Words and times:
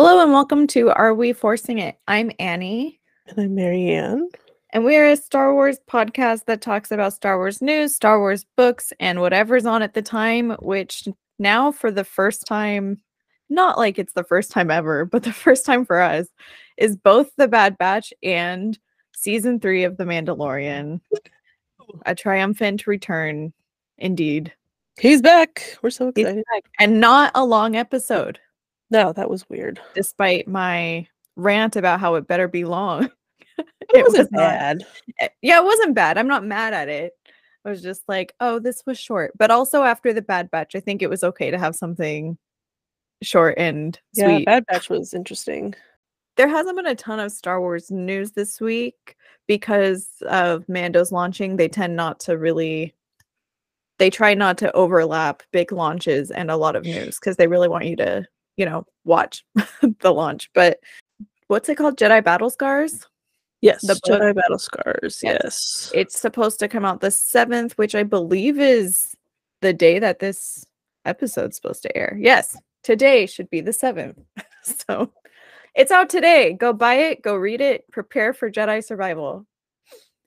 Hello 0.00 0.22
and 0.22 0.32
welcome 0.32 0.68
to 0.68 0.90
Are 0.90 1.12
We 1.12 1.32
Forcing 1.32 1.78
It? 1.78 1.98
I'm 2.06 2.30
Annie. 2.38 3.00
And 3.26 3.36
I'm 3.36 3.56
Marianne. 3.56 4.28
And 4.72 4.84
we 4.84 4.94
are 4.94 5.04
a 5.04 5.16
Star 5.16 5.52
Wars 5.52 5.78
podcast 5.90 6.44
that 6.44 6.60
talks 6.60 6.92
about 6.92 7.14
Star 7.14 7.36
Wars 7.36 7.60
news, 7.60 7.96
Star 7.96 8.20
Wars 8.20 8.46
books, 8.56 8.92
and 9.00 9.20
whatever's 9.20 9.66
on 9.66 9.82
at 9.82 9.94
the 9.94 10.00
time, 10.00 10.50
which 10.60 11.08
now 11.40 11.72
for 11.72 11.90
the 11.90 12.04
first 12.04 12.46
time, 12.46 13.02
not 13.50 13.76
like 13.76 13.98
it's 13.98 14.12
the 14.12 14.22
first 14.22 14.52
time 14.52 14.70
ever, 14.70 15.04
but 15.12 15.24
the 15.24 15.32
first 15.32 15.66
time 15.66 15.84
for 15.84 16.00
us, 16.00 16.28
is 16.76 16.94
both 16.94 17.34
The 17.36 17.48
Bad 17.48 17.76
Batch 17.76 18.12
and 18.22 18.78
season 19.16 19.58
three 19.58 19.82
of 19.82 19.96
The 19.96 20.04
Mandalorian. 20.04 21.00
A 22.06 22.14
triumphant 22.14 22.86
return, 22.86 23.52
indeed. 23.96 24.52
He's 25.00 25.22
back. 25.22 25.76
We're 25.82 25.90
so 25.90 26.06
excited. 26.06 26.44
And 26.78 27.00
not 27.00 27.32
a 27.34 27.44
long 27.44 27.74
episode, 27.74 28.38
No, 28.90 29.12
that 29.12 29.30
was 29.30 29.48
weird. 29.48 29.80
despite 29.94 30.48
my 30.48 31.06
rant 31.36 31.76
about 31.76 32.00
how 32.00 32.14
it 32.16 32.26
better 32.26 32.48
be 32.48 32.64
long. 32.64 33.10
It, 33.94 34.04
wasn't 34.04 34.30
not. 34.32 34.38
bad. 34.38 34.86
Eh, 35.18 35.28
yeah, 35.40 35.58
it 35.60 35.64
wasn't 35.64 35.94
bad. 35.94 36.18
I'm 36.18 36.28
not 36.28 36.44
mad 36.44 36.74
at 36.74 36.88
it. 36.88 37.14
I 37.64 37.70
was 37.70 37.82
just 37.82 38.02
like, 38.06 38.34
oh, 38.38 38.58
this 38.58 38.82
was 38.86 38.98
short. 38.98 39.32
But 39.38 39.50
also 39.50 39.82
after 39.82 40.12
the 40.12 40.20
Bad 40.22 40.50
Batch, 40.50 40.74
I 40.74 40.80
think 40.80 41.00
it 41.00 41.08
was 41.08 41.24
okay 41.24 41.50
to 41.50 41.58
have 41.58 41.74
something 41.74 42.36
short 43.22 43.54
and 43.56 43.98
sweet. 44.14 44.40
Yeah. 44.40 44.44
Bad 44.44 44.66
Batch 44.66 44.90
was 44.90 45.14
interesting. 45.14 45.74
there 46.36 46.48
hasn't 46.48 46.76
been 46.76 46.86
a 46.86 46.94
ton 46.94 47.18
of 47.18 47.32
Star 47.32 47.60
Wars 47.60 47.90
news 47.90 48.32
this 48.32 48.60
week 48.60 49.16
because 49.46 50.22
of 50.28 50.68
Mando's 50.68 51.10
launching. 51.10 51.56
They 51.56 51.68
tend 51.68 51.96
not 51.96 52.20
to 52.20 52.36
really 52.38 52.94
they 53.98 54.10
try 54.10 54.34
not 54.34 54.58
to 54.58 54.72
overlap 54.76 55.42
big 55.50 55.72
launches 55.72 56.30
and 56.30 56.50
a 56.50 56.56
lot 56.56 56.76
of 56.76 56.84
news 56.84 57.18
because 57.18 57.36
they 57.36 57.48
really 57.48 57.68
want 57.68 57.86
you 57.86 57.96
to, 57.96 58.24
you 58.58 58.66
know, 58.66 58.84
watch 59.04 59.44
the 60.00 60.12
launch. 60.12 60.50
But 60.52 60.80
what's 61.46 61.68
it 61.70 61.76
called? 61.76 61.96
Jedi 61.96 62.22
Battle 62.22 62.50
Scars? 62.50 63.06
Yes, 63.62 63.80
The 63.82 63.94
book- 64.04 64.20
Jedi 64.20 64.34
Battle 64.34 64.58
Scars. 64.58 65.20
Yes. 65.22 65.40
Yes. 65.42 65.92
It's 65.94 66.20
supposed 66.20 66.58
to 66.58 66.68
come 66.68 66.84
out 66.84 67.00
the 67.00 67.08
7th, 67.08 67.72
which 67.72 67.94
I 67.94 68.02
believe 68.02 68.60
is 68.60 69.14
the 69.62 69.72
day 69.72 69.98
that 69.98 70.18
this 70.18 70.66
episode's 71.04 71.56
supposed 71.56 71.82
to 71.82 71.96
air. 71.96 72.16
Yes, 72.20 72.56
today 72.82 73.26
should 73.26 73.48
be 73.50 73.60
the 73.60 73.70
7th. 73.70 74.16
so 74.62 75.10
it's 75.74 75.90
out 75.90 76.10
today. 76.10 76.52
Go 76.52 76.72
buy 76.72 76.94
it, 76.94 77.22
go 77.22 77.34
read 77.36 77.60
it, 77.60 77.84
prepare 77.90 78.32
for 78.32 78.50
Jedi 78.50 78.84
survival, 78.84 79.46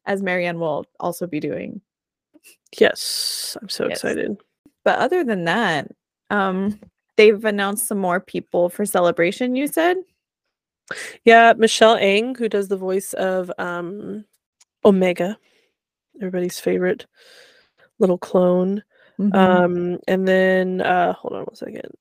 as 0.06 0.22
Marianne 0.24 0.60
will 0.60 0.86
also 1.00 1.28
be 1.28 1.40
doing. 1.40 1.82
Yes. 2.80 3.56
I'm 3.62 3.70
so 3.70 3.88
Yes. 3.88 3.98
excited. 4.00 4.38
But 4.84 5.00
other 5.00 5.24
than 5.24 5.44
that, 5.46 5.90
um, 6.30 6.80
they've 7.18 7.44
announced 7.46 7.88
some 7.88 7.98
more 7.98 8.20
people 8.20 8.70
for 8.70 8.86
celebration, 8.86 9.56
you 9.56 9.68
said? 9.68 9.98
Yeah, 11.24 11.54
Michelle 11.58 11.98
Ang, 11.98 12.36
who 12.36 12.50
does 12.50 12.68
the 12.68 12.78
voice 12.78 13.14
of 13.14 13.52
um 13.58 14.26
Omega, 14.86 15.38
everybody's 16.18 16.60
favorite 16.60 17.06
little 18.00 18.18
clone. 18.18 18.84
Mhm. 19.20 19.36
Um, 19.36 20.00
and 20.08 20.28
then 20.28 20.82
uh 20.82 21.14
hold 21.14 21.34
on 21.34 21.44
one 21.46 21.56
second. 21.56 21.92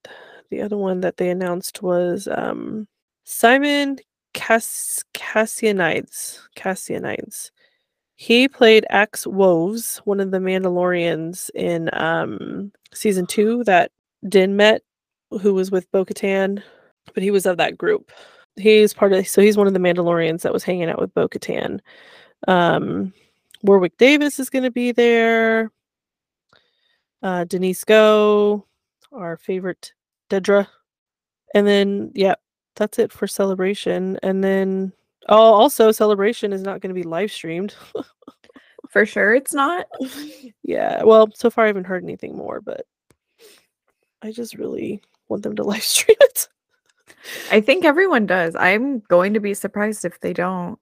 The 0.51 0.63
other 0.63 0.77
one 0.77 1.01
that 1.03 1.17
they 1.19 1.31
announced 1.31 1.83
was 1.83 2.27
um 2.29 2.89
Simon 3.25 3.99
Cass 4.35 5.05
Kassianides. 5.15 6.41
Kassianides. 6.57 7.51
He 8.17 8.49
played 8.49 8.87
Axe 8.91 9.27
Woves, 9.27 9.99
one 10.05 10.21
of 10.21 10.31
the 10.31 10.39
Mandalorians 10.39 11.51
in 11.55 11.91
um 11.93 12.73
season 12.93 13.27
two 13.27 13.63
that 13.65 13.93
Din 14.29 14.57
met, 14.57 14.83
who 15.31 15.55
was 15.55 15.71
with 15.71 15.91
Bo 15.93 16.05
Katan, 16.05 16.63
but 17.15 17.23
he 17.23 17.31
was 17.31 17.47
of 17.47 17.57
that 17.59 17.79
group. 17.79 18.13
He's 18.57 18.93
part 18.93 19.13
of 19.13 19.27
so 19.27 19.41
he's 19.41 19.57
one 19.57 19.67
of 19.67 19.75
the 19.75 19.81
Mandalorians 19.81 20.43
that 20.43 20.53
was 20.53 20.65
hanging 20.65 20.89
out 20.89 21.01
with 21.01 21.15
Bo 21.15 21.29
Katan. 21.29 21.81
Um 22.49 23.13
Warwick 23.63 23.97
Davis 23.99 24.39
is 24.39 24.51
gonna 24.51 24.71
be 24.71 24.93
there 24.93 25.71
uh, 27.23 27.45
Denise 27.45 27.85
Go, 27.85 28.67
our 29.13 29.37
favorite 29.37 29.93
Dedra. 30.31 30.67
And 31.55 31.67
then, 31.67 32.13
yeah, 32.15 32.35
that's 32.77 32.99
it 32.99 33.13
for 33.13 33.27
celebration. 33.27 34.19
And 34.23 34.43
then, 34.43 34.93
oh, 35.29 35.55
also, 35.55 35.93
celebration 35.93 36.53
is 36.53 36.63
not 36.63 36.81
going 36.81 36.95
to 36.95 37.01
be 37.01 37.07
live 37.07 37.33
streamed. 37.33 37.75
For 38.89 39.07
sure 39.07 39.35
it's 39.35 39.55
not. 39.55 39.87
yeah, 40.65 41.05
well, 41.05 41.29
so 41.35 41.49
far 41.49 41.65
I 41.65 41.69
haven't 41.69 41.85
heard 41.85 42.03
anything 42.03 42.37
more, 42.37 42.61
but 42.61 42.87
I 44.21 44.33
just 44.33 44.55
really 44.55 45.01
want 45.31 45.43
them 45.43 45.57
to 45.57 45.63
live 45.65 45.83
stream 45.83 46.17
it. 46.21 46.49
I 47.51 47.61
think 47.61 47.85
everyone 47.85 48.27
does. 48.27 48.55
I'm 48.57 49.01
going 49.01 49.35
to 49.35 49.41
be 49.41 49.55
surprised 49.55 50.05
if 50.05 50.21
they 50.21 50.33
don't. 50.33 50.79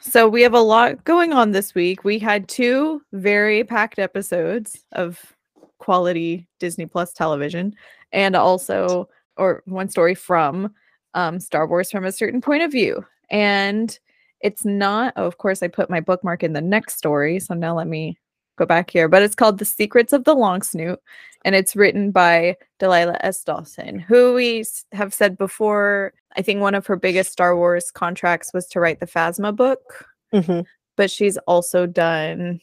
So 0.00 0.28
we 0.28 0.42
have 0.42 0.54
a 0.54 0.60
lot 0.60 1.04
going 1.04 1.32
on 1.32 1.52
this 1.52 1.74
week. 1.74 2.04
We 2.04 2.18
had 2.18 2.48
two 2.48 3.00
very 3.12 3.64
packed 3.64 3.98
episodes 3.98 4.84
of 4.92 5.34
quality 5.78 6.46
Disney 6.58 6.86
Plus 6.86 7.12
television 7.12 7.74
and 8.12 8.36
also 8.36 9.08
or 9.36 9.62
one 9.66 9.88
story 9.88 10.14
from 10.14 10.72
um, 11.14 11.40
Star 11.40 11.66
Wars 11.66 11.90
from 11.90 12.04
a 12.04 12.12
certain 12.12 12.40
point 12.40 12.62
of 12.62 12.72
view. 12.72 13.04
And 13.30 13.98
it's 14.40 14.64
not, 14.64 15.14
oh, 15.16 15.24
of 15.24 15.38
course, 15.38 15.62
I 15.62 15.68
put 15.68 15.90
my 15.90 16.00
bookmark 16.00 16.42
in 16.42 16.52
the 16.52 16.60
next 16.60 16.96
story. 16.96 17.40
So 17.40 17.54
now 17.54 17.76
let 17.76 17.86
me 17.86 18.18
go 18.56 18.66
back 18.66 18.90
here. 18.90 19.08
But 19.08 19.22
it's 19.22 19.34
called 19.34 19.58
The 19.58 19.64
Secrets 19.64 20.12
of 20.12 20.24
the 20.24 20.34
Long 20.34 20.62
Snoot 20.62 21.00
and 21.44 21.54
it's 21.54 21.76
written 21.76 22.10
by 22.10 22.56
Delilah 22.78 23.18
S. 23.20 23.44
Dawson, 23.44 23.98
who 23.98 24.34
we 24.34 24.64
have 24.92 25.12
said 25.12 25.36
before. 25.36 26.14
I 26.36 26.42
think 26.42 26.60
one 26.60 26.74
of 26.74 26.86
her 26.86 26.96
biggest 26.96 27.32
Star 27.32 27.56
Wars 27.56 27.90
contracts 27.90 28.52
was 28.52 28.66
to 28.68 28.80
write 28.80 29.00
the 29.00 29.06
Phasma 29.06 29.54
book, 29.54 30.06
hmm 30.32 30.60
but 30.96 31.10
she's 31.10 31.36
also 31.38 31.86
done 31.86 32.60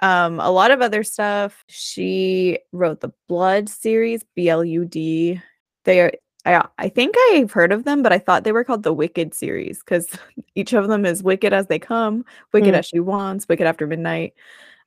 um, 0.00 0.40
a 0.40 0.50
lot 0.50 0.70
of 0.70 0.82
other 0.82 1.02
stuff. 1.02 1.64
She 1.68 2.58
wrote 2.72 3.00
the 3.00 3.12
Blud 3.30 3.68
series, 3.68 4.24
B 4.34 4.48
L 4.48 4.64
U 4.64 4.84
D. 4.84 5.40
They 5.84 6.00
are. 6.00 6.12
I, 6.46 6.66
I 6.78 6.88
think 6.88 7.14
I've 7.32 7.52
heard 7.52 7.72
of 7.72 7.84
them, 7.84 8.02
but 8.02 8.12
I 8.12 8.18
thought 8.18 8.44
they 8.44 8.52
were 8.52 8.64
called 8.64 8.82
the 8.82 8.92
Wicked 8.92 9.34
series 9.34 9.80
because 9.80 10.08
each 10.54 10.72
of 10.72 10.88
them 10.88 11.04
is 11.04 11.22
Wicked 11.22 11.52
as 11.52 11.66
they 11.66 11.78
come, 11.78 12.24
Wicked 12.52 12.74
Mm. 12.74 12.78
as 12.78 12.86
she 12.86 13.00
wants, 13.00 13.48
Wicked 13.48 13.66
after 13.66 13.86
midnight, 13.86 14.34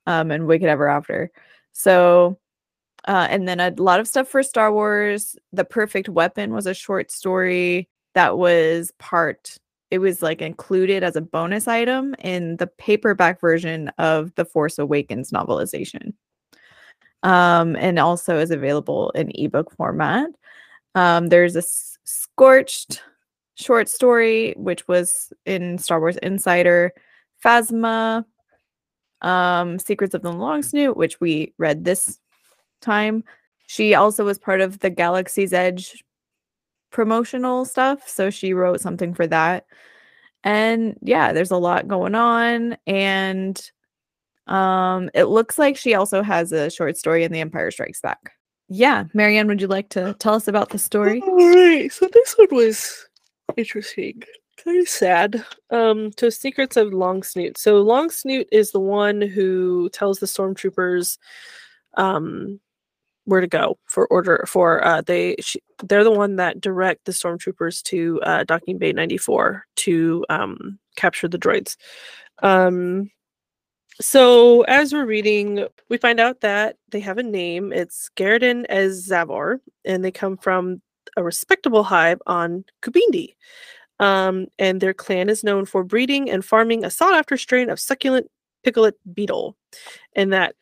um, 0.06 0.30
and 0.30 0.46
Wicked 0.46 0.68
ever 0.68 0.88
after. 0.88 1.30
So, 1.72 2.38
uh, 3.06 3.26
and 3.30 3.46
then 3.48 3.60
a 3.60 3.70
lot 3.76 4.00
of 4.00 4.08
stuff 4.08 4.28
for 4.28 4.42
Star 4.42 4.72
Wars. 4.72 5.36
The 5.52 5.64
Perfect 5.64 6.08
Weapon 6.08 6.52
was 6.52 6.66
a 6.66 6.74
short 6.74 7.10
story 7.10 7.88
that 8.14 8.38
was 8.38 8.92
part. 8.98 9.56
It 9.90 9.98
was 9.98 10.22
like 10.22 10.40
included 10.40 11.02
as 11.02 11.16
a 11.16 11.20
bonus 11.20 11.68
item 11.68 12.14
in 12.20 12.56
the 12.56 12.66
paperback 12.66 13.40
version 13.40 13.90
of 13.98 14.34
the 14.36 14.44
Force 14.44 14.78
Awakens 14.78 15.30
novelization, 15.32 16.14
um, 17.22 17.76
and 17.76 17.98
also 17.98 18.38
is 18.38 18.50
available 18.50 19.10
in 19.10 19.30
ebook 19.34 19.70
format. 19.76 20.30
Um, 20.94 21.28
there's 21.28 21.56
a 21.56 21.62
scorched 22.04 23.02
short 23.54 23.88
story 23.88 24.54
which 24.56 24.86
was 24.88 25.32
in 25.46 25.78
Star 25.78 26.00
Wars 26.00 26.16
Insider, 26.18 26.92
Phasma, 27.44 28.24
um, 29.22 29.78
Secrets 29.78 30.14
of 30.14 30.22
the 30.22 30.32
Long 30.32 30.62
Snoot, 30.62 30.96
which 30.96 31.20
we 31.20 31.54
read 31.58 31.84
this 31.84 32.18
time. 32.80 33.24
She 33.66 33.94
also 33.94 34.24
was 34.24 34.38
part 34.38 34.60
of 34.60 34.80
the 34.80 34.90
Galaxy's 34.90 35.52
Edge 35.52 36.04
promotional 36.90 37.64
stuff, 37.64 38.08
so 38.08 38.30
she 38.30 38.52
wrote 38.52 38.80
something 38.80 39.14
for 39.14 39.26
that. 39.28 39.64
And 40.44 40.98
yeah, 41.00 41.32
there's 41.32 41.52
a 41.52 41.56
lot 41.56 41.88
going 41.88 42.14
on 42.14 42.76
and 42.86 43.70
um 44.48 45.08
it 45.14 45.24
looks 45.26 45.56
like 45.56 45.76
she 45.76 45.94
also 45.94 46.20
has 46.20 46.50
a 46.50 46.68
short 46.68 46.96
story 46.96 47.22
in 47.22 47.30
The 47.30 47.40
Empire 47.40 47.70
Strikes 47.70 48.00
Back. 48.00 48.32
Yeah, 48.74 49.04
Marianne, 49.12 49.48
would 49.48 49.60
you 49.60 49.66
like 49.66 49.90
to 49.90 50.14
tell 50.14 50.34
us 50.34 50.48
about 50.48 50.70
the 50.70 50.78
story? 50.78 51.20
All 51.20 51.36
right. 51.36 51.92
So 51.92 52.08
this 52.10 52.34
one 52.38 52.48
was 52.52 53.06
interesting. 53.58 54.22
Kind 54.64 54.80
of 54.80 54.88
sad. 54.88 55.44
Um, 55.70 56.10
so 56.18 56.30
Secrets 56.30 56.78
of 56.78 56.94
Long 56.94 57.22
Snoot. 57.22 57.58
So 57.58 57.82
Long 57.82 58.08
Snoot 58.08 58.48
is 58.50 58.72
the 58.72 58.80
one 58.80 59.20
who 59.20 59.90
tells 59.90 60.20
the 60.20 60.26
stormtroopers 60.26 61.18
um 61.98 62.58
where 63.26 63.42
to 63.42 63.46
go 63.46 63.78
for 63.84 64.06
order 64.06 64.42
for 64.48 64.82
uh 64.84 65.02
they 65.02 65.36
sh 65.40 65.56
they're 65.84 66.02
the 66.02 66.10
one 66.10 66.36
that 66.36 66.58
direct 66.58 67.04
the 67.04 67.12
stormtroopers 67.12 67.82
to 67.82 68.18
uh 68.22 68.42
docking 68.44 68.78
bay 68.78 68.92
94 68.92 69.66
to 69.76 70.24
um 70.30 70.78
capture 70.96 71.28
the 71.28 71.38
droids 71.38 71.76
um 72.42 73.10
so 74.00 74.62
as 74.62 74.92
we're 74.92 75.06
reading 75.06 75.66
we 75.88 75.96
find 75.96 76.20
out 76.20 76.40
that 76.40 76.76
they 76.90 77.00
have 77.00 77.18
a 77.18 77.22
name 77.22 77.72
it's 77.72 78.10
Garindan 78.16 78.66
ezz 78.68 79.08
Zavor 79.08 79.60
and 79.84 80.04
they 80.04 80.10
come 80.10 80.36
from 80.36 80.80
a 81.16 81.22
respectable 81.22 81.84
hive 81.84 82.20
on 82.26 82.64
Kubindi 82.82 83.34
um 84.00 84.46
and 84.58 84.80
their 84.80 84.94
clan 84.94 85.28
is 85.28 85.44
known 85.44 85.64
for 85.64 85.84
breeding 85.84 86.30
and 86.30 86.44
farming 86.44 86.84
a 86.84 86.90
sought 86.90 87.14
after 87.14 87.36
strain 87.36 87.70
of 87.70 87.78
succulent 87.78 88.30
picolet 88.64 88.94
beetle 89.12 89.56
and 90.14 90.32
that 90.32 90.54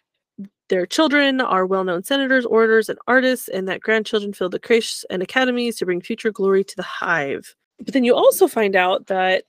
their 0.70 0.86
children 0.86 1.40
are 1.40 1.66
well-known 1.66 2.04
senators, 2.04 2.46
orators, 2.46 2.88
and 2.88 2.98
artists, 3.08 3.48
and 3.48 3.66
that 3.68 3.80
grandchildren 3.80 4.32
fill 4.32 4.48
the 4.48 4.60
creches 4.60 5.04
and 5.10 5.20
academies 5.20 5.76
to 5.76 5.84
bring 5.84 6.00
future 6.00 6.30
glory 6.30 6.62
to 6.62 6.76
the 6.76 6.84
hive. 6.84 7.56
But 7.80 7.92
then 7.92 8.04
you 8.04 8.14
also 8.14 8.46
find 8.46 8.76
out 8.76 9.08
that 9.08 9.44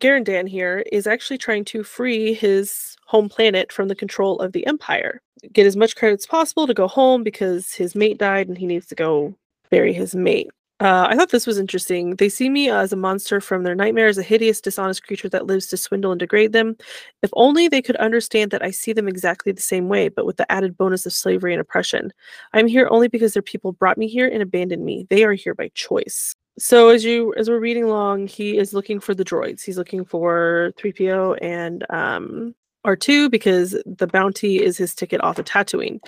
Garindan 0.00 0.48
here 0.48 0.82
is 0.90 1.06
actually 1.06 1.38
trying 1.38 1.64
to 1.66 1.84
free 1.84 2.32
his 2.32 2.96
home 3.06 3.28
planet 3.28 3.70
from 3.70 3.88
the 3.88 3.94
control 3.94 4.38
of 4.40 4.52
the 4.52 4.66
Empire. 4.66 5.20
Get 5.52 5.66
as 5.66 5.76
much 5.76 5.94
credit 5.94 6.20
as 6.20 6.26
possible 6.26 6.66
to 6.66 6.74
go 6.74 6.88
home 6.88 7.22
because 7.22 7.72
his 7.72 7.94
mate 7.94 8.18
died 8.18 8.48
and 8.48 8.56
he 8.56 8.66
needs 8.66 8.86
to 8.86 8.94
go 8.94 9.34
bury 9.70 9.92
his 9.92 10.14
mate. 10.14 10.48
Uh, 10.80 11.06
I 11.10 11.14
thought 11.14 11.30
this 11.30 11.46
was 11.46 11.58
interesting. 11.58 12.16
They 12.16 12.30
see 12.30 12.48
me 12.48 12.70
as 12.70 12.90
a 12.90 12.96
monster 12.96 13.38
from 13.42 13.64
their 13.64 13.74
nightmares, 13.74 14.16
a 14.16 14.22
hideous, 14.22 14.62
dishonest 14.62 15.06
creature 15.06 15.28
that 15.28 15.46
lives 15.46 15.66
to 15.66 15.76
swindle 15.76 16.10
and 16.10 16.18
degrade 16.18 16.54
them. 16.54 16.74
If 17.22 17.28
only 17.34 17.68
they 17.68 17.82
could 17.82 17.96
understand 17.96 18.50
that 18.52 18.62
I 18.62 18.70
see 18.70 18.94
them 18.94 19.06
exactly 19.06 19.52
the 19.52 19.60
same 19.60 19.88
way, 19.88 20.08
but 20.08 20.24
with 20.24 20.38
the 20.38 20.50
added 20.50 20.78
bonus 20.78 21.04
of 21.04 21.12
slavery 21.12 21.52
and 21.52 21.60
oppression. 21.60 22.14
I'm 22.54 22.66
here 22.66 22.88
only 22.90 23.08
because 23.08 23.34
their 23.34 23.42
people 23.42 23.72
brought 23.72 23.98
me 23.98 24.08
here 24.08 24.26
and 24.26 24.42
abandoned 24.42 24.82
me. 24.82 25.06
They 25.10 25.22
are 25.24 25.34
here 25.34 25.54
by 25.54 25.70
choice. 25.74 26.34
So 26.58 26.88
as 26.88 27.04
you 27.04 27.34
as 27.36 27.48
we're 27.48 27.60
reading 27.60 27.84
along, 27.84 28.26
he 28.26 28.58
is 28.58 28.74
looking 28.74 29.00
for 29.00 29.14
the 29.14 29.24
droids. 29.24 29.62
He's 29.62 29.78
looking 29.78 30.04
for 30.04 30.72
3PO 30.78 31.38
and 31.40 31.86
um, 31.90 32.54
R2 32.84 33.30
because 33.30 33.80
the 33.86 34.06
bounty 34.06 34.62
is 34.62 34.76
his 34.76 34.94
ticket 34.94 35.22
off 35.22 35.38
of 35.38 35.44
Tatooine. 35.44 36.00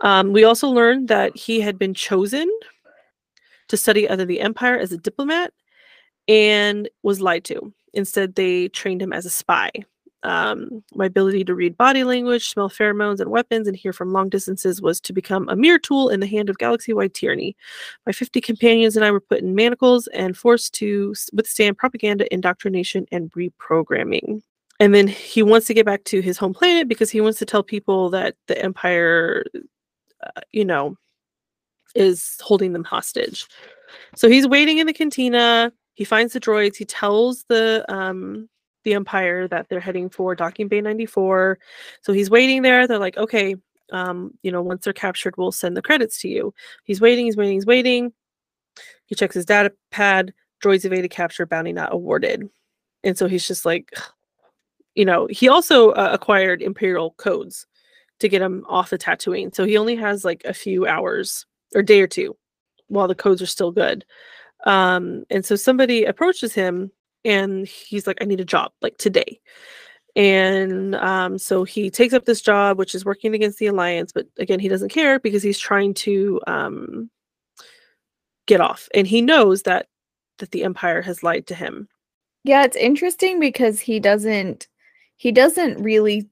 Um, 0.00 0.32
we 0.32 0.44
also 0.44 0.68
learned 0.68 1.08
that 1.08 1.36
he 1.36 1.60
had 1.60 1.78
been 1.78 1.94
chosen 1.94 2.50
to 3.68 3.76
study 3.76 4.08
under 4.08 4.24
the 4.24 4.40
Empire 4.40 4.78
as 4.78 4.92
a 4.92 4.98
diplomat 4.98 5.52
and 6.28 6.88
was 7.02 7.20
lied 7.20 7.44
to. 7.44 7.72
Instead, 7.92 8.34
they 8.34 8.68
trained 8.68 9.02
him 9.02 9.12
as 9.12 9.26
a 9.26 9.30
spy. 9.30 9.70
Um, 10.26 10.82
my 10.92 11.06
ability 11.06 11.44
to 11.44 11.54
read 11.54 11.76
body 11.76 12.02
language, 12.02 12.48
smell 12.48 12.68
pheromones 12.68 13.20
and 13.20 13.30
weapons, 13.30 13.68
and 13.68 13.76
hear 13.76 13.92
from 13.92 14.12
long 14.12 14.28
distances 14.28 14.82
was 14.82 15.00
to 15.02 15.12
become 15.12 15.48
a 15.48 15.54
mere 15.54 15.78
tool 15.78 16.08
in 16.08 16.18
the 16.18 16.26
hand 16.26 16.50
of 16.50 16.58
galaxy 16.58 16.92
wide 16.92 17.14
tyranny. 17.14 17.56
My 18.06 18.12
50 18.12 18.40
companions 18.40 18.96
and 18.96 19.04
I 19.04 19.12
were 19.12 19.20
put 19.20 19.38
in 19.38 19.54
manacles 19.54 20.08
and 20.08 20.36
forced 20.36 20.74
to 20.74 21.14
withstand 21.32 21.78
propaganda, 21.78 22.32
indoctrination, 22.34 23.06
and 23.12 23.30
reprogramming. 23.32 24.42
And 24.80 24.92
then 24.92 25.06
he 25.06 25.44
wants 25.44 25.68
to 25.68 25.74
get 25.74 25.86
back 25.86 26.02
to 26.04 26.20
his 26.20 26.36
home 26.36 26.52
planet 26.52 26.88
because 26.88 27.08
he 27.08 27.20
wants 27.20 27.38
to 27.38 27.46
tell 27.46 27.62
people 27.62 28.10
that 28.10 28.34
the 28.48 28.60
Empire, 28.60 29.44
uh, 29.54 30.40
you 30.50 30.64
know, 30.64 30.96
is 31.94 32.36
holding 32.42 32.72
them 32.72 32.84
hostage. 32.84 33.46
So 34.16 34.28
he's 34.28 34.48
waiting 34.48 34.78
in 34.78 34.88
the 34.88 34.92
cantina. 34.92 35.72
He 35.94 36.04
finds 36.04 36.32
the 36.32 36.40
droids. 36.40 36.74
He 36.74 36.84
tells 36.84 37.44
the 37.48 37.84
um 37.88 38.48
the 38.86 38.94
Empire 38.94 39.48
that 39.48 39.68
they're 39.68 39.80
heading 39.80 40.08
for 40.08 40.36
docking 40.36 40.68
bay 40.68 40.80
94. 40.80 41.58
So 42.02 42.12
he's 42.12 42.30
waiting 42.30 42.62
there. 42.62 42.86
They're 42.86 43.00
like, 43.00 43.16
okay, 43.16 43.56
um, 43.92 44.32
you 44.42 44.52
know, 44.52 44.62
once 44.62 44.84
they're 44.84 44.92
captured, 44.92 45.36
we'll 45.36 45.52
send 45.52 45.76
the 45.76 45.82
credits 45.82 46.20
to 46.20 46.28
you. 46.28 46.54
He's 46.84 47.00
waiting, 47.00 47.26
he's 47.26 47.36
waiting, 47.36 47.54
he's 47.54 47.66
waiting. 47.66 48.12
He 49.06 49.16
checks 49.16 49.34
his 49.34 49.44
data 49.44 49.72
pad, 49.90 50.32
droids 50.62 50.84
evaded 50.84 51.10
capture, 51.10 51.46
bounty 51.46 51.72
not 51.72 51.92
awarded. 51.92 52.48
And 53.02 53.18
so 53.18 53.26
he's 53.26 53.46
just 53.46 53.64
like, 53.64 53.92
you 54.94 55.04
know, 55.04 55.26
he 55.30 55.48
also 55.48 55.90
uh, 55.90 56.10
acquired 56.12 56.62
Imperial 56.62 57.10
codes 57.18 57.66
to 58.20 58.28
get 58.28 58.40
him 58.40 58.64
off 58.68 58.90
the 58.90 58.98
Tatooine. 58.98 59.52
So 59.54 59.64
he 59.64 59.76
only 59.76 59.96
has 59.96 60.24
like 60.24 60.42
a 60.44 60.54
few 60.54 60.86
hours 60.86 61.44
or 61.74 61.82
day 61.82 62.00
or 62.00 62.06
two 62.06 62.36
while 62.86 63.08
the 63.08 63.16
codes 63.16 63.42
are 63.42 63.46
still 63.46 63.72
good. 63.72 64.04
Um, 64.64 65.24
and 65.28 65.44
so 65.44 65.56
somebody 65.56 66.04
approaches 66.04 66.54
him 66.54 66.92
and 67.26 67.66
he's 67.66 68.06
like, 68.06 68.18
I 68.20 68.24
need 68.24 68.40
a 68.40 68.44
job 68.44 68.72
like 68.80 68.96
today. 68.96 69.40
And 70.14 70.94
um, 70.94 71.36
so 71.36 71.64
he 71.64 71.90
takes 71.90 72.14
up 72.14 72.24
this 72.24 72.40
job, 72.40 72.78
which 72.78 72.94
is 72.94 73.04
working 73.04 73.34
against 73.34 73.58
the 73.58 73.66
alliance. 73.66 74.12
But 74.12 74.28
again, 74.38 74.60
he 74.60 74.68
doesn't 74.68 74.88
care 74.88 75.18
because 75.18 75.42
he's 75.42 75.58
trying 75.58 75.92
to 75.94 76.40
um, 76.46 77.10
get 78.46 78.62
off, 78.62 78.88
and 78.94 79.06
he 79.06 79.20
knows 79.20 79.62
that 79.62 79.88
that 80.38 80.52
the 80.52 80.64
empire 80.64 81.02
has 81.02 81.22
lied 81.22 81.46
to 81.48 81.54
him. 81.54 81.88
Yeah, 82.44 82.64
it's 82.64 82.76
interesting 82.76 83.40
because 83.40 83.80
he 83.80 84.00
doesn't 84.00 84.68
he 85.16 85.32
doesn't 85.32 85.82
really 85.82 86.30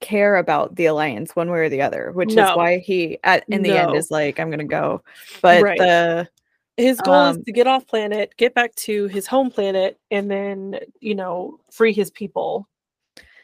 care 0.00 0.36
about 0.36 0.76
the 0.76 0.86
alliance 0.86 1.34
one 1.34 1.50
way 1.50 1.58
or 1.58 1.68
the 1.68 1.82
other, 1.82 2.12
which 2.12 2.34
no. 2.34 2.50
is 2.50 2.56
why 2.56 2.78
he 2.78 3.18
at 3.24 3.44
in 3.48 3.62
the 3.62 3.70
no. 3.70 3.76
end 3.76 3.96
is 3.96 4.10
like, 4.10 4.40
I'm 4.40 4.50
gonna 4.50 4.64
go. 4.64 5.02
But 5.42 5.62
right. 5.62 5.78
the 5.78 6.28
his 6.76 7.00
goal 7.00 7.14
um, 7.14 7.38
is 7.38 7.44
to 7.44 7.52
get 7.52 7.66
off 7.66 7.86
planet, 7.86 8.34
get 8.36 8.54
back 8.54 8.74
to 8.76 9.06
his 9.06 9.26
home 9.26 9.50
planet, 9.50 9.98
and 10.10 10.30
then 10.30 10.78
you 11.00 11.14
know 11.14 11.58
free 11.70 11.92
his 11.92 12.10
people. 12.10 12.68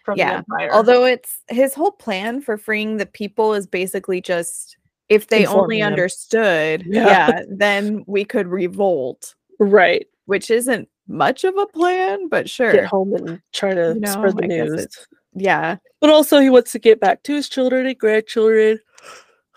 From 0.04 0.18
yeah. 0.18 0.30
The 0.30 0.36
empire. 0.38 0.72
Although 0.72 1.04
it's 1.04 1.42
his 1.48 1.74
whole 1.74 1.92
plan 1.92 2.40
for 2.40 2.58
freeing 2.58 2.96
the 2.96 3.06
people 3.06 3.54
is 3.54 3.68
basically 3.68 4.20
just 4.20 4.76
if 5.08 5.28
they 5.28 5.42
Informing 5.42 5.62
only 5.62 5.78
them. 5.78 5.92
understood, 5.92 6.84
yeah. 6.86 7.06
yeah, 7.06 7.42
then 7.50 8.02
we 8.06 8.24
could 8.24 8.48
revolt. 8.48 9.34
Right. 9.58 10.06
Which 10.26 10.50
isn't 10.50 10.88
much 11.06 11.44
of 11.44 11.56
a 11.56 11.66
plan, 11.66 12.28
but 12.28 12.50
sure. 12.50 12.72
Get 12.72 12.86
home 12.86 13.14
and 13.14 13.40
try 13.52 13.74
to 13.74 13.94
know, 13.94 14.10
spread 14.10 14.36
the 14.36 14.44
I 14.44 14.46
news. 14.46 14.88
Yeah. 15.34 15.76
But 16.00 16.10
also 16.10 16.40
he 16.40 16.50
wants 16.50 16.72
to 16.72 16.78
get 16.78 16.98
back 16.98 17.22
to 17.24 17.34
his 17.34 17.48
children 17.48 17.86
and 17.86 17.98
grandchildren. 17.98 18.80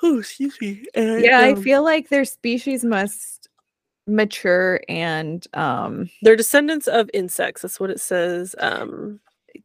Oh, 0.04 0.20
excuse 0.20 0.60
me. 0.62 0.86
And, 0.94 1.24
yeah, 1.24 1.40
um, 1.40 1.46
I 1.46 1.62
feel 1.62 1.84
like 1.84 2.10
their 2.10 2.26
species 2.26 2.84
must 2.84 3.45
mature 4.08 4.82
and 4.88 5.48
um 5.56 6.10
they're 6.22 6.36
descendants 6.36 6.88
of 6.88 7.10
insects. 7.14 7.62
That's 7.62 7.80
what 7.80 7.90
it 7.90 8.00
says. 8.00 8.56
Um 8.60 9.20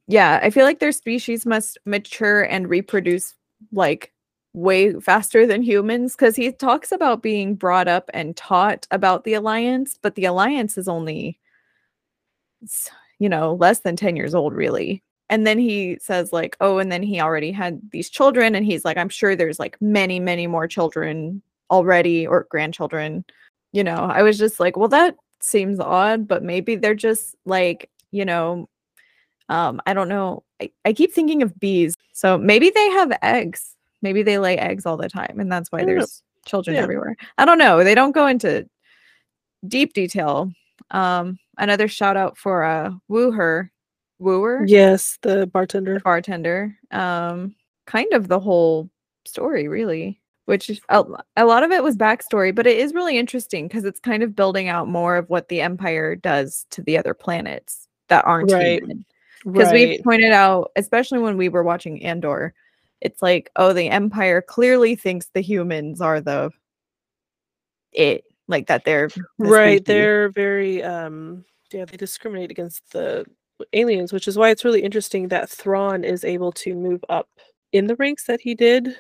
yeah, 0.06 0.40
I 0.42 0.50
feel 0.50 0.64
like 0.64 0.78
their 0.78 0.92
species 0.92 1.46
must 1.46 1.78
mature 1.84 2.42
and 2.42 2.69
reproduce 2.69 3.34
like 3.72 4.12
way 4.52 4.94
faster 5.00 5.46
than 5.46 5.62
humans 5.62 6.14
because 6.16 6.37
he 6.37 6.50
talks 6.52 6.92
about 6.92 7.22
being 7.22 7.54
brought 7.54 7.88
up 7.88 8.10
and 8.14 8.37
taught 8.37 8.87
about 8.90 9.25
the 9.25 9.34
alliance, 9.34 9.98
but 10.00 10.14
the 10.14 10.25
alliance 10.25 10.76
is 10.78 10.88
only 10.88 11.38
you 13.19 13.28
know 13.28 13.54
less 13.54 13.81
than 13.81 13.96
10 13.96 14.16
years 14.16 14.34
old 14.34 14.52
really 14.52 15.02
and 15.28 15.46
then 15.46 15.58
he 15.58 15.96
says 16.00 16.32
like 16.32 16.56
oh 16.60 16.78
and 16.78 16.90
then 16.92 17.02
he 17.02 17.20
already 17.20 17.52
had 17.52 17.81
these 17.92 18.10
children 18.10 18.54
and 18.54 18.66
he's 18.66 18.84
like 18.84 18.96
i'm 18.96 19.08
sure 19.08 19.34
there's 19.34 19.58
like 19.58 19.76
many 19.81 20.20
many 20.20 20.46
more 20.46 20.66
children 20.66 21.40
already 21.70 22.26
or 22.26 22.46
grandchildren 22.50 23.25
you 23.72 23.84
know 23.84 23.96
i 23.96 24.22
was 24.22 24.38
just 24.38 24.61
like 24.61 24.76
well 24.76 24.88
that 24.88 25.17
seems 25.40 25.81
odd 25.81 26.28
but 26.28 26.43
maybe 26.43 26.76
they're 26.76 26.94
just 26.94 27.34
like 27.44 27.90
you 28.11 28.25
know 28.25 28.69
um 29.49 29.80
i 29.87 29.92
don't 29.92 30.09
know 30.09 30.42
I, 30.61 30.71
I 30.85 30.92
keep 30.92 31.12
thinking 31.12 31.42
of 31.42 31.59
bees 31.59 31.95
so 32.12 32.37
maybe 32.37 32.71
they 32.71 32.90
have 32.90 33.12
eggs 33.23 33.76
maybe 34.02 34.23
they 34.23 34.38
lay 34.38 34.59
eggs 34.59 34.87
all 34.87 34.97
the 34.97 35.09
time 35.09 35.38
and 35.38 35.50
that's 35.50 35.73
why 35.73 35.85
there's 35.85 36.23
know. 36.23 36.49
children 36.49 36.76
yeah. 36.76 36.83
everywhere 36.83 37.16
i 37.38 37.45
don't 37.45 37.59
know 37.59 37.83
they 37.83 37.95
don't 37.95 38.12
go 38.12 38.26
into 38.26 38.68
deep 39.66 39.92
detail 39.92 40.50
um 40.90 41.38
another 41.59 41.88
shout 41.88 42.16
out 42.16 42.37
for 42.37 42.64
uh 42.64 42.90
woo 43.09 43.30
her 43.30 43.71
Wuher 44.21 44.64
yes 44.66 45.18
the 45.23 45.47
bartender 45.47 45.95
the 45.95 46.00
bartender 46.00 46.76
um 46.90 47.54
kind 47.87 48.12
of 48.12 48.28
the 48.28 48.38
whole 48.38 48.90
story 49.25 49.66
really 49.68 50.20
which 50.50 50.80
a, 50.88 51.04
a 51.37 51.45
lot 51.45 51.62
of 51.62 51.71
it 51.71 51.83
was 51.83 51.97
backstory 51.97 52.54
but 52.54 52.66
it 52.66 52.78
is 52.78 52.92
really 52.95 53.19
interesting 53.19 53.66
because 53.66 53.85
it's 53.85 54.00
kind 54.00 54.23
of 54.23 54.37
building 54.37 54.69
out 54.69 54.88
more 54.88 55.16
of 55.16 55.28
what 55.30 55.49
the 55.49 55.61
empire 55.61 56.14
does 56.14 56.66
to 56.71 56.83
the 56.83 56.99
other 56.99 57.14
planets 57.14 57.88
that 58.09 58.25
aren't 58.26 58.52
right 58.52 58.83
because 59.45 59.73
right. 59.73 59.88
we 59.88 60.02
pointed 60.02 60.33
out 60.33 60.71
especially 60.76 61.19
when 61.19 61.37
we 61.37 61.49
were 61.49 61.62
watching 61.62 62.02
andor 62.04 62.52
it's 63.00 63.23
like 63.23 63.50
oh 63.57 63.73
the 63.73 63.88
empire 63.88 64.42
clearly 64.42 64.95
thinks 64.95 65.26
the 65.33 65.40
humans 65.40 66.00
are 66.00 66.21
the 66.21 66.50
it 67.92 68.25
like 68.49 68.66
that 68.66 68.85
they're 68.85 69.09
the 69.09 69.25
right 69.38 69.78
species. 69.78 69.85
they're 69.87 70.28
very 70.30 70.83
um 70.83 71.45
yeah 71.73 71.85
they 71.85 71.97
discriminate 71.97 72.50
against 72.50 72.92
the 72.92 73.25
aliens, 73.73 74.12
which 74.12 74.28
is 74.28 74.37
why 74.37 74.50
it's 74.50 74.64
really 74.64 74.83
interesting 74.83 75.28
that 75.28 75.50
Thrawn 75.50 76.04
is 76.04 76.25
able 76.25 76.52
to 76.52 76.75
move 76.75 77.04
up 77.09 77.28
in 77.73 77.87
the 77.87 77.97
ranks 77.97 78.25
that 78.26 78.40
he 78.40 78.54
did. 78.54 78.97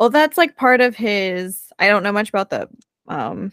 Well, 0.00 0.08
that's 0.10 0.38
like 0.38 0.56
part 0.56 0.80
of 0.80 0.96
his. 0.96 1.70
I 1.78 1.88
don't 1.88 2.02
know 2.02 2.10
much 2.10 2.30
about 2.30 2.48
the 2.48 2.68
um, 3.06 3.52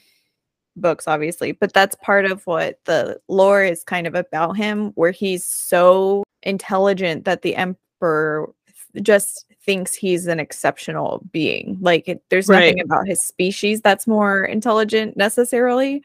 books, 0.77 1.05
obviously, 1.05 1.51
but 1.51 1.73
that's 1.73 1.95
part 1.95 2.23
of 2.25 2.47
what 2.47 2.79
the 2.85 3.19
lore 3.27 3.63
is 3.63 3.83
kind 3.83 4.07
of 4.07 4.15
about 4.15 4.55
him, 4.55 4.91
where 4.95 5.11
he's 5.11 5.43
so 5.43 6.23
intelligent 6.43 7.25
that 7.25 7.41
the 7.41 7.55
Emperor 7.57 8.49
just 9.01 9.45
thinks 9.65 9.93
he's 9.93 10.27
an 10.27 10.39
exceptional 10.39 11.21
being. 11.33 11.77
Like, 11.81 12.07
it, 12.07 12.23
there's 12.29 12.49
nothing 12.49 12.79
about 12.79 13.07
his 13.07 13.21
species 13.21 13.81
that's 13.81 14.07
more 14.07 14.45
intelligent 14.45 15.17
necessarily 15.17 16.01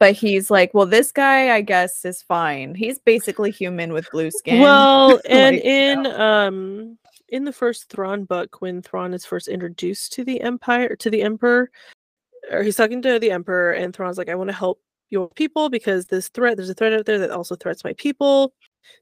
but 0.00 0.14
he's 0.14 0.50
like, 0.50 0.72
well, 0.72 0.86
this 0.86 1.12
guy, 1.12 1.54
I 1.54 1.60
guess, 1.60 2.06
is 2.06 2.22
fine. 2.22 2.74
He's 2.74 2.98
basically 2.98 3.50
human 3.50 3.92
with 3.92 4.10
blue 4.10 4.30
skin. 4.30 4.62
Well, 4.62 5.20
and 5.28 5.56
like, 5.56 5.64
in 5.64 6.06
um 6.06 6.98
in 7.30 7.44
the 7.44 7.52
first 7.52 7.88
Thrawn 7.88 8.24
book, 8.24 8.60
when 8.60 8.82
Thrawn 8.82 9.14
is 9.14 9.24
first 9.24 9.48
introduced 9.48 10.12
to 10.14 10.24
the 10.24 10.40
Empire 10.40 10.96
to 10.96 11.10
the 11.10 11.22
Emperor, 11.22 11.70
or 12.50 12.62
he's 12.62 12.76
talking 12.76 13.00
to 13.02 13.18
the 13.18 13.30
Emperor, 13.30 13.72
and 13.72 13.94
Thrawn's 13.94 14.18
like, 14.18 14.28
I 14.28 14.34
want 14.34 14.48
to 14.48 14.56
help 14.56 14.80
your 15.10 15.28
people 15.30 15.68
because 15.68 16.06
this 16.06 16.28
threat, 16.28 16.56
there's 16.56 16.70
a 16.70 16.74
threat 16.74 16.92
out 16.92 17.06
there 17.06 17.18
that 17.18 17.30
also 17.30 17.56
threats 17.56 17.84
my 17.84 17.92
people. 17.94 18.52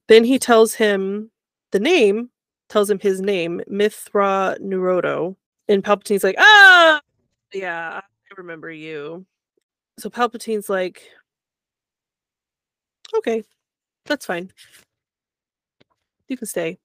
Then 0.08 0.24
he 0.24 0.38
tells 0.38 0.74
him 0.74 1.30
the 1.72 1.80
name, 1.80 2.30
tells 2.68 2.90
him 2.90 2.98
his 2.98 3.20
name, 3.20 3.62
Mitth'raw'nuruodo, 3.70 5.36
and 5.68 5.84
Palpatine's 5.84 6.24
like, 6.24 6.36
ah, 6.38 7.00
yeah, 7.52 8.00
I 8.00 8.34
remember 8.36 8.70
you. 8.70 9.26
So 9.98 10.10
Palpatine's 10.10 10.68
like, 10.68 11.02
okay, 13.16 13.42
that's 14.06 14.26
fine. 14.26 14.50
You 16.28 16.36
can 16.36 16.46
stay. 16.46 16.78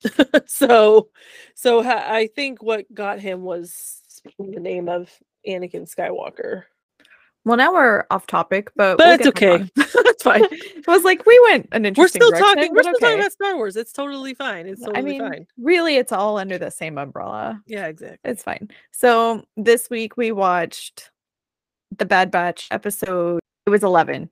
so, 0.46 1.08
so 1.54 1.82
ha- 1.82 2.06
I 2.06 2.28
think 2.28 2.62
what 2.62 2.92
got 2.94 3.20
him 3.20 3.42
was 3.42 4.02
speaking 4.08 4.50
the 4.50 4.60
name 4.60 4.88
of 4.88 5.10
Anakin 5.46 5.92
Skywalker. 5.92 6.64
Well, 7.44 7.56
now 7.56 7.72
we're 7.72 8.04
off 8.10 8.26
topic, 8.26 8.70
but 8.76 8.98
But 8.98 9.06
we'll 9.06 9.14
it's 9.14 9.26
okay. 9.28 9.70
That's 9.76 10.22
fine. 10.22 10.44
I 10.88 10.90
was 10.90 11.04
like, 11.04 11.24
we 11.24 11.40
went 11.50 11.68
an 11.72 11.86
interesting. 11.86 12.20
We're 12.20 12.26
still 12.26 12.30
direction, 12.30 12.56
talking. 12.56 12.74
We're 12.74 12.82
still 12.82 12.94
talking 13.00 13.18
about 13.20 13.32
Star 13.32 13.56
Wars. 13.56 13.76
It's 13.76 13.92
totally 13.92 14.34
fine. 14.34 14.66
It's 14.66 14.82
totally 14.82 14.98
I 14.98 15.02
mean, 15.02 15.20
fine. 15.20 15.46
really, 15.56 15.96
it's 15.96 16.12
all 16.12 16.36
under 16.36 16.58
the 16.58 16.70
same 16.70 16.98
umbrella. 16.98 17.62
Yeah, 17.66 17.86
exactly. 17.86 18.18
It's 18.30 18.42
fine. 18.42 18.68
So 18.90 19.44
this 19.56 19.88
week 19.88 20.16
we 20.16 20.30
watched 20.32 21.10
the 21.96 22.04
Bad 22.04 22.30
Batch 22.30 22.68
episode. 22.70 23.40
It 23.66 23.70
was 23.70 23.82
11, 23.82 24.28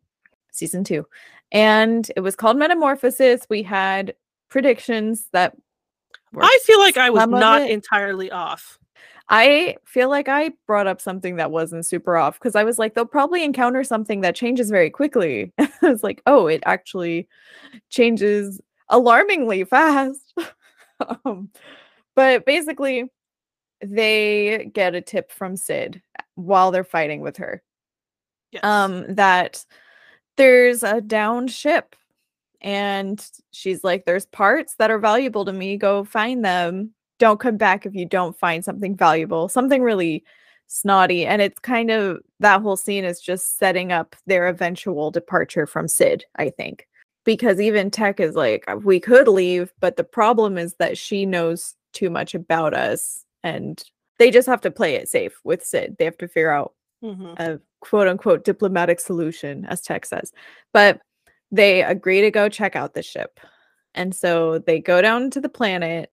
season 0.52 0.84
two. 0.84 1.06
And 1.52 2.10
it 2.16 2.20
was 2.20 2.36
called 2.36 2.58
Metamorphosis. 2.58 3.46
We 3.48 3.62
had 3.62 4.14
predictions 4.48 5.28
that 5.32 5.56
I 6.38 6.58
feel 6.64 6.78
like 6.78 6.96
I 6.96 7.10
was 7.10 7.26
not 7.28 7.62
it- 7.62 7.70
entirely 7.70 8.30
off. 8.30 8.78
I 9.28 9.76
feel 9.84 10.08
like 10.08 10.28
I 10.28 10.52
brought 10.68 10.86
up 10.86 11.00
something 11.00 11.36
that 11.36 11.50
wasn't 11.50 11.84
super 11.84 12.16
off 12.16 12.38
because 12.38 12.54
I 12.54 12.62
was 12.62 12.78
like, 12.78 12.94
they'll 12.94 13.04
probably 13.06 13.42
encounter 13.42 13.82
something 13.82 14.20
that 14.20 14.36
changes 14.36 14.70
very 14.70 14.88
quickly. 14.88 15.52
I 15.58 15.70
was 15.82 16.04
like, 16.04 16.22
oh, 16.26 16.46
it 16.46 16.62
actually 16.64 17.26
changes 17.90 18.60
alarmingly 18.88 19.64
fast. 19.64 20.32
um, 21.24 21.50
but 22.14 22.46
basically, 22.46 23.10
they 23.80 24.70
get 24.72 24.94
a 24.94 25.00
tip 25.00 25.32
from 25.32 25.56
Sid 25.56 26.00
while 26.36 26.70
they're 26.70 26.84
fighting 26.84 27.20
with 27.20 27.36
her 27.38 27.62
Yes. 28.52 28.62
um 28.64 29.04
that 29.16 29.64
there's 30.36 30.82
a 30.84 31.00
downed 31.00 31.50
ship 31.50 31.96
and 32.66 33.30
she's 33.52 33.82
like 33.84 34.04
there's 34.04 34.26
parts 34.26 34.74
that 34.78 34.90
are 34.90 34.98
valuable 34.98 35.44
to 35.44 35.52
me 35.52 35.76
go 35.78 36.04
find 36.04 36.44
them 36.44 36.90
don't 37.18 37.40
come 37.40 37.56
back 37.56 37.86
if 37.86 37.94
you 37.94 38.04
don't 38.04 38.38
find 38.38 38.64
something 38.64 38.94
valuable 38.96 39.48
something 39.48 39.82
really 39.82 40.22
snotty 40.66 41.24
and 41.24 41.40
it's 41.40 41.60
kind 41.60 41.90
of 41.92 42.18
that 42.40 42.60
whole 42.60 42.76
scene 42.76 43.04
is 43.04 43.20
just 43.20 43.56
setting 43.56 43.92
up 43.92 44.16
their 44.26 44.48
eventual 44.48 45.10
departure 45.12 45.66
from 45.66 45.86
sid 45.86 46.24
i 46.36 46.50
think 46.50 46.86
because 47.24 47.60
even 47.60 47.90
tech 47.90 48.18
is 48.20 48.34
like 48.34 48.64
"Uh, 48.68 48.76
we 48.76 48.98
could 49.00 49.28
leave 49.28 49.72
but 49.80 49.96
the 49.96 50.04
problem 50.04 50.58
is 50.58 50.74
that 50.80 50.98
she 50.98 51.24
knows 51.24 51.74
too 51.92 52.10
much 52.10 52.34
about 52.34 52.74
us 52.74 53.24
and 53.44 53.84
they 54.18 54.30
just 54.30 54.48
have 54.48 54.60
to 54.60 54.70
play 54.72 54.96
it 54.96 55.08
safe 55.08 55.38
with 55.44 55.64
sid 55.64 55.94
they 55.98 56.04
have 56.04 56.18
to 56.18 56.26
figure 56.28 56.50
out 56.50 56.72
Mhm. 57.04 57.38
a 57.38 57.60
quote 57.80 58.08
unquote 58.08 58.42
diplomatic 58.42 58.98
solution, 58.98 59.66
as 59.66 59.82
Tech 59.82 60.06
says. 60.06 60.32
But 60.72 60.98
they 61.50 61.82
agree 61.82 62.22
to 62.22 62.30
go 62.30 62.48
check 62.48 62.76
out 62.76 62.94
the 62.94 63.02
ship. 63.02 63.40
And 63.94 64.14
so 64.14 64.58
they 64.58 64.80
go 64.80 65.00
down 65.00 65.30
to 65.30 65.40
the 65.40 65.48
planet. 65.48 66.10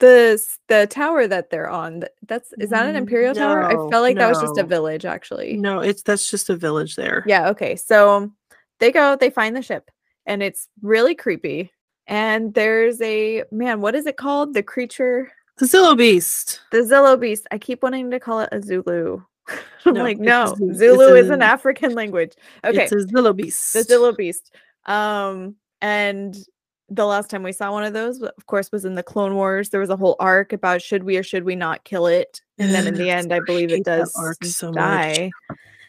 The 0.00 0.42
the 0.68 0.86
tower 0.88 1.26
that 1.28 1.50
they're 1.50 1.70
on, 1.70 2.02
that's 2.26 2.52
is 2.58 2.70
that 2.70 2.86
an 2.86 2.94
Mm, 2.94 2.98
imperial 2.98 3.34
tower? 3.34 3.64
I 3.64 3.76
felt 3.76 4.02
like 4.02 4.16
that 4.18 4.28
was 4.28 4.40
just 4.40 4.58
a 4.58 4.64
village 4.64 5.04
actually. 5.04 5.56
No, 5.56 5.80
it's 5.80 6.02
that's 6.02 6.28
just 6.30 6.50
a 6.50 6.56
village 6.56 6.96
there. 6.96 7.24
Yeah, 7.26 7.48
okay. 7.50 7.76
So 7.76 8.32
they 8.80 8.90
go, 8.90 9.16
they 9.16 9.30
find 9.30 9.56
the 9.56 9.62
ship, 9.62 9.90
and 10.26 10.42
it's 10.42 10.68
really 10.82 11.14
creepy. 11.14 11.70
And 12.06 12.52
there's 12.52 13.00
a 13.00 13.44
man, 13.52 13.80
what 13.80 13.94
is 13.94 14.06
it 14.06 14.16
called? 14.16 14.52
The 14.52 14.62
creature, 14.64 15.32
The 15.58 15.66
Zillo 15.66 15.96
Beast. 15.96 16.60
the 16.72 16.78
Zillo 16.78 17.18
beast. 17.18 17.46
I 17.52 17.56
keep 17.58 17.82
wanting 17.82 18.10
to 18.10 18.20
call 18.20 18.40
it 18.40 18.48
a 18.52 18.60
Zulu. 18.60 19.22
I'm 19.84 19.94
No, 19.94 20.02
like, 20.02 20.16
it's 20.18 20.22
a 20.22 20.24
no, 20.24 20.72
Zulu 20.74 21.14
is 21.14 21.30
an 21.30 21.42
African 21.42 21.94
language. 21.94 22.32
Okay, 22.64 22.84
It's 22.84 22.92
a 22.92 22.96
Zillo 23.06 23.36
Beast. 23.36 23.72
the 23.74 23.80
Zillo 23.80 24.16
beast. 24.16 24.54
Um, 24.86 25.56
and 25.82 26.36
the 26.88 27.04
last 27.06 27.30
time 27.30 27.42
we 27.42 27.52
saw 27.52 27.72
one 27.72 27.84
of 27.84 27.92
those, 27.92 28.22
of 28.22 28.46
course, 28.46 28.70
was 28.72 28.84
in 28.84 28.94
the 28.94 29.02
Clone 29.02 29.34
Wars. 29.34 29.70
There 29.70 29.80
was 29.80 29.90
a 29.90 29.96
whole 29.96 30.16
arc 30.20 30.52
about 30.52 30.82
should 30.82 31.02
we 31.04 31.16
or 31.16 31.22
should 31.22 31.44
we 31.44 31.56
not 31.56 31.84
kill 31.84 32.06
it, 32.06 32.40
and 32.58 32.70
then 32.74 32.86
in 32.86 32.94
the 32.94 33.10
end, 33.10 33.32
I 33.32 33.40
believe 33.40 33.70
hate 33.70 33.80
it 33.80 33.84
does 33.84 34.12
so 34.42 34.68
much. 34.68 34.74
die. 34.76 35.30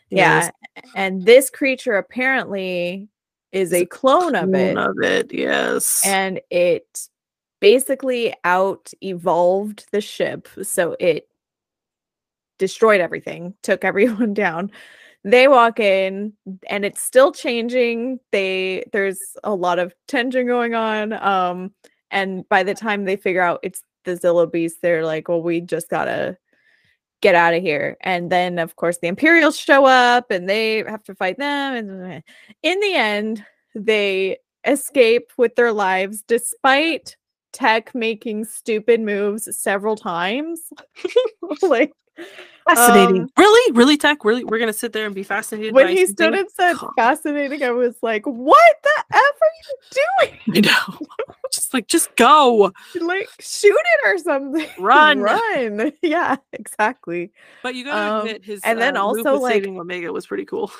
Yes, 0.09 0.51
Yeah, 0.75 0.81
and 0.95 1.25
this 1.25 1.50
creature 1.50 1.95
apparently 1.97 3.07
is 3.51 3.74
a 3.74 3.85
clone 3.85 4.35
of 4.35 4.53
it, 4.53 4.74
Clone 4.74 4.89
of 4.89 5.01
it. 5.03 5.33
Yes. 5.33 6.01
and 6.05 6.39
it 6.50 7.07
basically 7.59 8.33
out 8.43 8.91
evolved 9.01 9.85
the 9.91 10.01
ship, 10.01 10.47
so 10.63 10.95
it 11.00 11.27
destroyed 12.57 13.01
everything, 13.01 13.53
took 13.63 13.83
everyone 13.83 14.33
down. 14.33 14.71
They 15.24 15.47
walk 15.47 15.79
in 15.79 16.33
and 16.69 16.85
it's 16.85 17.01
still 17.01 17.31
changing. 17.31 18.19
They 18.31 18.85
there's 18.91 19.19
a 19.43 19.55
lot 19.55 19.79
of 19.79 19.93
tension 20.07 20.45
going 20.45 20.75
on. 20.75 21.13
Um, 21.13 21.74
and 22.12 22.47
by 22.47 22.63
the 22.63 22.75
time 22.75 23.05
they 23.05 23.15
figure 23.15 23.41
out 23.41 23.59
it's 23.63 23.81
the 24.03 24.15
Zillo 24.15 24.51
Beast, 24.51 24.77
they're 24.81 25.03
like, 25.03 25.27
well, 25.27 25.41
we 25.41 25.62
just 25.62 25.89
gotta 25.89 26.38
get 27.21 27.33
out 27.33 27.55
of 27.55 27.63
here. 27.63 27.97
And 28.01 28.31
then 28.31 28.59
of 28.59 28.75
course 28.75 29.00
the 29.00 29.07
Imperials 29.07 29.57
show 29.57 29.85
up 29.85 30.29
and 30.29 30.47
they 30.47 30.83
have 30.83 31.03
to 31.05 31.15
fight 31.15 31.39
them. 31.39 31.74
And 31.75 32.24
in 32.62 32.79
the 32.79 32.93
end, 32.93 33.43
they 33.74 34.38
escape 34.63 35.31
with 35.38 35.55
their 35.55 35.71
lives 35.71 36.24
despite 36.27 37.17
tech 37.51 37.95
making 37.95 38.45
stupid 38.45 39.01
moves 39.01 39.47
several 39.57 39.95
times. 39.95 40.62
like 41.62 41.93
fascinating. 42.67 43.22
um, 43.24 43.29
really, 43.38 43.72
really, 43.74 43.98
Tech. 43.98 44.24
Really, 44.25 44.43
we're 44.43 44.60
gonna 44.60 44.74
sit 44.74 44.93
there 44.93 45.05
and 45.05 45.13
be 45.15 45.24
fascinated. 45.24 45.74
when 45.74 45.88
by 45.88 45.91
he 45.91 46.05
something? 46.05 46.13
stood 46.15 46.34
and 46.36 46.50
said 46.51 46.75
fascinating, 46.95 47.63
I 47.63 47.72
was 47.72 47.95
like, 48.01 48.25
what 48.25 48.75
the 48.84 49.03
F 49.13 49.22
are 49.22 50.27
you 50.29 50.29
doing? 50.29 50.39
You 50.55 50.62
know. 50.63 51.00
just 51.51 51.74
like, 51.74 51.88
just 51.88 52.15
go. 52.15 52.72
Like, 53.00 53.29
shoot 53.39 53.69
it 53.77 54.07
or 54.07 54.17
something. 54.17 54.67
run. 54.79 55.19
Run. 55.19 55.91
Yeah, 56.01 56.36
exactly. 56.53 57.31
But 57.63 57.75
you 57.75 57.86
gotta 57.86 58.13
Um, 58.15 58.19
admit, 58.27 58.43
his 58.45 58.62
and 58.63 58.79
then 58.79 58.98
uh, 58.98 59.01
also, 59.03 59.38
like- 59.39 59.53
saving 59.53 59.79
Omega 59.79 60.12
was 60.12 60.25
pretty 60.27 60.45
cool. 60.45 60.72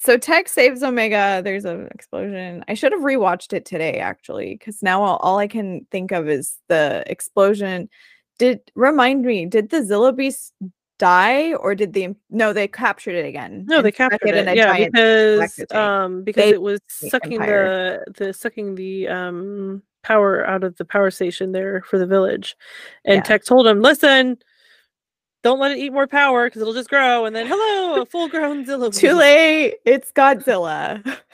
So 0.00 0.18
Tech 0.18 0.48
saves 0.48 0.82
Omega. 0.82 1.40
There's 1.42 1.64
an 1.64 1.88
explosion. 1.94 2.62
I 2.68 2.74
should 2.74 2.92
have 2.92 3.00
rewatched 3.00 3.54
it 3.54 3.64
today, 3.64 3.98
actually, 4.00 4.54
because 4.56 4.82
now 4.82 5.02
all, 5.02 5.16
all 5.18 5.38
I 5.38 5.46
can 5.46 5.86
think 5.90 6.10
of 6.12 6.28
is 6.28 6.58
the 6.68 7.04
explosion. 7.06 7.88
Did 8.38 8.60
remind 8.74 9.24
me, 9.24 9.46
did 9.46 9.70
the 9.70 9.78
Zillo 9.78 10.14
Beast 10.14 10.52
die 10.98 11.54
or 11.54 11.74
did 11.74 11.92
the 11.92 12.14
no, 12.30 12.52
they 12.52 12.68
captured 12.68 13.14
it 13.14 13.24
again. 13.26 13.64
No, 13.68 13.82
they 13.82 13.92
captured 13.92 14.20
it. 14.34 14.46
a 14.48 14.54
Yeah, 14.54 14.76
because 14.86 15.60
um 15.72 16.22
because 16.24 16.42
They 16.44 16.50
it 16.50 16.62
was 16.62 16.80
sucking 16.86 17.34
Empire. 17.34 18.04
the 18.06 18.26
the 18.26 18.32
sucking 18.32 18.74
the 18.74 19.08
um 19.08 19.82
power 20.02 20.46
out 20.46 20.64
of 20.64 20.76
the 20.76 20.84
power 20.84 21.10
station 21.10 21.52
there 21.52 21.82
for 21.82 21.98
the 21.98 22.06
village, 22.06 22.56
and 23.04 23.16
Yeah. 23.16 23.22
Tech 23.22 23.44
told 23.44 23.66
him, 23.66 23.80
"Listen, 23.80 24.38
don't 25.42 25.58
let 25.60 25.72
it 25.72 25.78
eat 25.78 25.92
more 25.92 26.06
power 26.06 26.46
because 26.46 26.60
it'll 26.62 26.74
just 26.74 26.90
grow." 26.90 27.24
And 27.24 27.34
then, 27.34 27.46
hello, 27.46 28.02
a 28.02 28.06
full 28.14 28.28
grown 28.28 28.64
Zillo. 28.64 28.94
Too 28.94 29.14
late. 29.14 29.76
It's 29.84 30.12
Godzilla. 30.12 31.02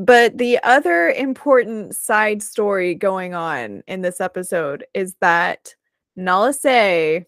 But 0.00 0.38
the 0.38 0.60
other 0.62 1.08
important 1.08 1.92
side 1.96 2.40
story 2.40 2.94
going 2.94 3.34
on 3.34 3.82
in 3.88 4.00
this 4.02 4.20
episode 4.20 4.86
is 4.94 5.16
that 5.20 5.74
Nala 6.18 6.52
Se 6.52 7.24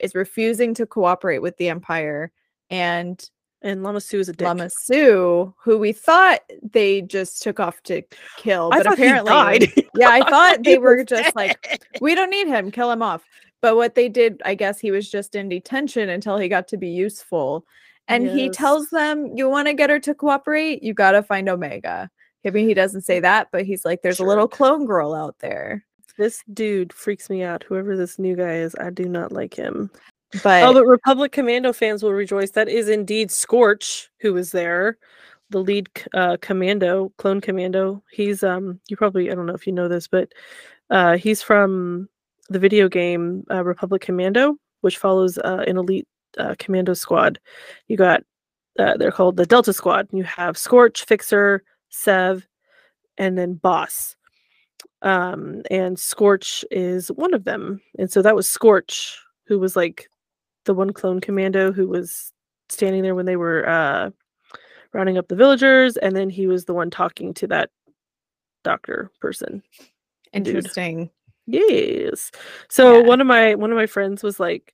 is 0.00 0.14
refusing 0.14 0.74
to 0.74 0.86
cooperate 0.86 1.40
with 1.40 1.56
the 1.58 1.68
Empire 1.68 2.32
and 2.70 3.22
And 3.62 3.82
Lama 3.82 4.00
Su 4.00 4.18
is 4.18 4.28
a 4.28 4.32
dick. 4.32 4.46
Lama 4.46 4.70
Su, 4.70 5.54
who 5.62 5.78
we 5.78 5.92
thought 5.92 6.40
they 6.62 7.02
just 7.02 7.42
took 7.42 7.60
off 7.60 7.82
to 7.84 8.02
kill, 8.38 8.70
I 8.72 8.82
but 8.82 8.86
he 8.98 9.04
apparently, 9.04 9.30
died. 9.30 9.72
yeah, 9.94 10.08
I 10.10 10.28
thought 10.28 10.64
they 10.64 10.78
were 10.78 11.04
just 11.04 11.36
like, 11.36 11.86
we 12.00 12.14
don't 12.14 12.30
need 12.30 12.48
him, 12.48 12.70
kill 12.70 12.90
him 12.90 13.02
off. 13.02 13.22
But 13.60 13.76
what 13.76 13.94
they 13.94 14.08
did, 14.08 14.42
I 14.44 14.54
guess 14.54 14.80
he 14.80 14.90
was 14.90 15.10
just 15.10 15.34
in 15.34 15.48
detention 15.48 16.08
until 16.08 16.38
he 16.38 16.48
got 16.48 16.68
to 16.68 16.76
be 16.76 16.88
useful. 16.88 17.64
And 18.08 18.28
he 18.28 18.50
tells 18.50 18.90
them, 18.90 19.34
you 19.34 19.48
want 19.48 19.68
to 19.68 19.72
get 19.72 19.88
her 19.88 19.98
to 20.00 20.14
cooperate? 20.14 20.82
You 20.82 20.92
got 20.92 21.12
to 21.12 21.22
find 21.22 21.48
Omega. 21.48 22.10
I 22.46 22.50
mean, 22.50 22.68
he 22.68 22.74
doesn't 22.74 23.02
say 23.02 23.20
that, 23.20 23.48
but 23.50 23.64
he's 23.64 23.84
like, 23.86 24.02
there's 24.02 24.20
a 24.20 24.24
little 24.24 24.48
clone 24.48 24.84
girl 24.84 25.14
out 25.14 25.36
there. 25.38 25.86
This 26.16 26.42
dude 26.52 26.92
freaks 26.92 27.28
me 27.28 27.42
out. 27.42 27.64
Whoever 27.64 27.96
this 27.96 28.18
new 28.18 28.36
guy 28.36 28.54
is, 28.54 28.74
I 28.80 28.90
do 28.90 29.04
not 29.04 29.32
like 29.32 29.54
him. 29.54 29.90
But, 30.42 30.64
Oh, 30.64 30.72
but 30.72 30.86
Republic 30.86 31.32
Commando 31.32 31.72
fans 31.72 32.02
will 32.02 32.12
rejoice. 32.12 32.50
That 32.52 32.68
is 32.68 32.88
indeed 32.88 33.30
Scorch 33.30 34.10
who 34.20 34.36
is 34.36 34.52
there, 34.52 34.98
the 35.50 35.60
lead 35.60 35.88
uh, 36.14 36.36
commando, 36.40 37.12
clone 37.18 37.40
commando. 37.40 38.02
He's 38.10 38.42
um, 38.42 38.80
you 38.88 38.96
probably 38.96 39.30
I 39.30 39.34
don't 39.34 39.46
know 39.46 39.54
if 39.54 39.66
you 39.66 39.72
know 39.72 39.88
this, 39.88 40.08
but 40.08 40.32
uh, 40.90 41.16
he's 41.16 41.42
from 41.42 42.08
the 42.48 42.58
video 42.58 42.88
game 42.88 43.44
uh, 43.50 43.64
Republic 43.64 44.02
Commando, 44.02 44.56
which 44.80 44.98
follows 44.98 45.38
uh, 45.38 45.64
an 45.66 45.76
elite 45.76 46.08
uh, 46.38 46.54
commando 46.58 46.94
squad. 46.94 47.38
You 47.88 47.96
got 47.96 48.22
uh, 48.78 48.96
they're 48.96 49.12
called 49.12 49.36
the 49.36 49.46
Delta 49.46 49.72
Squad. 49.72 50.08
You 50.12 50.24
have 50.24 50.58
Scorch, 50.58 51.04
Fixer, 51.04 51.62
Sev, 51.90 52.46
and 53.18 53.38
then 53.38 53.54
Boss. 53.54 54.16
Um, 55.02 55.62
and 55.70 55.98
Scorch 55.98 56.64
is 56.70 57.08
one 57.12 57.34
of 57.34 57.44
them. 57.44 57.80
And 57.98 58.10
so 58.10 58.22
that 58.22 58.34
was 58.36 58.48
Scorch, 58.48 59.18
who 59.46 59.58
was 59.58 59.76
like 59.76 60.08
the 60.64 60.74
one 60.74 60.92
clone 60.92 61.20
commando 61.20 61.72
who 61.72 61.86
was 61.88 62.32
standing 62.70 63.02
there 63.02 63.14
when 63.14 63.26
they 63.26 63.36
were 63.36 63.68
uh 63.68 64.10
rounding 64.94 65.18
up 65.18 65.28
the 65.28 65.36
villagers, 65.36 65.96
and 65.96 66.16
then 66.16 66.30
he 66.30 66.46
was 66.46 66.64
the 66.64 66.72
one 66.74 66.88
talking 66.90 67.34
to 67.34 67.46
that 67.48 67.70
doctor 68.62 69.10
person. 69.20 69.62
dude. 70.32 70.46
Interesting. 70.46 71.10
Yes. 71.46 72.30
So 72.70 72.98
Yeah. 72.98 73.06
one 73.06 73.20
of 73.20 73.26
my 73.26 73.54
one 73.56 73.70
of 73.70 73.76
my 73.76 73.86
friends 73.86 74.22
was 74.22 74.40
like, 74.40 74.72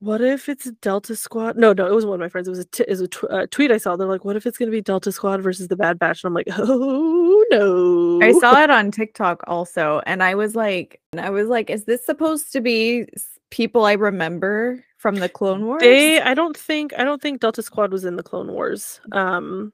"What 0.00 0.20
if 0.20 0.48
it's 0.48 0.70
Delta 0.82 1.14
Squad?" 1.14 1.56
No, 1.56 1.72
no, 1.72 1.86
it 1.86 1.94
wasn't 1.94 2.10
one 2.10 2.20
of 2.20 2.24
my 2.24 2.28
friends. 2.28 2.48
It 2.48 2.52
was 2.52 2.58
a 2.60 2.64
t- 2.64 2.84
it 2.86 2.90
was 2.90 3.00
a 3.00 3.08
tw- 3.08 3.30
uh, 3.30 3.46
tweet 3.50 3.70
I 3.70 3.78
saw. 3.78 3.96
They're 3.96 4.08
like, 4.08 4.24
"What 4.24 4.36
if 4.36 4.46
it's 4.46 4.58
gonna 4.58 4.70
be 4.70 4.80
Delta 4.80 5.12
Squad 5.12 5.42
versus 5.42 5.68
the 5.68 5.76
Bad 5.76 5.98
Batch?" 5.98 6.24
And 6.24 6.28
I'm 6.28 6.34
like, 6.34 6.48
"Oh 6.58 7.44
no!" 7.50 8.20
I 8.22 8.32
saw 8.32 8.60
it 8.62 8.70
on 8.70 8.90
TikTok 8.90 9.42
also, 9.46 10.02
and 10.06 10.22
I 10.22 10.34
was 10.34 10.54
like, 10.56 11.00
and 11.12 11.20
I 11.20 11.30
was 11.30 11.48
like, 11.48 11.70
is 11.70 11.84
this 11.84 12.04
supposed 12.04 12.52
to 12.52 12.60
be 12.60 13.06
people 13.50 13.84
I 13.84 13.92
remember 13.94 14.84
from 14.96 15.16
the 15.16 15.28
Clone 15.28 15.66
Wars? 15.66 15.80
They, 15.80 16.20
I 16.20 16.34
don't 16.34 16.56
think, 16.56 16.92
I 16.96 17.04
don't 17.04 17.20
think 17.20 17.40
Delta 17.40 17.62
Squad 17.62 17.92
was 17.92 18.04
in 18.04 18.16
the 18.16 18.22
Clone 18.22 18.52
Wars. 18.52 19.00
Um, 19.12 19.72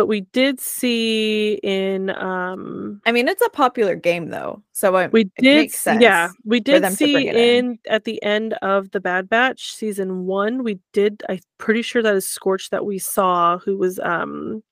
but 0.00 0.06
we 0.06 0.22
did 0.32 0.58
see 0.58 1.60
in 1.62 2.08
um 2.16 3.02
I 3.04 3.12
mean, 3.12 3.28
it's 3.28 3.44
a 3.44 3.50
popular 3.50 3.94
game 3.94 4.30
though, 4.30 4.62
so 4.72 4.96
it, 4.96 5.12
We 5.12 5.20
it 5.36 5.42
did, 5.42 5.56
makes 5.58 5.78
sense. 5.78 6.00
yeah, 6.00 6.30
we 6.46 6.58
did 6.58 6.90
see 6.94 7.28
in. 7.28 7.36
in 7.36 7.78
at 7.86 8.04
the 8.04 8.22
end 8.22 8.54
of 8.62 8.90
the 8.92 9.00
Bad 9.00 9.28
Batch 9.28 9.74
season 9.74 10.24
one. 10.24 10.64
We 10.64 10.78
did, 10.94 11.22
I'm 11.28 11.40
pretty 11.58 11.82
sure 11.82 12.02
that 12.02 12.14
is 12.14 12.26
Scorch 12.26 12.70
that 12.70 12.86
we 12.86 12.98
saw, 12.98 13.58
who 13.58 13.76
was 13.76 13.98
um 13.98 14.62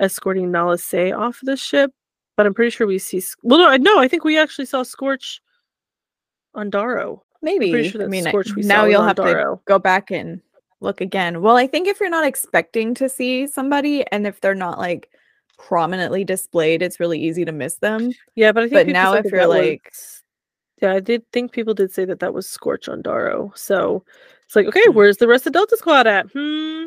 escorting 0.00 0.50
Nala 0.50 0.78
Se 0.78 1.12
off 1.12 1.38
the 1.42 1.54
ship. 1.58 1.92
But 2.38 2.46
I'm 2.46 2.54
pretty 2.54 2.70
sure 2.70 2.86
we 2.86 2.98
see. 2.98 3.22
Well, 3.42 3.58
no, 3.58 3.68
I- 3.68 3.76
no, 3.76 3.98
I 3.98 4.08
think 4.08 4.24
we 4.24 4.38
actually 4.38 4.64
saw 4.64 4.84
Scorch 4.84 5.42
on 6.54 6.70
Daro. 6.70 7.20
Maybe. 7.42 7.90
sure 7.90 8.02
I 8.04 8.06
mean, 8.06 8.24
Scorch 8.24 8.54
we 8.56 8.62
saw 8.62 8.68
now 8.68 8.84
you'll 8.86 9.02
have 9.02 9.16
to 9.16 9.58
go 9.66 9.78
back 9.78 10.10
and 10.10 10.40
look 10.82 11.00
again. 11.00 11.40
Well, 11.42 11.56
I 11.56 11.66
think 11.66 11.88
if 11.88 12.00
you're 12.00 12.10
not 12.10 12.26
expecting 12.26 12.94
to 12.94 13.08
see 13.08 13.46
somebody, 13.46 14.04
and 14.12 14.26
if 14.26 14.40
they're 14.40 14.54
not 14.54 14.78
like 14.78 15.08
prominently 15.58 16.24
displayed, 16.24 16.82
it's 16.82 17.00
really 17.00 17.20
easy 17.20 17.44
to 17.44 17.52
miss 17.52 17.76
them. 17.76 18.10
Yeah, 18.34 18.52
but 18.52 18.64
I 18.64 18.68
think. 18.68 18.88
But 18.88 18.92
now 18.92 19.14
if 19.14 19.26
you're 19.26 19.46
like- 19.46 19.88
was- 19.90 20.22
yeah, 20.80 20.92
I 20.94 21.00
did 21.00 21.22
think 21.32 21.52
people 21.52 21.74
did 21.74 21.92
say 21.92 22.04
that 22.06 22.18
that 22.20 22.34
was 22.34 22.48
Scorch 22.48 22.88
on 22.88 23.02
Daro. 23.04 23.56
So 23.56 24.04
it's 24.44 24.56
like, 24.56 24.66
okay, 24.66 24.82
Hmm. 24.86 24.94
where's 24.94 25.18
the 25.18 25.28
rest 25.28 25.46
of 25.46 25.52
Delta 25.52 25.76
Squad 25.76 26.08
at? 26.08 26.26
Hmm. 26.34 26.86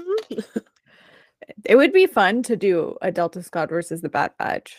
It 1.63 1.75
would 1.75 1.93
be 1.93 2.07
fun 2.07 2.41
to 2.43 2.55
do 2.55 2.97
a 3.01 3.11
Delta 3.11 3.41
Squad 3.43 3.69
versus 3.69 4.01
the 4.01 4.09
Bad 4.09 4.31
Batch. 4.39 4.75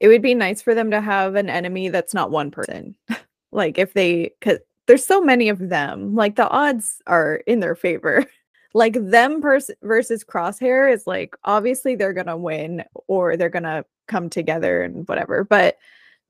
It 0.00 0.08
would 0.08 0.22
be 0.22 0.34
nice 0.34 0.62
for 0.62 0.74
them 0.74 0.90
to 0.92 1.00
have 1.00 1.34
an 1.34 1.50
enemy 1.50 1.88
that's 1.88 2.14
not 2.14 2.30
one 2.30 2.50
person. 2.50 2.94
like 3.52 3.78
if 3.78 3.92
they, 3.92 4.32
because 4.40 4.58
there's 4.86 5.04
so 5.04 5.20
many 5.20 5.48
of 5.48 5.58
them, 5.58 6.14
like 6.14 6.36
the 6.36 6.48
odds 6.48 7.00
are 7.06 7.36
in 7.46 7.60
their 7.60 7.74
favor. 7.74 8.26
like 8.74 8.94
them 8.94 9.40
pers- 9.40 9.70
versus 9.82 10.24
Crosshair 10.24 10.92
is 10.92 11.06
like 11.06 11.36
obviously 11.44 11.94
they're 11.94 12.12
gonna 12.14 12.36
win 12.36 12.84
or 13.06 13.36
they're 13.36 13.48
gonna 13.48 13.84
come 14.08 14.30
together 14.30 14.82
and 14.82 15.06
whatever. 15.08 15.44
But 15.44 15.78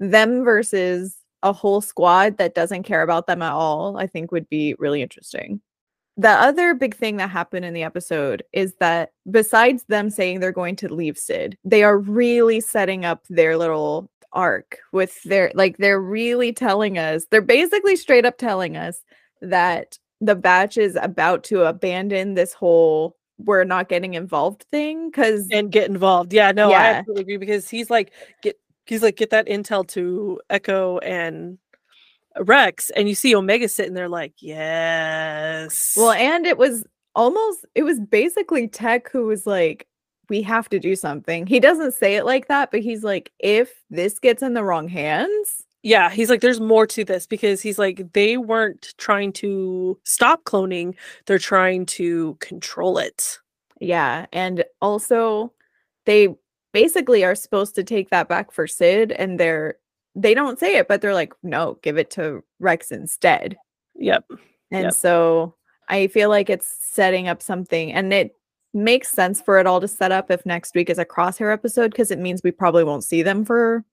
them 0.01 0.45
versus 0.45 1.17
a 1.43 1.53
whole 1.53 1.81
squad 1.81 2.39
that 2.39 2.55
doesn't 2.55 2.85
care 2.85 3.03
about 3.03 3.27
them 3.27 3.43
at 3.43 3.53
all, 3.53 3.97
I 3.97 4.07
think 4.07 4.33
would 4.33 4.49
be 4.49 4.75
really 4.79 5.03
interesting 5.03 5.61
the 6.17 6.29
other 6.29 6.75
big 6.75 6.95
thing 6.95 7.17
that 7.17 7.31
happened 7.31 7.65
in 7.65 7.73
the 7.73 7.83
episode 7.83 8.43
is 8.53 8.75
that 8.81 9.13
besides 9.31 9.85
them 9.85 10.11
saying 10.11 10.41
they're 10.41 10.53
going 10.53 10.77
to 10.77 10.93
leave 10.93 11.17
Sid, 11.17 11.57
they 11.65 11.83
are 11.83 11.99
really 11.99 12.61
setting 12.61 13.05
up 13.05 13.25
their 13.29 13.57
little 13.57 14.11
arc 14.33 14.79
with 14.93 15.23
their 15.25 15.51
like 15.55 15.77
they're 15.79 16.01
really 16.01 16.53
telling 16.53 16.99
us, 16.99 17.27
they're 17.31 17.40
basically 17.40 17.97
straight 17.97 18.25
up 18.25 18.38
telling 18.38 18.77
us 18.77 19.03
that 19.40 19.99
the 20.21 20.37
batch 20.37 20.79
is 20.79 20.97
about 21.01 21.45
to 21.45 21.62
abandon 21.62 22.35
this 22.35 22.53
whole 22.53 23.16
we're 23.38 23.64
not 23.64 23.88
getting 23.88 24.14
involved 24.14 24.64
thing 24.71 25.11
because 25.11 25.49
and 25.51 25.73
get 25.73 25.88
involved. 25.88 26.33
Yeah, 26.33 26.53
no, 26.53 26.71
I 26.71 26.85
absolutely 26.85 27.23
agree 27.23 27.37
because 27.38 27.68
he's 27.68 27.90
like 27.90 28.12
get 28.42 28.59
he's 28.87 29.03
like 29.03 29.16
get 29.16 29.31
that 29.31 29.47
intel 29.47 29.87
to 29.88 30.40
Echo 30.51 30.99
and 30.99 31.59
Rex, 32.38 32.90
and 32.90 33.09
you 33.09 33.14
see 33.14 33.35
Omega 33.35 33.68
sitting 33.68 33.95
there 33.95 34.09
like, 34.09 34.35
yes. 34.38 35.95
well, 35.97 36.12
and 36.12 36.47
it 36.47 36.57
was 36.57 36.85
almost 37.14 37.66
it 37.75 37.83
was 37.83 38.01
basically 38.01 38.68
Tech 38.68 39.11
who 39.11 39.27
was 39.27 39.47
like, 39.47 39.87
we 40.33 40.42
have 40.42 40.68
to 40.71 40.81
do 40.81 40.97
something. 40.97 41.47
He 41.47 41.61
doesn't 41.61 41.95
say 41.95 42.16
it 42.16 42.25
like 42.27 42.49
that, 42.49 42.71
but 42.73 42.81
he's 42.81 43.05
like, 43.05 43.31
if 43.38 43.83
this 43.90 44.18
gets 44.18 44.42
in 44.42 44.55
the 44.55 44.64
wrong 44.64 44.88
hands, 44.88 45.64
yeah, 45.85 46.11
he's 46.11 46.31
like, 46.31 46.40
there's 46.40 46.61
more 46.61 46.87
to 46.88 47.05
this 47.05 47.27
because 47.27 47.61
he's 47.61 47.79
like, 47.79 48.12
they 48.14 48.37
weren't 48.38 48.95
trying 48.99 49.33
to 49.35 49.99
stop 50.05 50.45
cloning; 50.45 50.95
they're 51.27 51.38
trying 51.38 51.87
to 51.87 52.37
control 52.40 52.99
it. 52.99 53.38
yeah. 53.81 54.27
And 54.33 54.64
also 54.81 55.53
they 56.07 56.29
basically 56.73 57.25
are 57.25 57.35
supposed 57.35 57.75
to 57.77 57.85
take 57.85 58.11
that 58.11 58.29
back 58.29 58.53
for 58.53 58.66
Sid, 58.66 59.12
and 59.12 59.38
they're 59.40 59.77
they 60.14 60.35
don't 60.35 60.59
say 60.59 60.77
it, 60.79 60.88
but 60.88 61.01
they're 61.03 61.14
like, 61.14 61.33
no, 61.42 61.79
give 61.83 61.99
it 61.99 62.11
to 62.12 62.42
Rex 62.61 62.90
instead. 62.92 63.59
Yep. 63.97 64.25
And 64.71 64.85
Yep. 64.87 64.95
so 64.95 65.57
I 65.88 66.07
feel 66.09 66.29
like 66.31 66.51
it's 66.51 66.68
setting 66.81 67.29
up 67.29 67.42
something 67.42 67.92
and 67.92 68.12
it 68.12 68.37
makes 68.75 69.09
sense 69.09 69.41
for 69.41 69.59
it 69.59 69.67
all 69.67 69.81
to 69.81 69.89
set 69.89 70.13
up 70.13 70.31
if 70.31 70.45
next 70.47 70.75
week 70.75 70.91
is 70.91 70.99
a 70.99 71.05
crosshair 71.05 71.53
episode 71.53 71.91
because 71.91 72.11
it 72.11 72.19
means 72.19 72.43
we 72.43 72.51
probably 72.51 72.85
won't 72.85 73.05
see 73.05 73.23
them 73.23 73.45
for 73.45 73.85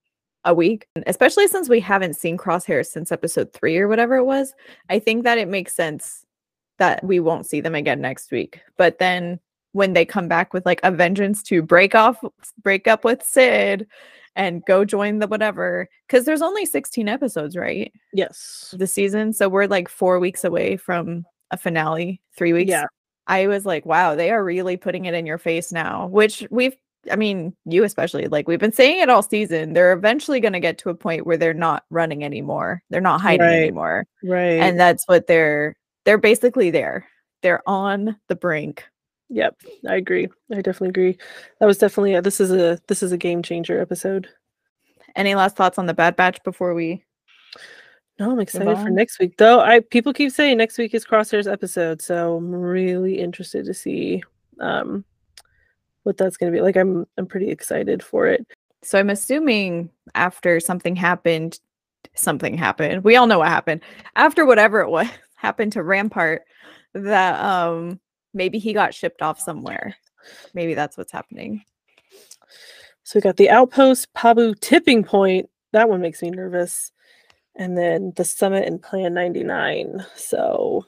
a 0.44 0.54
week, 0.54 0.86
especially 1.06 1.46
since 1.46 1.68
we 1.68 1.80
haven't 1.80 2.16
seen 2.16 2.38
crosshair 2.38 2.86
since 2.86 3.12
episode 3.12 3.52
three 3.52 3.76
or 3.76 3.88
whatever 3.88 4.16
it 4.16 4.24
was. 4.24 4.54
I 4.88 4.98
think 4.98 5.24
that 5.24 5.38
it 5.38 5.48
makes 5.48 5.74
sense 5.74 6.24
that 6.78 7.04
we 7.04 7.20
won't 7.20 7.46
see 7.46 7.60
them 7.60 7.74
again 7.74 8.00
next 8.00 8.30
week. 8.30 8.60
But 8.78 8.98
then 8.98 9.38
when 9.72 9.92
they 9.92 10.04
come 10.04 10.28
back 10.28 10.52
with 10.52 10.64
like 10.64 10.80
a 10.82 10.90
vengeance 10.90 11.42
to 11.44 11.62
break 11.62 11.94
off, 11.94 12.22
break 12.62 12.88
up 12.88 13.04
with 13.04 13.22
Sid 13.22 13.86
and 14.34 14.64
go 14.64 14.84
join 14.84 15.18
the 15.18 15.26
whatever, 15.26 15.88
because 16.06 16.24
there's 16.24 16.42
only 16.42 16.64
16 16.64 17.08
episodes, 17.08 17.56
right? 17.56 17.92
Yes. 18.12 18.74
the 18.76 18.86
season. 18.86 19.32
So 19.32 19.48
we're 19.48 19.66
like 19.66 19.88
four 19.88 20.18
weeks 20.18 20.44
away 20.44 20.76
from 20.76 21.26
a 21.50 21.56
finale, 21.56 22.20
three 22.36 22.52
weeks. 22.52 22.70
Yeah. 22.70 22.86
I 23.26 23.46
was 23.46 23.64
like, 23.66 23.86
wow, 23.86 24.14
they 24.14 24.30
are 24.30 24.42
really 24.44 24.76
putting 24.76 25.04
it 25.04 25.14
in 25.14 25.26
your 25.26 25.38
face 25.38 25.70
now, 25.72 26.06
which 26.08 26.46
we've, 26.50 26.74
I 27.10 27.16
mean, 27.16 27.54
you 27.64 27.84
especially, 27.84 28.26
like 28.28 28.48
we've 28.48 28.58
been 28.58 28.72
saying 28.72 29.00
it 29.00 29.08
all 29.08 29.22
season. 29.22 29.72
They're 29.72 29.92
eventually 29.92 30.40
going 30.40 30.52
to 30.52 30.60
get 30.60 30.78
to 30.78 30.90
a 30.90 30.94
point 30.94 31.26
where 31.26 31.36
they're 31.36 31.54
not 31.54 31.84
running 31.90 32.24
anymore. 32.24 32.82
They're 32.90 33.00
not 33.00 33.20
hiding 33.20 33.46
Right. 33.46 33.62
anymore. 33.62 34.06
Right. 34.24 34.60
And 34.60 34.78
that's 34.78 35.04
what 35.06 35.26
they're, 35.26 35.76
they're 36.04 36.18
basically 36.18 36.70
there. 36.70 37.06
They're 37.42 37.62
on 37.66 38.16
the 38.28 38.36
brink. 38.36 38.84
Yep, 39.32 39.60
I 39.88 39.94
agree. 39.94 40.26
I 40.50 40.56
definitely 40.56 40.88
agree. 40.88 41.18
That 41.60 41.66
was 41.66 41.78
definitely 41.78 42.14
a, 42.14 42.22
this 42.22 42.40
is 42.40 42.50
a 42.50 42.80
this 42.88 43.00
is 43.00 43.12
a 43.12 43.16
game 43.16 43.44
changer 43.44 43.80
episode. 43.80 44.28
Any 45.14 45.36
last 45.36 45.54
thoughts 45.56 45.78
on 45.78 45.86
the 45.86 45.94
Bad 45.94 46.16
Batch 46.16 46.42
before 46.42 46.74
we? 46.74 47.04
No, 48.20 48.32
I'm 48.32 48.40
excited 48.40 48.76
for 48.76 48.90
next 48.90 49.18
week. 49.18 49.38
Though 49.38 49.60
I 49.60 49.80
people 49.80 50.12
keep 50.12 50.30
saying 50.30 50.58
next 50.58 50.76
week 50.76 50.92
is 50.92 51.06
Crosshairs 51.06 51.50
episode, 51.50 52.02
so 52.02 52.36
I'm 52.36 52.54
really 52.54 53.18
interested 53.18 53.64
to 53.64 53.72
see 53.72 54.22
um 54.60 55.06
what 56.02 56.18
that's 56.18 56.36
gonna 56.36 56.52
be. 56.52 56.60
Like 56.60 56.76
I'm 56.76 57.06
I'm 57.16 57.26
pretty 57.26 57.48
excited 57.48 58.02
for 58.02 58.26
it. 58.26 58.46
So 58.82 58.98
I'm 58.98 59.08
assuming 59.08 59.88
after 60.14 60.60
something 60.60 60.94
happened, 60.94 61.58
something 62.14 62.58
happened. 62.58 63.04
We 63.04 63.16
all 63.16 63.26
know 63.26 63.38
what 63.38 63.48
happened. 63.48 63.80
After 64.16 64.44
whatever 64.44 64.80
it 64.80 64.90
was 64.90 65.08
happened 65.36 65.72
to 65.72 65.82
Rampart, 65.82 66.42
that 66.92 67.42
um 67.42 68.00
maybe 68.34 68.58
he 68.58 68.74
got 68.74 68.92
shipped 68.92 69.22
off 69.22 69.40
somewhere. 69.40 69.96
Maybe 70.52 70.74
that's 70.74 70.98
what's 70.98 71.12
happening. 71.12 71.62
So 73.02 73.18
we 73.18 73.22
got 73.22 73.38
the 73.38 73.48
outpost, 73.48 74.12
Pabu 74.12 74.60
tipping 74.60 75.04
point. 75.04 75.48
That 75.72 75.88
one 75.88 76.02
makes 76.02 76.20
me 76.20 76.28
nervous. 76.28 76.92
And 77.60 77.76
then 77.76 78.14
the 78.16 78.24
summit 78.24 78.66
and 78.66 78.82
plan 78.82 79.12
99. 79.12 80.02
So 80.16 80.86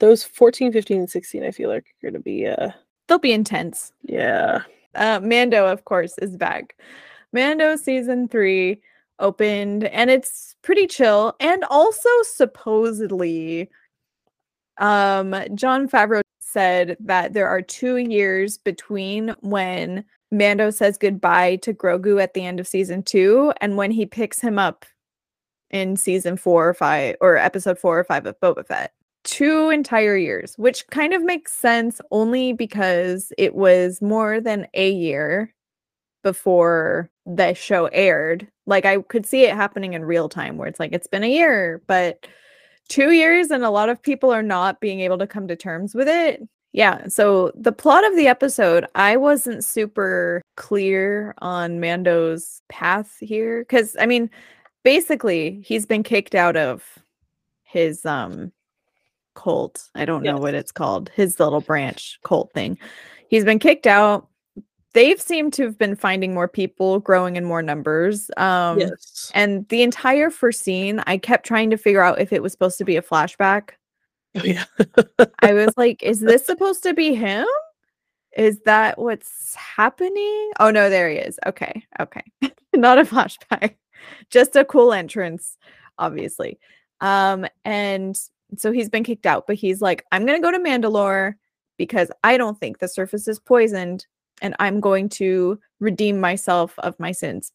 those 0.00 0.24
14, 0.24 0.72
15, 0.72 1.00
and 1.00 1.10
16, 1.10 1.44
I 1.44 1.50
feel 1.50 1.68
like 1.68 1.84
are 2.02 2.10
gonna 2.10 2.18
be 2.18 2.46
uh 2.46 2.70
They'll 3.06 3.18
be 3.18 3.32
intense. 3.34 3.92
yeah. 4.02 4.62
Uh 4.94 5.20
Mando, 5.22 5.66
of 5.66 5.84
course, 5.84 6.16
is 6.18 6.36
back. 6.38 6.76
Mando 7.34 7.76
season 7.76 8.26
three 8.26 8.80
opened 9.18 9.84
and 9.84 10.10
it's 10.10 10.56
pretty 10.62 10.86
chill. 10.86 11.36
And 11.40 11.62
also 11.64 12.08
supposedly 12.22 13.68
um 14.78 15.34
Jon 15.54 15.86
Favreau 15.86 16.22
said 16.40 16.96
that 17.00 17.34
there 17.34 17.48
are 17.48 17.60
two 17.60 17.98
years 17.98 18.56
between 18.56 19.34
when 19.40 20.06
Mando 20.30 20.70
says 20.70 20.96
goodbye 20.96 21.56
to 21.56 21.74
Grogu 21.74 22.22
at 22.22 22.32
the 22.32 22.46
end 22.46 22.60
of 22.60 22.66
season 22.66 23.02
two 23.02 23.52
and 23.60 23.76
when 23.76 23.90
he 23.90 24.06
picks 24.06 24.40
him 24.40 24.58
up 24.58 24.86
in 25.74 25.96
season 25.96 26.36
four 26.36 26.68
or 26.68 26.72
five 26.72 27.16
or 27.20 27.36
episode 27.36 27.78
four 27.78 27.98
or 27.98 28.04
five 28.04 28.24
of 28.24 28.38
Boba 28.40 28.64
Fett. 28.64 28.92
Two 29.24 29.70
entire 29.70 30.16
years, 30.16 30.54
which 30.56 30.86
kind 30.86 31.12
of 31.12 31.22
makes 31.22 31.52
sense 31.52 32.00
only 32.10 32.52
because 32.52 33.32
it 33.36 33.54
was 33.54 34.00
more 34.00 34.40
than 34.40 34.68
a 34.74 34.90
year 34.90 35.52
before 36.22 37.10
the 37.26 37.54
show 37.54 37.86
aired. 37.86 38.46
Like 38.66 38.84
I 38.84 38.98
could 39.02 39.26
see 39.26 39.42
it 39.44 39.54
happening 39.56 39.94
in 39.94 40.04
real 40.04 40.28
time 40.28 40.56
where 40.56 40.68
it's 40.68 40.78
like 40.78 40.92
it's 40.92 41.08
been 41.08 41.24
a 41.24 41.30
year, 41.30 41.82
but 41.88 42.26
2 42.88 43.10
years 43.10 43.50
and 43.50 43.64
a 43.64 43.70
lot 43.70 43.88
of 43.88 44.00
people 44.00 44.30
are 44.30 44.42
not 44.42 44.80
being 44.80 45.00
able 45.00 45.18
to 45.18 45.26
come 45.26 45.48
to 45.48 45.56
terms 45.56 45.94
with 45.94 46.08
it. 46.08 46.42
Yeah, 46.72 47.06
so 47.08 47.50
the 47.54 47.72
plot 47.72 48.04
of 48.04 48.16
the 48.16 48.26
episode, 48.28 48.86
I 48.94 49.16
wasn't 49.16 49.64
super 49.64 50.42
clear 50.56 51.34
on 51.38 51.80
Mando's 51.80 52.60
path 52.68 53.16
here 53.20 53.64
cuz 53.64 53.96
I 53.98 54.06
mean, 54.06 54.30
basically, 54.84 55.62
he's 55.64 55.86
been 55.86 56.04
kicked 56.04 56.34
out 56.34 56.56
of 56.56 56.84
his 57.62 58.06
um 58.06 58.52
cult. 59.34 59.88
I 59.96 60.04
don't 60.04 60.22
know 60.22 60.36
what 60.36 60.54
it's 60.54 60.70
called. 60.70 61.10
His 61.14 61.40
little 61.40 61.60
branch 61.60 62.20
cult 62.24 62.52
thing. 62.52 62.78
He's 63.28 63.44
been 63.44 63.58
kicked 63.58 63.86
out. 63.86 64.28
They've 64.92 65.20
seemed 65.20 65.52
to 65.54 65.64
have 65.64 65.76
been 65.76 65.96
finding 65.96 66.34
more 66.34 66.46
people, 66.46 67.00
growing 67.00 67.34
in 67.34 67.44
more 67.44 67.62
numbers. 67.62 68.30
Um 68.36 68.78
yes. 68.78 69.32
and 69.34 69.68
the 69.70 69.82
entire 69.82 70.30
first 70.30 70.62
scene, 70.62 71.02
I 71.06 71.18
kept 71.18 71.44
trying 71.44 71.70
to 71.70 71.76
figure 71.76 72.02
out 72.02 72.20
if 72.20 72.32
it 72.32 72.42
was 72.42 72.52
supposed 72.52 72.78
to 72.78 72.84
be 72.84 72.96
a 72.96 73.02
flashback. 73.02 73.70
Oh 74.36 74.44
yeah. 74.44 74.64
I 75.40 75.52
was 75.52 75.72
like, 75.76 76.02
is 76.02 76.20
this 76.20 76.46
supposed 76.46 76.84
to 76.84 76.94
be 76.94 77.14
him? 77.14 77.46
Is 78.36 78.60
that 78.66 78.98
what's 78.98 79.54
happening? 79.54 80.52
Oh 80.60 80.70
no, 80.70 80.90
there 80.90 81.08
he 81.08 81.16
is. 81.16 81.38
Okay. 81.46 81.84
Okay. 82.00 82.22
Not 82.74 82.98
a 82.98 83.04
flashback. 83.04 83.76
Just 84.30 84.56
a 84.56 84.64
cool 84.64 84.92
entrance, 84.92 85.56
obviously. 85.98 86.58
Um 87.00 87.46
and 87.64 88.16
so 88.58 88.72
he's 88.72 88.88
been 88.88 89.04
kicked 89.04 89.26
out, 89.26 89.46
but 89.46 89.56
he's 89.56 89.80
like, 89.80 90.04
I'm 90.12 90.26
going 90.26 90.40
to 90.40 90.42
go 90.42 90.52
to 90.52 90.62
Mandalore 90.62 91.34
because 91.76 92.10
I 92.22 92.36
don't 92.36 92.58
think 92.58 92.78
the 92.78 92.88
surface 92.88 93.26
is 93.26 93.38
poisoned 93.38 94.06
and 94.42 94.54
I'm 94.58 94.80
going 94.80 95.08
to 95.10 95.58
redeem 95.80 96.20
myself 96.20 96.78
of 96.78 96.98
my 97.00 97.12
sins. 97.12 97.52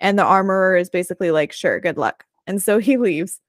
And 0.00 0.18
the 0.18 0.24
armorer 0.24 0.76
is 0.76 0.88
basically 0.88 1.30
like, 1.30 1.52
sure, 1.52 1.80
good 1.80 1.98
luck. 1.98 2.24
And 2.46 2.62
so 2.62 2.78
he 2.88 2.96
leaves. 2.96 3.40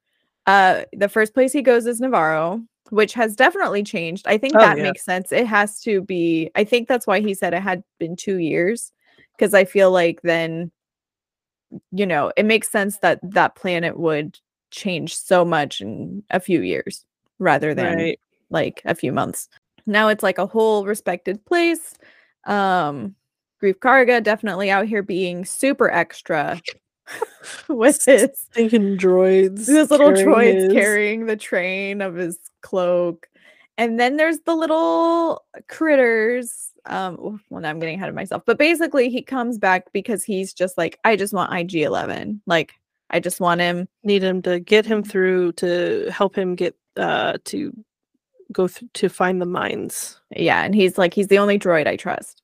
Uh, 0.46 0.82
the 0.92 1.08
first 1.08 1.34
place 1.34 1.52
he 1.52 1.62
goes 1.62 1.86
is 1.86 2.00
Nevarro, 2.00 2.64
which 2.90 3.14
has 3.14 3.36
definitely 3.36 3.82
changed. 3.82 4.26
I 4.26 4.36
think 4.38 4.54
Oh, 4.56 4.58
that 4.58 4.76
yeah. 4.76 4.82
makes 4.82 5.04
sense. 5.04 5.32
It 5.32 5.46
has 5.46 5.80
to 5.82 6.02
be, 6.02 6.50
I 6.56 6.64
think 6.64 6.88
that's 6.88 7.06
why 7.06 7.20
he 7.20 7.32
said 7.32 7.54
it 7.54 7.62
had 7.62 7.84
been 7.98 8.16
two 8.16 8.38
years, 8.38 8.92
because 9.36 9.54
I 9.54 9.64
feel 9.64 9.90
like 9.92 10.20
then, 10.22 10.72
you 11.90 12.06
know, 12.06 12.32
it 12.36 12.44
makes 12.46 12.70
sense 12.70 12.98
that 12.98 13.18
that 13.22 13.54
planet 13.56 13.98
would 13.98 14.38
change 14.70 15.14
so 15.16 15.44
much 15.44 15.80
in 15.80 16.22
a 16.30 16.40
few 16.40 16.62
years 16.62 17.04
rather 17.38 17.74
than 17.74 17.96
Right. 17.96 18.20
like 18.50 18.80
a 18.84 18.94
few 18.94 19.12
months. 19.12 19.48
Now 19.86 20.08
it's 20.08 20.22
like 20.22 20.38
a 20.38 20.46
whole 20.46 20.86
respected 20.86 21.44
place. 21.44 21.94
Um 22.46 23.14
Greef 23.62 23.74
Karga 23.76 24.22
definitely 24.22 24.70
out 24.70 24.86
here 24.86 25.02
being 25.04 25.44
super 25.44 25.88
extra 25.90 26.60
with 27.68 28.04
his 28.04 28.48
droids. 28.56 29.66
his 29.66 29.90
little 29.90 30.10
droids 30.10 30.64
his- 30.64 30.72
carrying 30.72 31.26
the 31.26 31.36
train 31.36 32.00
of 32.00 32.14
his 32.16 32.38
cloak. 32.62 33.28
And 33.78 33.98
then 34.00 34.16
there's 34.16 34.40
the 34.40 34.54
little 34.54 35.44
critters. 35.68 36.71
Um, 36.86 37.18
oof, 37.20 37.40
well, 37.48 37.60
now 37.60 37.70
I'm 37.70 37.78
getting 37.78 37.96
ahead 37.96 38.08
of 38.08 38.14
myself. 38.14 38.42
But 38.44 38.58
basically, 38.58 39.08
he 39.08 39.22
comes 39.22 39.58
back 39.58 39.92
because 39.92 40.24
he's 40.24 40.52
just 40.52 40.76
like, 40.76 40.98
I 41.04 41.16
just 41.16 41.32
want 41.32 41.52
IG 41.52 41.76
11. 41.76 42.42
Like, 42.46 42.74
I 43.10 43.20
just 43.20 43.40
want 43.40 43.60
him. 43.60 43.88
need 44.02 44.22
him 44.22 44.42
to 44.42 44.58
get 44.60 44.86
him 44.86 45.02
through 45.02 45.52
to 45.52 46.08
help 46.10 46.36
him 46.36 46.54
get 46.54 46.74
uh 46.96 47.38
to 47.44 47.72
go 48.52 48.68
th- 48.68 48.90
to 48.94 49.08
find 49.08 49.40
the 49.40 49.46
mines. 49.46 50.20
Yeah. 50.30 50.62
And 50.62 50.74
he's 50.74 50.98
like, 50.98 51.14
he's 51.14 51.28
the 51.28 51.38
only 51.38 51.58
droid 51.58 51.86
I 51.86 51.96
trust. 51.96 52.42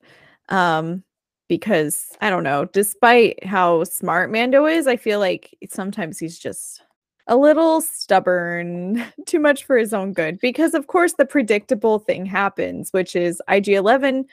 Um, 0.49 1.03
because 1.47 2.05
I 2.21 2.29
don't 2.29 2.43
know, 2.43 2.65
despite 2.65 3.43
how 3.43 3.83
smart 3.83 4.31
Mando 4.31 4.65
is, 4.67 4.87
I 4.87 4.97
feel 4.97 5.19
like 5.19 5.55
sometimes 5.69 6.19
he's 6.19 6.37
just 6.37 6.83
a 7.29 7.37
little 7.37 7.79
stubborn, 7.79 9.05
too 9.25 9.39
much 9.39 9.63
for 9.63 9.77
his 9.77 9.93
own 9.93 10.11
good. 10.11 10.39
Because 10.41 10.73
of 10.73 10.87
course 10.87 11.13
the 11.13 11.25
predictable 11.25 11.99
thing 11.99 12.25
happens, 12.25 12.91
which 12.91 13.15
is 13.15 13.41
IG11 13.47 14.25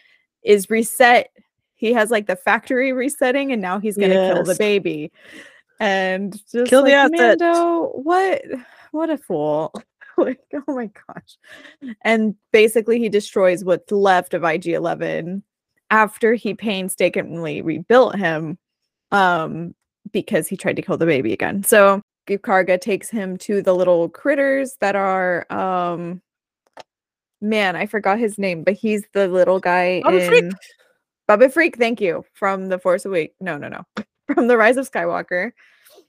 is 0.43 0.69
reset. 0.71 1.31
He 1.77 1.93
has 1.93 2.11
like 2.11 2.27
the 2.27 2.37
factory 2.37 2.93
resetting, 2.93 3.53
and 3.53 3.63
now 3.63 3.79
he's 3.79 3.97
gonna 3.97 4.33
kill 4.33 4.43
the 4.43 4.57
baby. 4.57 5.13
And 5.79 6.33
just 6.51 6.71
Kill 6.71 6.83
the 6.83 6.93
like, 6.93 7.13
asset. 7.13 7.39
Mando, 7.39 7.89
what 7.91 8.43
what 8.93 9.11
a 9.11 9.19
fool. 9.19 9.73
like, 10.17 10.41
oh 10.55 10.75
my 10.75 10.91
gosh. 11.07 11.37
And 12.03 12.35
basically 12.51 12.99
he 12.99 13.11
destroys 13.11 13.63
what's 13.63 13.93
left 13.93 14.33
of 14.33 14.41
IG11 14.41 15.43
after 15.91 16.33
he 16.33 16.55
painstakingly 16.55 17.61
rebuilt 17.61 18.17
him 18.17 18.59
um 19.13 19.75
because 20.11 20.49
he 20.49 20.57
tried 20.57 20.77
to 20.77 20.83
kill 20.83 20.97
the 20.97 21.05
baby 21.05 21.35
again. 21.35 21.63
So 21.63 22.01
Greef 22.27 22.41
Karga 22.41 22.81
takes 22.81 23.09
him 23.09 23.37
to 23.39 23.63
the 23.63 23.75
little 23.75 24.09
critters 24.09 24.77
that 24.81 24.97
are 24.97 25.47
um 25.53 26.21
man, 27.41 27.77
I 27.77 27.87
forgot 27.87 28.19
his 28.19 28.39
name, 28.39 28.65
but 28.65 28.75
he's 28.75 29.05
the 29.13 29.29
little 29.29 29.61
guy 29.61 30.01
Babu 30.05 30.19
Frik. 30.19 30.39
in 30.39 30.57
Babu 31.29 31.49
Frik, 31.49 31.77
thank 31.77 32.01
you. 32.01 32.25
From 32.35 32.69
the 32.69 32.79
Force 32.79 33.05
Awake. 33.05 33.35
No, 33.41 33.59
no, 33.59 33.69
no. 33.69 33.85
From 34.35 34.49
the 34.49 34.57
Rise 34.57 34.77
of 34.77 34.91
Skywalker 34.91 35.53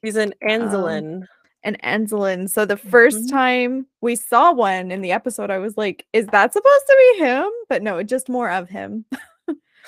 He's 0.01 0.15
an 0.15 0.33
Anzellan. 0.43 1.25
an 1.63 1.77
Anzellan. 1.83 2.49
So 2.49 2.65
the 2.65 2.77
1st 2.77 3.27
Mhm. 3.27 3.29
time 3.29 3.87
we 4.01 4.15
saw 4.15 4.53
one 4.53 4.89
in 4.91 5.01
the 5.01 5.11
episode, 5.11 5.49
I 5.51 5.57
was 5.59 5.77
like, 5.77 6.05
is 6.13 6.25
that 6.27 6.53
supposed 6.53 6.85
to 6.87 6.97
be 7.13 7.25
him? 7.25 7.49
But 7.69 7.83
no, 7.83 8.01
just 8.03 8.29
more 8.29 8.49
of 8.49 8.69
him. 8.69 9.05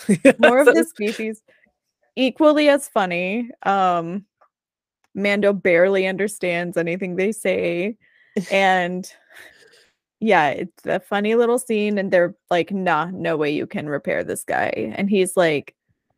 more 0.39 0.59
of 0.59 0.65
the 0.67 0.85
species 0.89 1.41
equally 2.15 2.69
as 2.69 2.87
funny 2.87 3.49
um 3.63 4.25
mando 5.15 5.54
barely 5.54 6.08
understands 6.08 6.78
anything 6.78 7.15
they 7.15 7.32
say 7.32 7.95
and 8.52 9.12
yeah 10.19 10.50
it's 10.50 10.86
a 10.86 11.00
funny 11.00 11.36
little 11.36 11.58
scene 11.58 11.98
and 11.98 12.12
they're 12.12 12.36
like 12.50 12.72
nah 12.72 13.06
no 13.12 13.38
way 13.38 13.50
you 13.52 13.65
can 13.65 13.88
repair 13.88 14.24
this 14.24 14.43
guy. 14.43 14.93
And 14.95 15.10
he's 15.10 15.36
like 15.38 15.76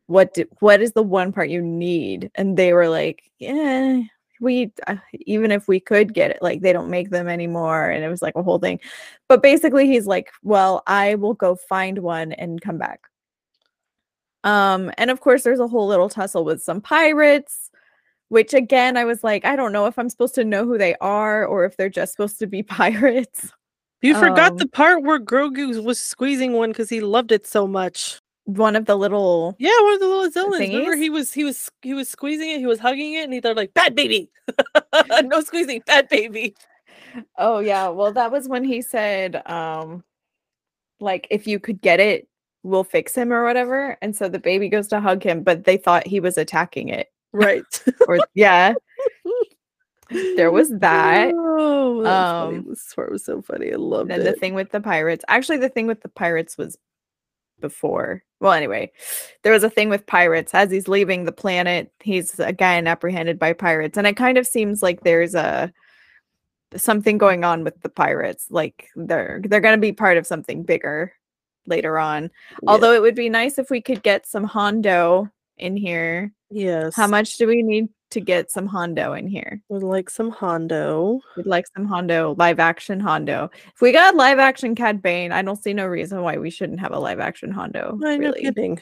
what 0.08 0.34
do, 0.34 0.46
what 0.60 0.82
is 0.82 0.92
the 0.92 1.04
one 1.04 1.32
part 1.32 1.50
you 1.50 1.62
need? 1.62 2.32
And 2.36 2.58
they 2.58 2.74
were 2.74 2.90
like 2.90 3.32
yeah 3.40 4.02
we 4.40 4.72
uh, 4.88 4.96
even 5.14 5.52
if 5.52 5.68
we 5.68 5.80
could 5.80 6.14
get 6.14 6.32
it 6.32 6.42
like 6.42 6.62
they 6.62 6.74
don't 6.74 6.90
make 6.90 7.12
them 7.12 7.28
anymore. 7.28 7.90
And 7.90 8.04
it 8.04 8.10
was 8.10 8.22
like 8.22 8.36
a 8.36 8.44
whole 8.44 8.60
thing. 8.60 8.80
But 9.30 9.42
basically 9.42 9.88
he's 9.88 10.08
like 10.08 10.32
well 10.44 10.84
i 10.88 11.16
will 11.16 11.36
go 11.36 11.56
find 11.56 12.00
one 12.00 12.32
and 12.34 12.62
come 12.62 12.78
back. 12.78 13.02
Um, 14.44 14.92
and 14.98 15.12
of 15.12 15.22
course, 15.22 15.44
there's 15.44 15.60
a 15.60 15.68
whole 15.68 15.88
little 15.88 16.10
tussle 16.10 16.44
with 16.44 16.64
some 16.64 16.82
pirates, 16.82 17.70
which 18.32 18.54
again, 18.54 18.96
I 18.96 19.04
was 19.04 19.26
like, 19.26 19.44
I 19.44 19.58
don't 19.58 19.74
know 19.74 19.88
if 19.88 20.00
I'm 20.00 20.08
supposed 20.08 20.36
to 20.36 20.46
know 20.46 20.66
who 20.66 20.78
they 20.78 20.96
are 21.02 21.46
or 21.46 21.66
if 21.66 21.76
they're 21.76 21.90
just 21.90 22.14
supposed 22.14 22.40
to 22.40 22.48
be 22.48 22.64
pirates. 22.80 23.52
You 24.02 24.18
forgot 24.18 24.52
um, 24.52 24.58
the 24.58 24.68
part 24.68 25.04
where 25.04 25.20
Grogu 25.20 25.84
was 25.84 26.02
squeezing 26.02 26.54
one 26.54 26.70
because 26.70 26.90
he 26.90 27.02
loved 27.02 27.34
it 27.34 27.46
so 27.46 27.68
much. 27.68 28.22
One 28.46 28.78
of 28.78 28.86
the 28.86 28.96
little 28.96 29.58
Yeah, 29.60 29.78
one 29.82 29.96
of 29.96 30.00
the 30.00 30.08
little 30.08 30.32
Zillans. 30.32 30.60
Remember, 30.60 30.96
he 30.96 31.10
was 31.10 31.34
he 31.34 31.44
was 31.44 31.70
he 31.82 31.94
was 31.94 32.08
squeezing 32.08 32.50
it, 32.50 32.60
he 32.60 32.66
was 32.66 32.80
hugging 32.80 33.16
it, 33.16 33.26
and 33.26 33.34
he 33.34 33.42
thought 33.42 33.58
like, 33.58 33.74
"Bad 33.74 33.96
baby, 33.96 34.32
no 35.24 35.42
squeezing, 35.42 35.84
bad 35.86 36.08
baby." 36.08 36.56
oh 37.38 37.60
yeah, 37.60 37.90
well, 37.90 38.14
that 38.14 38.32
was 38.32 38.48
when 38.48 38.64
he 38.64 38.82
said, 38.82 39.46
um, 39.46 40.06
like 41.02 41.28
if 41.30 41.48
you 41.48 41.60
could 41.60 41.82
get 41.82 42.00
it, 42.00 42.30
we'll 42.64 42.86
fix 42.86 43.14
him 43.14 43.34
or 43.34 43.44
whatever. 43.44 43.98
And 44.02 44.16
so 44.16 44.30
the 44.30 44.40
baby 44.40 44.70
goes 44.70 44.88
to 44.88 45.02
hug 45.02 45.22
him, 45.22 45.44
but 45.44 45.66
they 45.66 45.76
thought 45.76 46.08
he 46.08 46.22
was 46.22 46.38
attacking 46.38 46.88
it. 46.88 47.10
Right. 47.34 47.64
Or 48.08 48.20
yeah, 48.34 48.74
there 50.36 50.52
was 50.52 50.70
that. 50.80 51.32
Oh. 51.34 52.06
Um, 52.06 52.66
This 52.68 52.94
part 52.94 53.12
was 53.12 53.24
so 53.24 53.42
funny. 53.42 53.72
I 53.72 53.76
loved 53.76 54.10
then 54.10 54.22
it. 54.22 54.24
the 54.24 54.34
thing 54.34 54.54
with 54.54 54.72
the 54.72 54.82
pirates 54.82 55.24
actually 55.28 55.58
the 55.58 55.70
thing 55.70 55.88
with 55.88 56.02
the 56.02 56.10
pirates 56.10 56.58
was 56.58 56.78
before 57.60 58.24
well 58.40 58.54
anyway 58.54 58.92
there 59.44 59.54
was 59.54 59.64
a 59.64 59.70
thing 59.70 59.88
with 59.88 60.04
pirates 60.08 60.52
as 60.56 60.72
he's 60.72 60.88
leaving 60.88 61.26
the 61.26 61.32
planet 61.32 61.92
he's 62.00 62.40
again 62.40 62.88
apprehended 62.88 63.38
by 63.38 63.54
pirates 63.54 64.00
and 64.00 64.08
it 64.08 64.18
kind 64.18 64.40
of 64.40 64.48
seems 64.48 64.82
like 64.82 65.02
there's 65.04 65.36
a 65.36 65.72
something 66.76 67.20
going 67.20 67.44
on 67.44 67.64
with 67.64 67.80
the 67.82 67.90
pirates 67.90 68.48
like 68.50 68.88
they're 68.96 69.42
they're 69.44 69.60
going 69.62 69.78
to 69.78 69.82
be 69.82 69.92
part 69.94 70.18
of 70.18 70.26
something 70.26 70.64
bigger 70.64 71.14
later 71.68 72.00
on 72.00 72.32
although 72.66 72.94
it 72.94 73.02
would 73.04 73.14
be 73.14 73.30
nice 73.30 73.60
if 73.60 73.70
we 73.70 73.80
could 73.80 74.02
get 74.02 74.26
some 74.26 74.44
hondo 74.44 75.30
in 75.58 75.78
here 75.78 76.34
yes, 76.52 76.96
how 76.96 77.08
much 77.08 77.38
do 77.38 77.48
we 77.48 77.64
need 77.64 77.90
to 78.12 78.20
get 78.20 78.52
some 78.52 78.68
hondo 78.68 79.14
in 79.14 79.26
here 79.26 79.62
We'd 79.70 79.84
like 79.84 80.10
some 80.10 80.30
Hondo. 80.30 81.22
We'd 81.38 81.46
like 81.46 81.66
some 81.76 81.86
Hondo, 81.86 82.36
live 82.38 82.60
action 82.60 83.00
Hondo. 83.00 83.50
If 83.74 83.82
we 83.82 83.92
got 83.92 84.16
live 84.16 84.38
action 84.38 84.76
Cad 84.76 85.02
Bane, 85.02 85.32
I 85.32 85.42
don't 85.42 85.62
see 85.62 85.74
no 85.74 85.88
reason 85.88 86.22
why 86.22 86.38
we 86.38 86.50
shouldn't 86.50 86.82
have 86.82 86.92
a 86.92 87.00
live 87.00 87.20
action 87.20 87.52
Hondo. 87.52 87.98
I 88.04 88.18
know, 88.18 88.28
really. 88.28 88.42
kidding. 88.42 88.80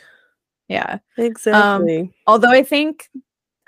Yeah. 0.68 1.00
Um, 1.18 1.26
exactly. 1.26 2.12
Although 2.28 2.52
I 2.52 2.64
think 2.64 3.10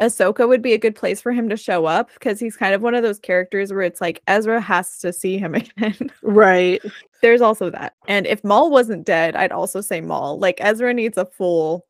Ahsoka 0.02 0.48
would 0.48 0.62
be 0.62 0.74
a 0.74 0.80
good 0.80 0.96
place 0.96 1.22
for 1.22 1.32
him 1.32 1.48
to 1.50 1.58
show 1.58 1.86
up 1.86 2.10
because 2.14 2.40
he's 2.40 2.58
kind 2.58 2.74
of 2.74 2.82
one 2.82 2.96
of 2.96 3.04
those 3.04 3.20
characters 3.20 3.72
where 3.72 3.84
it's 3.84 4.02
like 4.02 4.22
Ezra 4.28 4.60
has 4.60 4.98
to 5.00 5.14
see 5.14 5.38
him 5.38 5.54
again. 5.56 6.12
right. 6.24 6.82
There's 7.22 7.42
also 7.42 7.70
that. 7.70 7.94
And 8.08 8.26
if 8.26 8.44
Maul 8.44 8.72
wasn't 8.72 9.06
dead, 9.06 9.36
I'd 9.36 9.52
also 9.52 9.82
say 9.82 10.02
Maul. 10.02 10.40
Like 10.40 10.58
Ezra 10.60 10.94
needs 10.94 11.18
a 11.18 11.26
full 11.26 11.86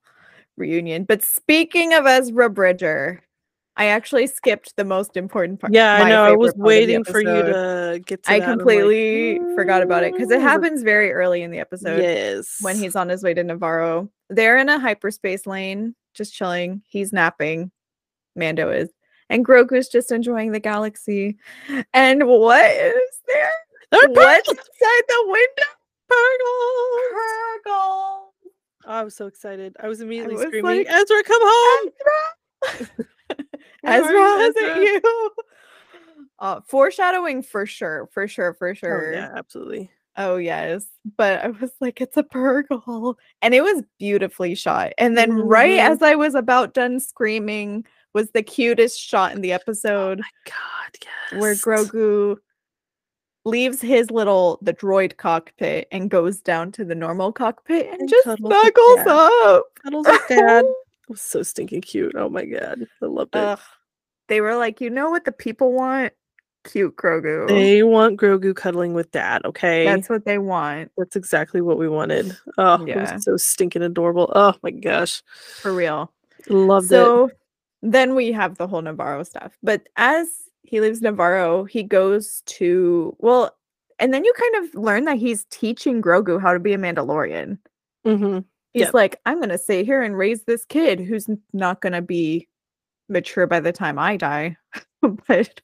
reunion. 0.57 1.03
But 1.05 1.23
speaking 1.23 1.93
of 1.93 2.05
Ezra 2.05 2.49
Bridger, 2.49 3.21
I 3.77 3.85
actually 3.85 4.27
skipped 4.27 4.75
the 4.75 4.83
most 4.83 5.15
important 5.15 5.59
part. 5.59 5.73
Yeah, 5.73 5.95
I 6.03 6.09
know. 6.09 6.25
I 6.25 6.33
was 6.33 6.51
part 6.51 6.55
of 6.55 6.57
the 6.57 6.63
waiting 6.63 7.03
for 7.05 7.19
you 7.21 7.25
to 7.27 8.01
get 8.05 8.23
to 8.23 8.31
I 8.31 8.39
that. 8.39 8.43
I'm 8.49 8.49
like, 8.57 8.59
completely 8.59 9.39
forgot 9.55 9.81
about 9.81 10.03
it 10.03 10.13
because 10.13 10.29
it 10.29 10.41
happens 10.41 10.83
very 10.83 11.11
early 11.11 11.41
in 11.41 11.51
the 11.51 11.59
episode 11.59 12.01
Yes. 12.01 12.57
when 12.61 12.75
he's 12.77 12.95
on 12.95 13.07
his 13.09 13.23
way 13.23 13.33
to 13.33 13.43
Nevarro. 13.43 14.09
They're 14.29 14.57
in 14.57 14.67
a 14.69 14.77
hyperspace 14.79 15.47
lane, 15.47 15.95
just 16.13 16.33
chilling. 16.33 16.81
He's 16.87 17.13
napping. 17.13 17.71
Mando 18.35 18.69
is. 18.69 18.89
And 19.29 19.45
Grogu's 19.45 19.87
just 19.87 20.11
enjoying 20.11 20.51
the 20.51 20.59
galaxy. 20.59 21.37
And 21.93 22.27
what 22.27 22.69
is 22.69 22.93
there? 23.27 23.51
They're 23.91 24.01
What's 24.09 24.49
Purrgils! 24.49 24.57
outside 24.59 25.03
the 25.07 25.23
window? 25.27 25.71
Purrgils! 26.09 27.11
Purrgil. 27.65 28.30
I 28.85 29.03
was 29.03 29.15
so 29.15 29.27
excited. 29.27 29.75
I 29.79 29.87
was 29.87 30.01
immediately 30.01 30.35
was 30.35 30.45
screaming, 30.47 30.85
like, 30.85 30.87
Ezra, 30.89 31.23
come 31.23 31.41
home! 31.43 31.89
Ezra, 32.69 32.87
you, 33.83 34.39
is 34.49 34.55
Ezra? 34.57 34.81
it 34.81 35.03
you? 35.03 35.31
Uh, 36.39 36.59
foreshadowing 36.67 37.43
for 37.43 37.67
sure, 37.67 38.09
for 38.11 38.27
sure, 38.27 38.55
for 38.55 38.73
sure. 38.73 39.13
Oh, 39.13 39.15
yeah, 39.15 39.31
absolutely. 39.35 39.91
Oh 40.17 40.37
yes, 40.37 40.85
but 41.17 41.39
I 41.43 41.49
was 41.49 41.71
like, 41.79 42.01
it's 42.01 42.17
a 42.17 42.23
Purrgil, 42.23 43.13
and 43.43 43.53
it 43.53 43.61
was 43.61 43.83
beautifully 43.99 44.55
shot. 44.55 44.91
And 44.97 45.15
then 45.15 45.31
right 45.33 45.79
Mhm. 45.79 45.91
as 45.91 46.01
I 46.01 46.15
was 46.15 46.33
about 46.33 46.73
done 46.73 46.99
screaming, 46.99 47.85
was 48.13 48.31
the 48.31 48.41
cutest 48.41 48.99
shot 48.99 49.33
in 49.33 49.41
the 49.41 49.53
episode 49.53 50.19
Oh 50.19 50.23
my 50.23 50.51
God, 50.51 50.97
yes. 51.31 51.39
where 51.41 51.53
Grogu 51.55 52.37
leaves 53.45 53.81
his 53.81 54.11
little 54.11 54.59
the 54.61 54.73
droid 54.73 55.17
cockpit 55.17 55.87
and 55.91 56.09
goes 56.09 56.39
down 56.41 56.71
to 56.73 56.85
the 56.85 56.95
normal 56.95 57.31
cockpit 57.31 57.87
and, 57.91 58.01
And 58.01 58.09
just 58.09 58.23
cuddles 58.25 58.51
snuggles 58.53 59.07
up. 59.07 59.63
cuddles 59.83 60.07
with 60.07 60.21
dad. 60.27 60.65
It 61.03 61.09
was 61.15 61.21
so 61.21 61.43
stinking 61.43 61.81
cute. 61.81 62.13
Oh 62.15 62.29
my 62.29 62.45
god. 62.45 62.85
I 63.01 63.05
loved 63.05 63.35
it. 63.35 63.39
Ugh. 63.39 63.59
They 64.29 64.39
were 64.39 64.55
like, 64.55 64.79
you 64.79 64.89
know 64.89 65.09
what 65.09 65.25
the 65.25 65.31
people 65.33 65.73
want? 65.73 66.13
Cute 66.63 66.95
Grogu. 66.95 67.47
They 67.49 67.81
want 67.83 68.17
Grogu 68.21 68.55
cuddling 68.55 68.93
with 68.93 69.11
dad, 69.11 69.41
okay? 69.43 69.83
That's 69.83 70.07
what 70.07 70.23
they 70.25 70.37
want 70.37 70.91
That's 70.97 71.15
exactly 71.17 71.59
what 71.59 71.77
we 71.79 71.89
wanted. 71.89 72.37
Oh, 72.57 72.83
it 72.83 72.89
Yeah. 72.89 73.13
was 73.15 73.25
so 73.25 73.35
stinking 73.35 73.81
adorable. 73.81 74.31
Oh 74.35 74.53
my 74.63 74.69
gosh. 74.71 75.21
for 75.55 75.73
real. 75.73 76.13
Loved 76.47 76.85
it. 76.85 76.89
so 76.89 77.29
then 77.81 78.13
we 78.15 78.31
have 78.31 78.57
the 78.57 78.67
whole 78.67 78.81
Nevarro 78.83 79.25
stuff. 79.25 79.57
But 79.63 79.89
as 79.97 80.27
he 80.63 80.81
leaves 80.81 81.01
Nevarro, 81.01 81.69
he 81.69 81.83
goes 81.83 82.41
to 82.47 83.15
well, 83.19 83.55
and 83.99 84.13
then 84.13 84.23
you 84.25 84.33
kind 84.33 84.65
of 84.65 84.75
learn 84.75 85.05
that 85.05 85.17
he's 85.17 85.45
teaching 85.51 86.01
Grogu 86.01 86.41
how 86.41 86.53
to 86.53 86.59
be 86.59 86.73
a 86.73 86.77
Mandalorian. 86.77 87.57
hmm 88.05 88.39
He's 88.73 88.83
Yep. 88.83 88.93
like, 88.93 89.19
I'm 89.25 89.41
gonna 89.41 89.57
stay 89.57 89.83
here 89.83 90.01
and 90.01 90.17
raise 90.17 90.43
this 90.43 90.63
kid 90.65 90.99
who's 90.99 91.27
not 91.53 91.81
gonna 91.81 92.01
be 92.01 92.47
mature 93.09 93.45
by 93.47 93.59
the 93.59 93.71
time 93.73 93.99
I 93.99 94.17
die. 94.17 94.57
but 95.27 95.61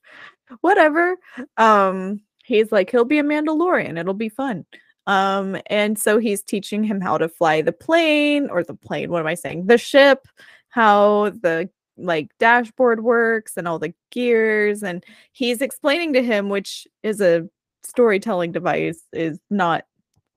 whatever. 0.62 1.16
Um, 1.58 2.22
he's 2.44 2.72
like, 2.72 2.90
he'll 2.92 3.06
be 3.06 3.20
a 3.20 3.24
Mandalorian. 3.24 3.98
It'll 4.00 4.14
be 4.14 4.30
fun. 4.30 4.66
Um, 5.06 5.58
and 5.68 5.98
so 5.98 6.18
he's 6.20 6.44
teaching 6.44 6.84
him 6.84 7.00
how 7.00 7.18
to 7.18 7.30
fly 7.30 7.62
the 7.62 7.72
plane 7.72 8.50
or 8.50 8.64
the 8.64 8.74
plane. 8.74 9.10
What 9.10 9.22
am 9.22 9.28
I 9.28 9.36
saying? 9.36 9.68
The 9.68 9.78
ship, 9.78 10.28
how 10.70 11.30
the 11.30 11.70
like 11.98 12.30
dashboard 12.40 13.04
works 13.04 13.54
and 13.58 13.68
all 13.68 13.80
the 13.80 13.94
gears. 14.12 14.84
And 14.84 15.04
he's 15.32 15.62
explaining 15.62 16.14
to 16.14 16.24
him, 16.24 16.50
which 16.50 16.88
is 17.04 17.22
a 17.22 17.48
storytelling 17.84 18.52
device, 18.52 19.02
is 19.14 19.40
not 19.50 19.86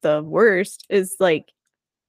the 0.02 0.22
worst, 0.22 0.86
is 0.88 1.16
like 1.20 1.52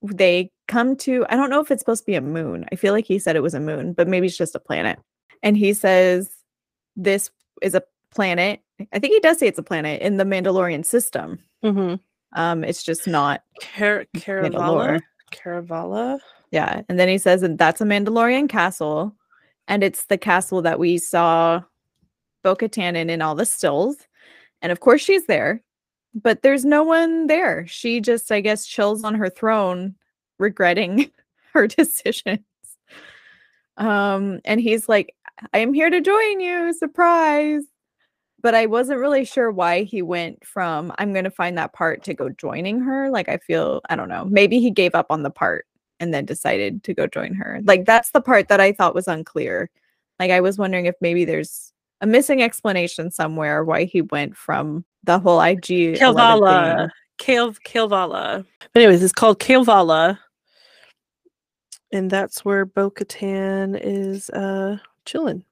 they 0.02 0.52
come 0.68 0.96
to 0.96 1.26
I 1.30 1.36
don't 1.36 1.50
know 1.50 1.60
if 1.60 1.70
it's 1.70 1.82
supposed 1.82 2.04
to 2.04 2.12
be 2.12 2.16
a 2.16 2.22
moon. 2.22 2.66
I 2.72 2.76
feel 2.76 2.94
like 2.94 3.06
he 3.06 3.20
said 3.20 3.36
it 3.36 3.44
was 3.44 3.54
a 3.54 3.60
moon, 3.60 3.94
but 3.94 4.08
maybe 4.08 4.28
it's 4.28 4.38
just 4.38 4.56
a 4.56 4.60
planet. 4.60 5.00
And 5.44 5.58
he 5.58 5.74
says 5.74 6.30
this 6.96 7.30
is 7.62 7.76
a 7.76 7.84
planet. 8.12 8.62
I 8.94 9.00
think 9.00 9.14
he 9.14 9.20
does 9.20 9.38
say 9.40 9.48
it's 9.48 9.60
a 9.60 9.64
planet 9.64 10.02
in 10.02 10.18
the 10.18 10.24
Mandalorian 10.24 10.86
system. 10.86 11.40
hmm 11.64 11.96
Um, 12.34 12.64
it's 12.64 12.84
just 12.84 13.08
not 13.08 13.44
Car- 13.62 14.06
Kalevala. 14.16 15.00
Mandalore. 15.00 15.02
Kalevala. 15.32 16.20
Yeah. 16.52 16.82
And 16.90 17.00
then 17.00 17.08
he 17.08 17.18
says 17.18 17.42
that 17.42 17.58
that's 17.58 17.82
a 17.82 17.86
Mandalorian 17.86 18.50
castle. 18.50 19.16
And 19.72 19.86
it's 19.86 20.08
the 20.08 20.18
castle 20.18 20.62
that 20.64 20.80
we 20.80 20.98
saw 20.98 21.62
Bo 22.44 22.58
Katan 22.58 22.98
in 22.98 23.10
in 23.10 23.22
all 23.22 23.36
the 23.36 23.46
stills. 23.46 23.96
And 24.62 24.70
of 24.70 24.82
course 24.82 25.02
she's 25.02 25.28
there, 25.28 25.64
but 26.14 26.42
there's 26.42 26.66
no 26.66 26.84
one 26.84 27.28
there. 27.28 27.66
She 27.68 28.02
just, 28.02 28.34
I 28.34 28.42
guess, 28.42 28.66
chills 28.66 29.06
on 29.06 29.16
her 29.16 29.30
throne, 29.30 29.96
regretting 30.40 31.10
her 31.54 31.68
decisions. 31.80 32.42
Um, 33.78 34.42
and 34.44 34.60
he's 34.60 34.90
like, 34.90 35.16
I 35.54 35.60
am 35.60 35.74
here 35.74 35.90
to 35.90 36.02
join 36.02 36.42
you, 36.42 36.74
surprise. 36.74 37.64
But 38.42 38.56
I 38.56 38.66
wasn't 38.66 39.00
really 39.00 39.24
sure 39.24 39.52
why 39.52 39.84
he 39.84 40.02
went 40.02 40.46
from 40.46 40.92
I'm 40.98 41.14
gonna 41.14 41.32
find 41.32 41.58
that 41.58 41.72
part 41.72 42.04
to 42.04 42.14
go 42.14 42.28
joining 42.28 42.82
her. 42.82 43.10
Like 43.10 43.30
I 43.30 43.38
feel, 43.38 43.80
I 43.90 43.96
don't 43.96 44.10
know, 44.10 44.26
maybe 44.26 44.60
he 44.60 44.70
gave 44.70 44.96
up 44.96 45.08
on 45.12 45.24
the 45.24 45.30
part 45.30 45.66
and 46.02 46.14
then 46.14 46.26
decided 46.26 46.84
to 46.84 46.94
go 46.94 47.08
join 47.08 47.34
her. 47.36 47.62
Like 47.64 47.86
that's 47.86 48.12
the 48.12 48.20
part 48.20 48.50
that 48.50 48.60
I 48.60 48.74
thought 48.74 48.96
was 48.96 49.08
unclear. 49.08 49.70
Like 50.20 50.32
I 50.32 50.42
was 50.42 50.58
wondering 50.58 50.88
if 50.88 50.96
maybe 51.00 51.24
there's 51.24 51.72
a 52.02 52.08
missing 52.08 52.42
explanation 52.42 53.12
somewhere 53.12 53.64
why 53.64 53.86
he 53.86 54.02
went 54.02 54.36
from 54.36 54.84
the 55.04 55.20
whole 55.20 55.40
IG 55.40 55.70
11 55.70 56.00
Kalevala. 56.00 56.76
thing. 56.78 56.90
Kale 57.20 57.54
Kalevala. 57.64 58.44
Anyways, 58.74 59.04
it's 59.04 59.14
called 59.14 59.40
Kalevala. 59.40 60.20
And 61.94 62.10
that's 62.10 62.44
where 62.44 62.66
Bo 62.66 62.90
Katan 62.90 63.80
is 63.80 64.30
uh 64.32 64.78
chilling. 65.06 65.46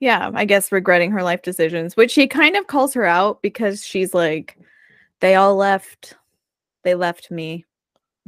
Yeah, 0.00 0.30
I 0.34 0.44
guess 0.44 0.70
regretting 0.70 1.10
her 1.12 1.22
life 1.22 1.42
decisions, 1.42 1.96
which 1.96 2.14
he 2.14 2.28
kind 2.28 2.56
of 2.56 2.66
calls 2.68 2.94
her 2.94 3.04
out 3.04 3.42
because 3.42 3.84
she's 3.84 4.14
like, 4.14 4.56
they 5.20 5.34
all 5.34 5.56
left. 5.56 6.14
They 6.84 6.94
left 6.94 7.30
me 7.30 7.64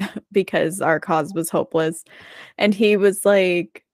because 0.32 0.80
our 0.80 1.00
cause 1.00 1.32
was 1.34 1.50
hopeless. 1.50 2.04
And 2.58 2.74
he 2.74 2.96
was 2.96 3.24
like, 3.24 3.84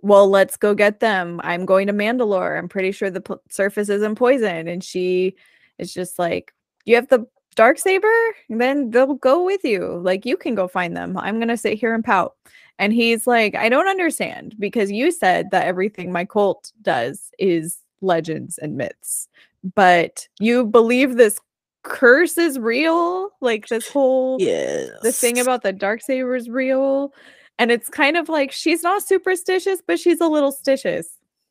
well, 0.00 0.28
let's 0.28 0.56
go 0.56 0.74
get 0.74 1.00
them. 1.00 1.40
I'm 1.44 1.64
going 1.64 1.86
to 1.86 1.92
Mandalore. 1.92 2.58
I'm 2.58 2.68
pretty 2.68 2.92
sure 2.92 3.10
the 3.10 3.20
p- 3.20 3.34
surface 3.50 3.88
isn't 3.88 4.16
poison. 4.16 4.66
And 4.66 4.82
she 4.82 5.36
is 5.78 5.94
just 5.94 6.18
like, 6.18 6.52
you 6.84 6.96
have 6.96 7.08
the 7.08 7.26
dark 7.54 7.78
saber, 7.78 8.12
then 8.48 8.90
they'll 8.90 9.14
go 9.14 9.44
with 9.44 9.64
you. 9.64 10.00
Like 10.02 10.26
you 10.26 10.36
can 10.36 10.54
go 10.54 10.66
find 10.66 10.96
them. 10.96 11.16
I'm 11.18 11.38
gonna 11.38 11.56
sit 11.56 11.78
here 11.78 11.94
and 11.94 12.04
pout. 12.04 12.34
And 12.78 12.92
he's 12.92 13.26
like, 13.26 13.54
I 13.54 13.68
don't 13.68 13.88
understand 13.88 14.56
because 14.58 14.90
you 14.90 15.12
said 15.12 15.50
that 15.50 15.66
everything 15.66 16.10
my 16.10 16.24
cult 16.24 16.72
does 16.80 17.30
is 17.38 17.78
legends 18.00 18.58
and 18.58 18.76
myths, 18.76 19.28
but 19.74 20.26
you 20.40 20.66
believe 20.66 21.16
this 21.16 21.38
curse 21.82 22.38
is 22.38 22.58
real, 22.58 23.30
like 23.40 23.68
this 23.68 23.88
whole 23.88 24.36
Yes. 24.40 24.90
the 25.02 25.12
thing 25.12 25.38
about 25.38 25.62
the 25.62 25.72
dark 25.72 26.00
saber 26.02 26.34
is 26.36 26.48
real. 26.48 27.12
And 27.58 27.70
it's 27.70 27.88
kind 27.88 28.16
of 28.16 28.28
like 28.28 28.50
she's 28.52 28.82
not 28.82 29.02
superstitious, 29.02 29.80
but 29.86 29.98
she's 30.00 30.20
a 30.20 30.26
little 30.28 30.52
stitious, 30.52 31.06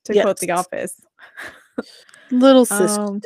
to 0.05 0.13
quote 0.23 0.39
The 0.39 0.51
Office. 0.51 0.99
little 2.31 2.65
Um, 2.71 3.21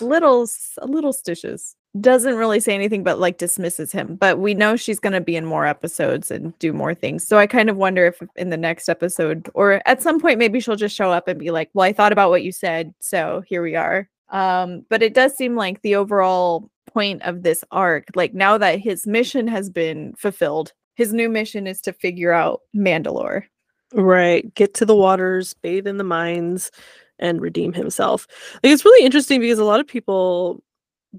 little 0.00 0.42
s- 0.42 0.78
a 0.80 0.86
little 0.86 1.12
stitches 1.12 1.76
doesn't 2.00 2.36
really 2.36 2.60
say 2.60 2.72
anything 2.74 3.02
but 3.02 3.18
like 3.18 3.36
dismisses 3.38 3.90
him 3.90 4.14
but 4.14 4.38
we 4.38 4.54
know 4.54 4.76
she's 4.76 5.00
going 5.00 5.12
to 5.12 5.20
be 5.20 5.34
in 5.34 5.44
more 5.44 5.66
episodes 5.66 6.30
and 6.30 6.56
do 6.60 6.72
more 6.72 6.94
things 6.94 7.26
so 7.26 7.36
i 7.36 7.46
kind 7.48 7.68
of 7.68 7.76
wonder 7.76 8.06
if 8.06 8.22
in 8.36 8.48
the 8.50 8.56
next 8.56 8.88
episode 8.88 9.50
or 9.54 9.82
at 9.86 10.00
some 10.00 10.20
point 10.20 10.38
maybe 10.38 10.60
she'll 10.60 10.76
just 10.76 10.94
show 10.94 11.10
up 11.10 11.26
and 11.26 11.40
be 11.40 11.50
like 11.50 11.68
well 11.74 11.84
i 11.84 11.92
thought 11.92 12.12
about 12.12 12.30
what 12.30 12.44
you 12.44 12.52
said 12.52 12.94
so 13.00 13.42
here 13.46 13.60
we 13.60 13.74
are 13.74 14.08
um 14.30 14.84
but 14.88 15.02
it 15.02 15.14
does 15.14 15.36
seem 15.36 15.56
like 15.56 15.82
the 15.82 15.94
overall 15.94 16.70
point 16.92 17.22
of 17.22 17.42
this 17.42 17.64
arc 17.70 18.04
like 18.14 18.34
now 18.34 18.58
that 18.58 18.78
his 18.80 19.06
mission 19.06 19.46
has 19.46 19.70
been 19.70 20.12
fulfilled 20.14 20.72
his 20.94 21.12
new 21.12 21.28
mission 21.28 21.66
is 21.66 21.80
to 21.80 21.92
figure 21.92 22.32
out 22.32 22.60
mandalore 22.76 23.44
Right. 23.92 24.52
Get 24.54 24.74
to 24.74 24.86
the 24.86 24.94
waters, 24.94 25.54
bathe 25.54 25.86
in 25.86 25.96
the 25.96 26.04
mines, 26.04 26.70
and 27.18 27.40
redeem 27.40 27.72
himself. 27.72 28.26
Like 28.62 28.72
it's 28.72 28.84
really 28.84 29.04
interesting 29.04 29.40
because 29.40 29.58
a 29.58 29.64
lot 29.64 29.80
of 29.80 29.86
people 29.86 30.62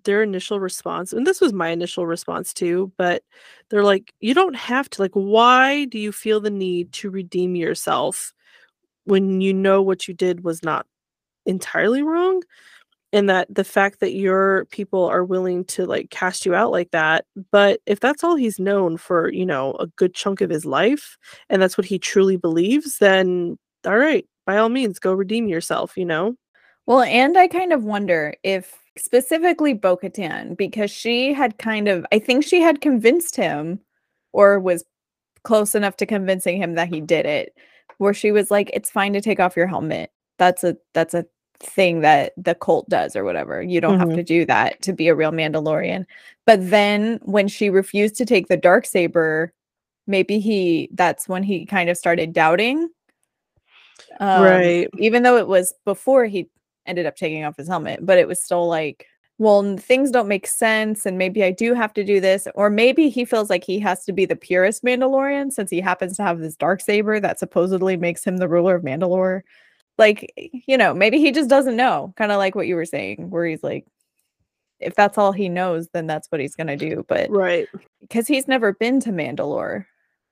their 0.05 0.23
initial 0.23 0.57
response, 0.59 1.11
and 1.11 1.27
this 1.27 1.41
was 1.41 1.51
my 1.51 1.67
initial 1.69 2.07
response 2.07 2.53
too, 2.53 2.93
but 2.97 3.23
they're 3.69 3.83
like, 3.83 4.13
you 4.21 4.33
don't 4.33 4.55
have 4.55 4.89
to. 4.91 5.01
Like, 5.01 5.11
why 5.13 5.83
do 5.85 5.99
you 5.99 6.13
feel 6.13 6.39
the 6.39 6.49
need 6.49 6.93
to 6.93 7.09
redeem 7.09 7.55
yourself 7.55 8.33
when 9.03 9.41
you 9.41 9.53
know 9.53 9.81
what 9.81 10.07
you 10.07 10.13
did 10.13 10.43
was 10.45 10.63
not 10.63 10.85
entirely 11.45 12.03
wrong? 12.03 12.41
And 13.13 13.29
that 13.29 13.53
the 13.53 13.63
fact 13.63 13.99
that 13.99 14.13
your 14.13 14.65
people 14.65 15.03
are 15.05 15.25
willing 15.25 15.65
to 15.65 15.85
like 15.85 16.09
cast 16.11 16.45
you 16.45 16.55
out 16.55 16.71
like 16.71 16.91
that. 16.91 17.25
But 17.51 17.81
if 17.85 17.99
that's 17.99 18.23
all 18.23 18.35
he's 18.35 18.59
known 18.59 18.97
for, 18.97 19.31
you 19.31 19.45
know, 19.45 19.73
a 19.73 19.87
good 19.87 20.13
chunk 20.13 20.39
of 20.41 20.49
his 20.49 20.65
life, 20.65 21.17
and 21.49 21.61
that's 21.61 21.77
what 21.77 21.85
he 21.85 21.99
truly 21.99 22.37
believes, 22.37 22.99
then 22.99 23.57
all 23.85 23.97
right, 23.97 24.25
by 24.45 24.57
all 24.57 24.69
means, 24.69 24.99
go 24.99 25.13
redeem 25.13 25.47
yourself, 25.47 25.97
you 25.97 26.05
know? 26.05 26.35
Well, 26.85 27.01
and 27.01 27.37
I 27.37 27.47
kind 27.47 27.73
of 27.73 27.83
wonder 27.83 28.33
if 28.43 28.77
specifically 28.97 29.73
Bo 29.73 29.97
Katan 29.97 30.57
because 30.57 30.91
she 30.91 31.33
had 31.33 31.57
kind 31.57 31.87
of, 31.87 32.05
I 32.11 32.19
think 32.19 32.43
she 32.45 32.61
had 32.61 32.81
convinced 32.81 33.35
him 33.35 33.79
or 34.33 34.59
was 34.59 34.83
close 35.43 35.75
enough 35.75 35.97
to 35.97 36.05
convincing 36.05 36.61
him 36.61 36.75
that 36.75 36.89
he 36.89 37.01
did 37.01 37.25
it 37.25 37.53
where 37.97 38.13
she 38.13 38.31
was 38.31 38.51
like 38.51 38.69
it's 38.73 38.89
fine 38.89 39.13
to 39.13 39.21
take 39.21 39.39
off 39.39 39.55
your 39.55 39.67
helmet 39.67 40.11
that's 40.37 40.63
a 40.63 40.75
that's 40.93 41.13
a 41.13 41.25
thing 41.61 42.01
that 42.01 42.33
the 42.37 42.55
cult 42.55 42.89
does 42.89 43.15
or 43.15 43.23
whatever. 43.23 43.61
You 43.61 43.81
don't 43.81 43.99
have 43.99 44.09
Mhm. 44.09 44.15
to 44.15 44.23
do 44.23 44.45
that 44.45 44.81
to 44.83 44.93
be 44.93 45.07
a 45.07 45.15
real 45.15 45.31
mandalorian. 45.31 46.05
But 46.45 46.69
then 46.69 47.19
when 47.23 47.47
she 47.47 47.69
refused 47.69 48.15
to 48.15 48.25
take 48.25 48.47
the 48.47 48.57
dark 48.57 48.85
saber 48.85 49.53
maybe 50.07 50.39
he 50.39 50.89
that's 50.93 51.29
when 51.29 51.43
he 51.43 51.65
kind 51.65 51.89
of 51.89 51.95
started 51.97 52.33
doubting. 52.33 52.89
Um, 54.19 54.41
Right. 54.41 54.89
even 54.97 55.23
though 55.23 55.37
it 55.37 55.47
was 55.47 55.73
before 55.85 56.25
he 56.25 56.49
ended 56.87 57.05
up 57.05 57.15
taking 57.15 57.43
off 57.45 57.55
his 57.57 57.67
helmet 57.67 58.03
but 58.05 58.17
it 58.17 58.27
was 58.27 58.41
still 58.41 58.67
like 58.67 59.05
well 59.37 59.77
things 59.77 60.09
don't 60.11 60.27
make 60.27 60.47
sense 60.47 61.05
and 61.05 61.17
maybe 61.17 61.43
i 61.43 61.51
do 61.51 61.73
have 61.75 61.93
to 61.93 62.03
do 62.03 62.19
this. 62.19 62.47
Or 62.55 62.69
maybe 62.71 63.09
he 63.09 63.23
feels 63.25 63.49
like 63.49 63.63
he 63.63 63.79
has 63.79 64.03
to 64.05 64.11
be 64.13 64.25
the 64.25 64.35
purest 64.35 64.83
mandalorian 64.83 65.51
since 65.51 65.69
he 65.69 65.79
happens 65.81 66.17
to 66.17 66.23
have 66.23 66.39
this 66.39 66.55
dark 66.55 66.81
saber 66.81 67.19
that 67.19 67.39
supposedly 67.39 67.95
makes 67.97 68.23
him 68.23 68.37
the 68.37 68.49
ruler 68.49 68.75
of 68.75 68.83
mandalore 68.83 69.41
like 70.01 70.33
you 70.67 70.77
know 70.77 70.93
maybe 70.93 71.17
he 71.19 71.31
just 71.31 71.49
doesn't 71.49 71.77
know 71.77 72.13
kind 72.17 72.33
of 72.33 72.37
like 72.37 72.55
what 72.55 72.67
you 72.67 72.75
were 72.75 72.83
saying 72.85 73.29
where 73.29 73.45
he's 73.45 73.63
like 73.63 73.85
if 74.79 74.93
that's 74.95 75.17
all 75.17 75.31
he 75.31 75.47
knows 75.47 75.87
then 75.93 76.07
that's 76.07 76.27
what 76.29 76.41
he's 76.41 76.55
going 76.55 76.67
to 76.67 76.75
do 76.75 77.05
but 77.07 77.29
Right. 77.29 77.67
because 78.01 78.27
he's 78.27 78.47
never 78.49 78.73
been 78.73 78.99
to 79.01 79.11
mandalore 79.11 79.85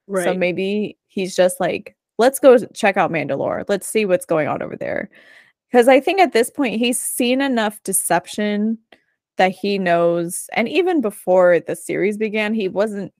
Right. 0.07 0.23
so 0.25 0.33
maybe 0.33 0.97
he's 1.07 1.35
just 1.35 1.59
like, 1.59 1.95
let's 2.17 2.39
go 2.39 2.57
check 2.73 2.97
out 2.97 3.11
Mandalore. 3.11 3.63
Let's 3.67 3.87
see 3.87 4.05
what's 4.05 4.25
going 4.25 4.47
on 4.47 4.63
over 4.63 4.75
there. 4.75 5.09
Because 5.71 5.87
I 5.87 5.99
think 5.99 6.19
at 6.19 6.33
this 6.33 6.49
point, 6.49 6.79
he's 6.79 6.99
seen 6.99 7.41
enough 7.41 7.81
deception 7.83 8.79
that 9.37 9.51
he 9.51 9.77
knows. 9.77 10.49
And 10.53 10.67
even 10.67 10.99
before 11.01 11.59
the 11.59 11.75
series 11.75 12.17
began, 12.17 12.55
he 12.55 12.67
wasn't 12.67 13.13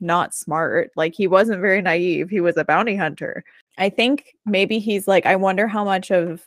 not 0.00 0.34
smart. 0.34 0.90
Like, 0.96 1.14
he 1.14 1.28
wasn't 1.28 1.60
very 1.60 1.80
naive. 1.80 2.30
He 2.30 2.40
was 2.40 2.56
a 2.56 2.64
bounty 2.64 2.96
hunter. 2.96 3.44
I 3.78 3.88
think 3.88 4.34
maybe 4.46 4.78
he's 4.78 5.08
like, 5.08 5.26
I 5.26 5.36
wonder 5.36 5.66
how 5.66 5.84
much 5.84 6.10
of 6.10 6.42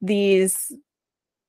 these 0.00 0.72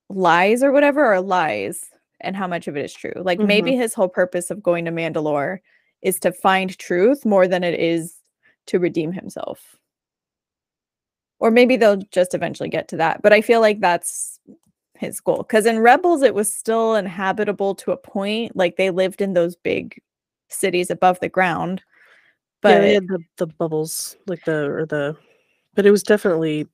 lies 0.08 0.62
or 0.62 0.72
whatever 0.72 1.04
are 1.04 1.20
lies 1.20 1.86
and 2.20 2.34
how 2.34 2.46
much 2.46 2.66
of 2.66 2.76
it 2.76 2.84
is 2.84 2.94
true. 2.94 3.12
Like, 3.16 3.38
maybe 3.38 3.72
mm-hmm. 3.72 3.80
his 3.80 3.94
whole 3.94 4.08
purpose 4.08 4.50
of 4.50 4.62
going 4.62 4.84
to 4.86 4.90
Mandalore 4.90 5.58
is 6.02 6.18
to 6.20 6.32
find 6.32 6.76
truth 6.78 7.24
more 7.24 7.46
than 7.46 7.62
it 7.62 7.78
is 7.78 8.16
to 8.66 8.78
redeem 8.78 9.12
himself. 9.12 9.76
Or 11.38 11.50
maybe 11.50 11.76
they'll 11.76 11.96
just 11.96 12.34
eventually 12.34 12.68
get 12.68 12.88
to 12.88 12.96
that. 12.96 13.22
But 13.22 13.32
I 13.32 13.42
feel 13.42 13.60
like 13.60 13.80
that's 13.80 14.40
his 14.94 15.20
goal. 15.20 15.38
Because 15.38 15.66
in 15.66 15.80
Rebels, 15.80 16.22
it 16.22 16.34
was 16.34 16.52
still 16.52 16.94
inhabitable 16.94 17.74
to 17.76 17.92
a 17.92 17.96
point. 17.96 18.56
Like 18.56 18.76
they 18.76 18.90
lived 18.90 19.20
in 19.20 19.34
those 19.34 19.54
big 19.56 20.00
cities 20.48 20.90
above 20.90 21.20
the 21.20 21.28
ground. 21.28 21.82
Yeah, 22.70 22.80
they 22.80 22.94
had 22.94 23.08
the, 23.08 23.18
the 23.36 23.46
bubbles, 23.46 24.16
like 24.26 24.44
the 24.44 24.64
or 24.70 24.86
the, 24.86 25.16
but 25.74 25.86
it 25.86 25.90
was 25.90 26.02
definitely 26.02 26.66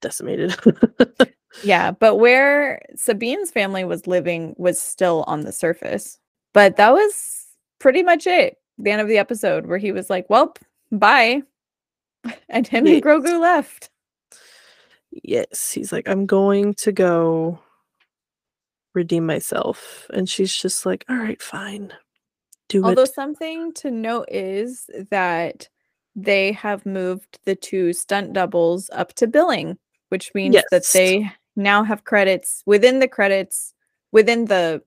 decimated. 0.00 0.54
Yeah, 1.62 1.92
but 1.92 2.16
where 2.16 2.82
Sabine's 2.96 3.52
family 3.52 3.84
was 3.84 4.08
living 4.08 4.56
was 4.58 4.80
still 4.80 5.22
on 5.28 5.42
the 5.42 5.52
surface. 5.52 6.18
But 6.52 6.76
that 6.78 6.92
was 6.92 7.46
pretty 7.78 8.02
much 8.02 8.26
it. 8.26 8.56
The 8.76 8.90
end 8.90 9.00
of 9.00 9.06
the 9.06 9.18
episode 9.18 9.66
where 9.66 9.78
he 9.78 9.92
was 9.92 10.10
like, 10.10 10.28
"Well, 10.28 10.52
bye," 10.90 11.42
and 12.48 12.66
him 12.66 12.86
Yeah. 12.88 12.94
and 12.94 13.02
Grogu 13.04 13.38
left. 13.40 13.88
yes, 15.22 15.70
he's 15.70 15.92
like, 15.92 16.08
I'm 16.08 16.26
going 16.26 16.74
to 16.74 16.90
go 16.90 17.60
redeem 18.94 19.24
myself, 19.24 20.08
and 20.12 20.28
she's 20.28 20.54
just 20.54 20.84
like, 20.84 21.04
all 21.08 21.16
right, 21.16 21.40
fine, 21.40 21.92
do 22.68 22.84
Although 22.84 23.02
it. 23.02 23.14
something 23.14 23.72
to 23.74 23.90
note 23.90 24.28
is 24.30 24.88
that 25.10 25.68
they 26.16 26.52
have 26.52 26.86
moved 26.86 27.38
the 27.44 27.56
two 27.56 27.92
stunt 27.92 28.32
doubles 28.32 28.88
up 28.92 29.14
to 29.14 29.26
billing, 29.26 29.78
which 30.08 30.32
means 30.34 30.56
that 30.70 30.86
they 30.92 31.30
now 31.56 31.82
have 31.84 32.04
credits 32.04 32.62
within 32.66 32.98
the 32.98 33.08
credits 33.08 33.74
within 34.12 34.46
the 34.46 34.82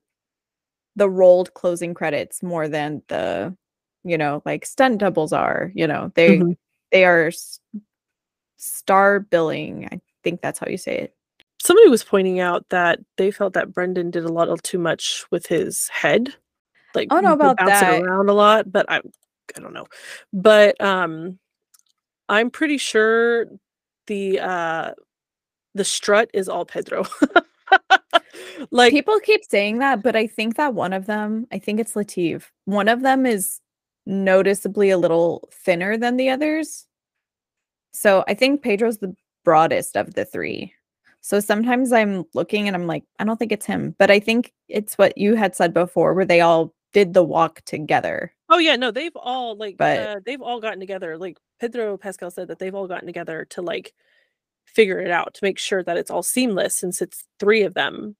the 0.96 1.08
rolled 1.08 1.54
closing 1.54 1.94
credits 1.94 2.42
more 2.42 2.68
than 2.68 3.02
the 3.08 3.56
you 4.04 4.18
know 4.18 4.42
like 4.44 4.66
stunt 4.66 4.98
doubles 4.98 5.32
are 5.32 5.72
you 5.74 5.86
know 5.86 6.12
they 6.14 6.38
Mhm. 6.38 6.56
they 6.92 7.04
are 7.04 7.30
star 8.56 9.20
billing 9.20 9.88
i 9.92 10.00
think 10.22 10.40
that's 10.42 10.58
how 10.58 10.66
you 10.68 10.76
say 10.76 10.96
it 10.98 11.14
Somebody 11.60 11.88
was 11.88 12.04
pointing 12.04 12.38
out 12.38 12.68
that 12.68 13.00
they 13.16 13.32
felt 13.32 13.54
that 13.54 13.72
Brendan 13.72 14.10
did 14.12 14.24
a 14.24 14.32
lot 14.32 14.48
of 14.48 14.62
too 14.62 14.78
much 14.78 15.24
with 15.32 15.46
his 15.46 15.88
head, 15.88 16.32
like 16.98 17.12
I 17.12 17.16
don't 17.16 17.24
know 17.24 17.32
about 17.32 17.58
bounce 17.58 17.70
that. 17.70 17.94
it 17.94 18.02
around 18.02 18.28
a 18.28 18.34
lot. 18.34 18.70
But 18.70 18.86
I, 18.88 18.98
I 18.98 19.60
don't 19.60 19.72
know. 19.72 19.86
But 20.32 20.80
um, 20.80 21.38
I'm 22.28 22.50
pretty 22.50 22.78
sure 22.78 23.46
the 24.06 24.40
uh, 24.40 24.92
the 25.74 25.84
strut 25.84 26.30
is 26.34 26.48
all 26.48 26.64
Pedro. 26.64 27.06
like 28.70 28.92
people 28.92 29.18
keep 29.20 29.44
saying 29.44 29.78
that 29.78 30.02
but 30.02 30.16
i 30.16 30.26
think 30.26 30.56
that 30.56 30.74
one 30.74 30.92
of 30.92 31.06
them 31.06 31.46
i 31.52 31.58
think 31.58 31.78
it's 31.78 31.94
lateef 31.94 32.44
one 32.64 32.88
of 32.88 33.02
them 33.02 33.26
is 33.26 33.60
noticeably 34.06 34.90
a 34.90 34.98
little 34.98 35.48
thinner 35.52 35.96
than 35.96 36.16
the 36.16 36.30
others 36.30 36.86
so 37.92 38.24
i 38.26 38.34
think 38.34 38.62
pedro's 38.62 38.98
the 38.98 39.14
broadest 39.44 39.96
of 39.96 40.14
the 40.14 40.24
three 40.24 40.72
so 41.20 41.40
sometimes 41.40 41.92
i'm 41.92 42.24
looking 42.34 42.66
and 42.66 42.74
i'm 42.74 42.86
like 42.86 43.04
i 43.18 43.24
don't 43.24 43.36
think 43.36 43.52
it's 43.52 43.66
him 43.66 43.94
but 43.98 44.10
i 44.10 44.18
think 44.18 44.52
it's 44.68 44.96
what 44.96 45.16
you 45.16 45.34
had 45.34 45.54
said 45.54 45.72
before 45.72 46.14
where 46.14 46.24
they 46.24 46.40
all 46.40 46.74
did 46.92 47.12
the 47.14 47.22
walk 47.22 47.60
together 47.64 48.32
Oh 48.50 48.56
yeah, 48.58 48.76
no, 48.76 48.90
they've 48.90 49.14
all 49.14 49.56
like 49.56 49.76
But- 49.76 49.98
uh, 49.98 50.20
they've 50.24 50.40
all 50.40 50.58
gotten 50.60 50.80
together. 50.80 51.18
Like 51.18 51.36
Pedro 51.60 51.98
Pascal 51.98 52.30
said 52.30 52.48
that 52.48 52.58
they've 52.58 52.74
all 52.74 52.86
gotten 52.88 53.06
together 53.06 53.44
to 53.50 53.60
like 53.62 53.92
figure 54.64 55.00
it 55.00 55.10
out 55.10 55.34
to 55.34 55.44
make 55.44 55.58
sure 55.58 55.82
that 55.82 55.98
it's 55.98 56.10
all 56.10 56.22
seamless 56.22 56.74
since 56.74 57.02
it's 57.02 57.24
three 57.38 57.62
of 57.62 57.74
them. 57.74 58.16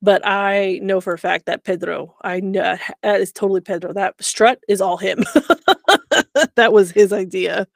But 0.00 0.22
I 0.24 0.78
know 0.82 1.00
for 1.00 1.12
a 1.12 1.18
fact 1.18 1.46
that 1.46 1.64
Pedro, 1.64 2.14
I 2.22 2.38
know 2.38 2.76
that 3.02 3.20
is 3.20 3.32
totally 3.32 3.62
Pedro. 3.62 3.92
That 3.92 4.14
strut 4.22 4.60
is 4.68 4.80
all 4.80 4.96
him. 4.96 5.24
that 6.54 6.72
was 6.72 6.92
his 6.92 7.12
idea. 7.12 7.66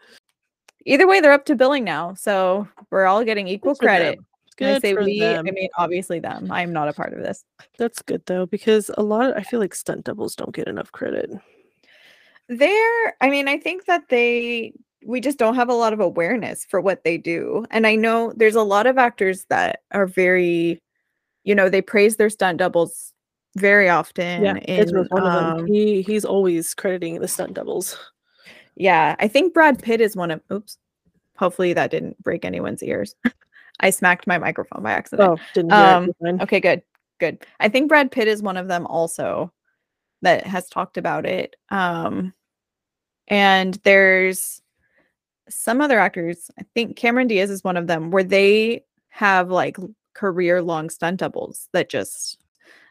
either 0.87 1.09
way 1.09 1.21
they're 1.21 1.33
up 1.33 1.47
to 1.47 1.57
billing 1.57 1.83
now 1.85 2.15
so 2.15 2.69
we're 2.91 3.07
all 3.07 3.25
getting 3.25 3.49
equal 3.49 3.75
credit. 3.75 4.17
them. 4.19 4.27
When 4.59 4.75
I 4.75 4.79
say 4.79 4.95
we 4.95 5.21
them. 5.21 5.47
i 5.47 5.51
mean 5.51 5.69
obviously 5.77 6.19
them 6.19 6.51
i'm 6.51 6.73
not 6.73 6.89
a 6.89 6.93
part 6.93 7.13
of 7.13 7.23
this 7.23 7.45
That's 7.79 8.03
good 8.03 8.23
though 8.27 8.47
because 8.47 8.91
a 8.99 9.03
lot. 9.03 9.31
Of, 9.31 9.37
I 9.37 9.43
feel 9.43 9.61
like 9.61 9.75
stunt 9.75 10.05
doubles 10.05 10.35
don't 10.35 10.55
get 10.55 10.69
enough 10.69 10.93
credit. 10.93 11.31
They're, 12.49 13.17
I 13.21 13.31
mean, 13.31 13.47
I 13.47 13.59
think 13.59 13.85
that 13.87 14.09
they, 14.09 14.73
we 15.07 15.21
just 15.21 15.39
don't 15.39 15.55
have 15.55 15.69
a 15.69 15.75
lot 15.75 15.93
of 15.93 16.01
awareness 16.01 16.65
for 16.65 16.81
what 16.81 17.05
they 17.05 17.19
do. 17.19 17.67
And 17.71 17.87
I 17.87 17.95
know 17.95 18.33
there's 18.35 18.57
a 18.57 18.63
lot 18.63 18.87
of 18.87 18.99
actors 18.99 19.45
that 19.49 19.81
are 19.93 20.07
very, 20.07 20.83
you 21.45 21.55
know, 21.55 21.69
they 21.69 21.83
praise 21.83 22.17
their 22.17 22.31
stunt 22.31 22.59
doubles 22.59 23.13
very 23.57 23.89
often. 23.89 24.45
Yeah, 24.45 24.57
in, 24.57 24.89
one 25.09 25.27
of 25.27 25.33
them. 25.33 25.61
um, 25.61 25.67
He 25.67 26.03
he's 26.03 26.25
always 26.25 26.75
crediting 26.75 27.21
the 27.21 27.29
stunt 27.29 27.55
doubles. 27.55 27.97
yeah, 28.77 29.15
I 29.19 29.29
think 29.29 29.55
Brad 29.55 29.83
Pitt 29.83 30.01
is 30.01 30.17
one 30.17 30.31
of, 30.31 30.41
oops, 30.51 30.79
hopefully 31.37 31.75
that 31.75 31.91
didn't 31.91 32.21
break 32.23 32.45
anyone's 32.45 32.83
ears. 32.83 33.15
I 33.81 33.91
smacked 33.91 34.27
my 34.27 34.39
microphone 34.39 34.83
by 34.83 34.93
accident. 34.93 35.31
Oh, 35.31 35.43
didn't 35.55 35.73
Um. 35.73 36.11
Okay, 36.41 36.61
good. 36.61 36.83
Good. 37.21 37.45
I 37.61 37.69
think 37.69 37.89
Brad 37.89 38.11
Pitt 38.11 38.29
is 38.29 38.43
one 38.43 38.57
of 38.57 38.69
them 38.69 38.87
also 38.87 39.53
that 40.23 40.47
has 40.47 40.69
talked 40.69 40.97
about 40.97 41.27
it. 41.27 41.57
Um 41.71 42.33
and 43.29 43.75
there's 43.85 44.63
some 45.49 45.81
other 45.81 45.99
actors, 45.99 46.51
I 46.59 46.65
think 46.75 46.97
Cameron 46.97 47.27
Diaz 47.29 47.51
is 47.51 47.65
one 47.65 47.77
of 47.77 47.87
them 47.87 48.11
where 48.11 48.25
they 48.25 48.85
have 49.11 49.51
like 49.51 49.77
career 50.15 50.63
long 50.63 50.91
stunt 50.91 51.19
doubles 51.21 51.69
that 51.73 51.89
just 51.89 52.39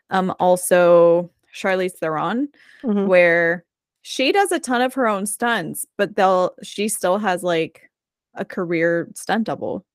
um 0.09 0.33
also 0.39 1.29
Charlize 1.53 1.93
Theron 1.93 2.49
Mhm. 2.83 3.07
where 3.07 3.65
she 4.03 4.31
does 4.31 4.51
a 4.51 4.59
ton 4.59 4.81
of 4.81 4.93
her 4.93 5.07
own 5.07 5.25
stunts, 5.25 5.85
but 5.97 6.15
they'll 6.15 6.53
she 6.63 6.87
still 6.87 7.17
has 7.17 7.43
like 7.43 7.89
a 8.35 8.45
career 8.45 9.09
stunt 9.15 9.45
double 9.45 9.85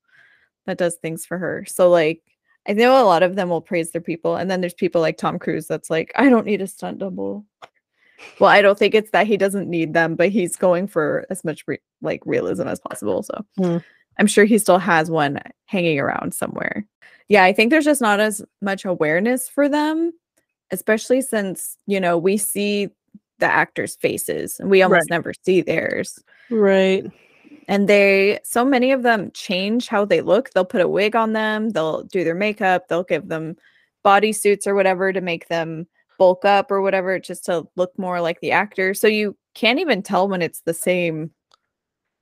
that 0.67 0.79
does 0.79 0.97
things 0.97 1.25
for 1.27 1.39
her. 1.39 1.65
So 1.67 1.89
like 1.91 2.23
I 2.69 2.73
know 2.75 3.03
a 3.03 3.05
lot 3.05 3.23
of 3.25 3.35
them 3.35 3.49
will 3.49 3.61
praise 3.61 3.91
their 3.91 4.01
people, 4.01 4.37
and 4.37 4.51
then 4.51 4.61
there's 4.61 4.75
people 4.75 5.01
like 5.01 5.17
Tom 5.17 5.39
Cruise 5.39 5.67
that's 5.67 5.91
like, 5.91 6.13
I 6.15 6.29
don't 6.29 6.47
need 6.47 6.63
a 6.63 6.67
stunt 6.69 6.99
double. 6.99 7.45
Well, 8.39 8.51
I 8.51 8.63
don't 8.63 8.79
think 8.79 8.95
it's 8.95 9.11
that 9.11 9.27
he 9.27 9.37
doesn't 9.37 9.69
need 9.69 9.95
them, 9.95 10.15
but 10.15 10.29
he's 10.31 10.55
going 10.55 10.87
for 10.87 11.27
as 11.29 11.43
much 11.45 11.65
re- 11.67 11.81
like 12.03 12.23
realism 12.25 12.69
as 12.69 12.79
possible. 12.79 13.25
So 13.25 13.45
Hmm. 13.57 13.79
I'm 14.19 14.27
sure 14.29 14.45
he 14.45 14.59
still 14.59 14.79
has 14.79 15.11
one 15.11 15.41
hanging 15.67 15.99
around 15.99 16.35
somewhere. 16.35 16.87
Yeah, 17.29 17.43
I 17.45 17.53
think 17.53 17.71
there's 17.71 17.85
just 17.85 18.01
not 18.01 18.21
as 18.21 18.43
much 18.61 18.85
awareness 18.85 19.49
for 19.49 19.69
them, 19.69 20.13
especially 20.71 21.21
since 21.23 21.77
you 21.87 21.99
know 21.99 22.17
we 22.17 22.37
see 22.37 22.91
the 23.41 23.47
actors' 23.47 23.97
faces 23.97 24.61
and 24.61 24.71
we 24.71 24.83
almost 24.83 25.11
Right. 25.11 25.17
never 25.17 25.33
see 25.45 25.63
theirs 25.63 26.23
Right. 26.49 27.05
And 27.69 27.89
they 27.89 28.39
so 28.45 28.65
many 28.65 28.93
of 28.93 29.03
them 29.03 29.31
change 29.33 29.89
how 29.89 30.05
they 30.05 30.21
look 30.21 30.51
they'll 30.51 30.65
put 30.65 30.81
a 30.81 30.89
wig 30.89 31.15
on 31.17 31.33
them 31.33 31.71
they'll 31.71 32.03
do 32.05 32.25
their 32.25 32.35
makeup 32.35 32.89
they'll 32.89 33.03
give 33.03 33.29
them 33.29 33.57
body 34.03 34.33
suits 34.33 34.67
or 34.67 34.75
whatever 34.75 35.13
to 35.13 35.21
make 35.21 35.49
them 35.49 35.87
bulk 36.19 36.45
up 36.45 36.71
or 36.71 36.81
whatever 36.81 37.19
just 37.19 37.45
to 37.45 37.67
look 37.77 37.97
more 37.99 38.21
like 38.21 38.41
the 38.41 38.53
actor 38.53 38.95
so 38.95 39.07
you 39.07 39.37
can't 39.55 39.79
even 39.79 40.03
tell 40.03 40.29
when 40.29 40.43
it's 40.43 40.61
the 40.61 40.75
same 40.75 41.31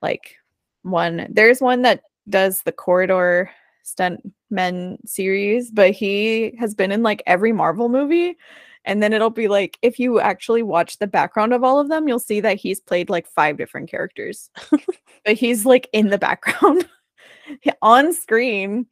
like 0.01 0.35
one. 0.83 1.27
There's 1.29 1.61
one 1.61 1.81
that 1.83 2.03
does 2.29 2.61
the 2.63 2.71
corridor 2.71 3.51
stunt 3.83 4.21
men 4.49 4.97
series, 5.05 5.71
but 5.71 5.91
he 5.91 6.55
has 6.59 6.75
been 6.75 6.91
in 6.91 7.03
like 7.03 7.23
every 7.25 7.51
Marvel 7.51 7.89
movie. 7.89 8.37
And 8.85 9.01
then 9.01 9.13
it'll 9.13 9.29
be 9.29 9.47
like 9.47 9.77
if 9.81 9.99
you 9.99 10.19
actually 10.19 10.63
watch 10.63 10.97
the 10.97 11.07
background 11.07 11.53
of 11.53 11.63
all 11.63 11.79
of 11.79 11.89
them, 11.89 12.07
you'll 12.07 12.19
see 12.19 12.39
that 12.41 12.57
he's 12.57 12.79
played 12.79 13.09
like 13.09 13.27
five 13.27 13.57
different 13.57 13.89
characters. 13.89 14.49
but 15.25 15.35
he's 15.35 15.65
like 15.65 15.87
in 15.93 16.09
the 16.09 16.17
background 16.17 16.87
on 17.81 18.13
screen. 18.13 18.87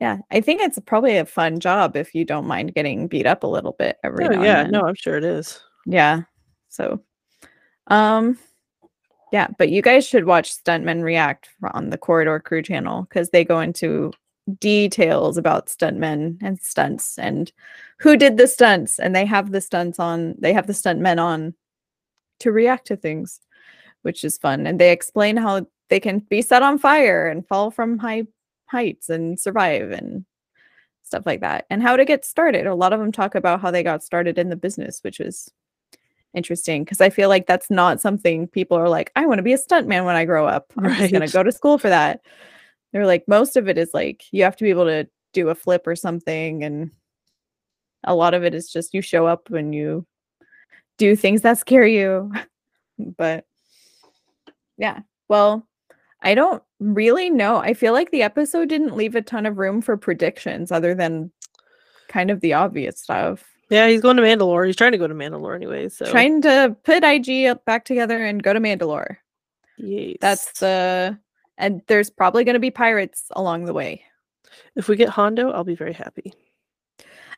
Yeah, 0.00 0.18
I 0.30 0.40
think 0.40 0.60
it's 0.60 0.78
probably 0.80 1.16
a 1.16 1.24
fun 1.24 1.58
job 1.58 1.96
if 1.96 2.14
you 2.14 2.24
don't 2.24 2.46
mind 2.46 2.74
getting 2.74 3.06
beat 3.06 3.26
up 3.26 3.44
a 3.44 3.48
little 3.48 3.72
bit 3.78 3.96
every 4.04 4.26
Oh, 4.26 4.28
now 4.28 4.34
and 4.34 4.44
yeah, 4.44 4.62
no, 4.64 4.82
I'm 4.82 4.94
sure 4.94 5.16
it 5.16 5.24
is. 5.24 5.60
Yeah. 5.86 6.22
So, 6.68 7.00
um, 7.86 8.38
yeah, 9.32 9.48
but 9.58 9.70
you 9.70 9.80
guys 9.80 10.06
should 10.06 10.26
watch 10.26 10.54
Stuntmen 10.54 11.02
React 11.02 11.48
on 11.72 11.90
the 11.90 11.98
Corridor 11.98 12.40
Crew 12.40 12.62
channel 12.62 13.02
because 13.02 13.30
they 13.30 13.44
go 13.44 13.60
into 13.60 14.12
details 14.58 15.36
about 15.36 15.66
stuntmen 15.66 16.38
and 16.42 16.60
stunts 16.60 17.18
and 17.18 17.52
who 17.98 18.16
did 18.16 18.36
the 18.36 18.46
stunts, 18.46 18.98
and 18.98 19.14
they 19.14 19.24
have 19.24 19.50
the 19.50 19.60
stunts 19.60 19.98
on. 19.98 20.34
They 20.38 20.52
have 20.52 20.66
the 20.66 20.72
stuntmen 20.72 21.20
on 21.20 21.54
to 22.40 22.52
react 22.52 22.86
to 22.88 22.96
things, 22.96 23.40
which 24.02 24.22
is 24.22 24.38
fun, 24.38 24.66
and 24.66 24.78
they 24.78 24.92
explain 24.92 25.36
how 25.36 25.66
they 25.88 26.00
can 26.00 26.18
be 26.18 26.42
set 26.42 26.62
on 26.62 26.78
fire 26.78 27.26
and 27.26 27.46
fall 27.46 27.70
from 27.70 27.98
high 27.98 28.24
heights 28.66 29.08
and 29.08 29.38
survive 29.38 29.90
and 29.92 30.24
stuff 31.02 31.24
like 31.24 31.40
that, 31.40 31.66
and 31.70 31.82
how 31.82 31.96
to 31.96 32.04
get 32.04 32.24
started. 32.24 32.66
A 32.66 32.74
lot 32.74 32.92
of 32.92 33.00
them 33.00 33.12
talk 33.12 33.34
about 33.34 33.60
how 33.60 33.70
they 33.70 33.82
got 33.82 34.02
started 34.02 34.38
in 34.38 34.48
the 34.48 34.56
business, 34.56 35.00
which 35.02 35.20
is 35.20 35.50
interesting 36.34 36.84
because 36.84 37.00
I 37.00 37.10
feel 37.10 37.28
like 37.28 37.46
that's 37.46 37.70
not 37.70 38.00
something 38.00 38.46
people 38.46 38.76
are 38.76 38.88
like, 38.88 39.10
I 39.16 39.24
want 39.24 39.38
to 39.38 39.42
be 39.42 39.54
a 39.54 39.58
stuntman 39.58 40.04
when 40.04 40.16
I 40.16 40.24
grow 40.24 40.46
up. 40.46 40.72
I'm 40.76 40.94
just 40.96 41.12
gonna 41.12 41.28
go 41.28 41.42
to 41.42 41.52
school 41.52 41.78
for 41.78 41.88
that. 41.88 42.20
They're 42.96 43.04
like, 43.04 43.28
most 43.28 43.58
of 43.58 43.68
it 43.68 43.76
is 43.76 43.90
like 43.92 44.24
you 44.32 44.42
have 44.44 44.56
to 44.56 44.64
be 44.64 44.70
able 44.70 44.86
to 44.86 45.06
do 45.34 45.50
a 45.50 45.54
flip 45.54 45.86
or 45.86 45.94
something, 45.94 46.64
and 46.64 46.90
a 48.04 48.14
lot 48.14 48.32
of 48.32 48.42
it 48.42 48.54
is 48.54 48.72
just 48.72 48.94
you 48.94 49.02
show 49.02 49.26
up 49.26 49.50
when 49.50 49.74
you 49.74 50.06
do 50.96 51.14
things 51.14 51.42
that 51.42 51.58
scare 51.58 51.86
you. 51.86 52.32
but 53.18 53.44
yeah, 54.78 55.00
well, 55.28 55.68
I 56.22 56.34
don't 56.34 56.62
really 56.80 57.28
know. 57.28 57.58
I 57.58 57.74
feel 57.74 57.92
like 57.92 58.12
the 58.12 58.22
episode 58.22 58.70
didn't 58.70 58.96
leave 58.96 59.14
a 59.14 59.20
ton 59.20 59.44
of 59.44 59.58
room 59.58 59.82
for 59.82 59.98
predictions 59.98 60.72
other 60.72 60.94
than 60.94 61.30
kind 62.08 62.30
of 62.30 62.40
the 62.40 62.54
obvious 62.54 62.98
stuff. 62.98 63.44
Yeah, 63.68 63.88
he's 63.88 64.00
going 64.00 64.16
to 64.16 64.22
Mandalore. 64.22 64.64
He's 64.66 64.74
trying 64.74 64.92
to 64.92 64.98
go 64.98 65.06
to 65.06 65.12
Mandalore 65.12 65.54
anyway. 65.54 65.90
So 65.90 66.10
Trying 66.10 66.40
to 66.40 66.74
put 66.82 67.04
IG 67.04 67.44
up 67.44 67.62
back 67.66 67.84
together 67.84 68.24
and 68.24 68.42
go 68.42 68.54
to 68.54 68.60
Mandalore. 68.60 69.18
yes. 69.76 70.16
That's 70.22 70.60
the 70.60 71.18
and 71.58 71.82
there's 71.86 72.10
probably 72.10 72.44
going 72.44 72.54
to 72.54 72.60
be 72.60 72.70
pirates 72.70 73.24
along 73.32 73.64
the 73.64 73.74
way. 73.74 74.02
if 74.76 74.88
we 74.88 74.96
get 74.96 75.08
Hondo, 75.08 75.50
I'll 75.50 75.64
be 75.64 75.74
very 75.74 75.92
happy. 75.92 76.32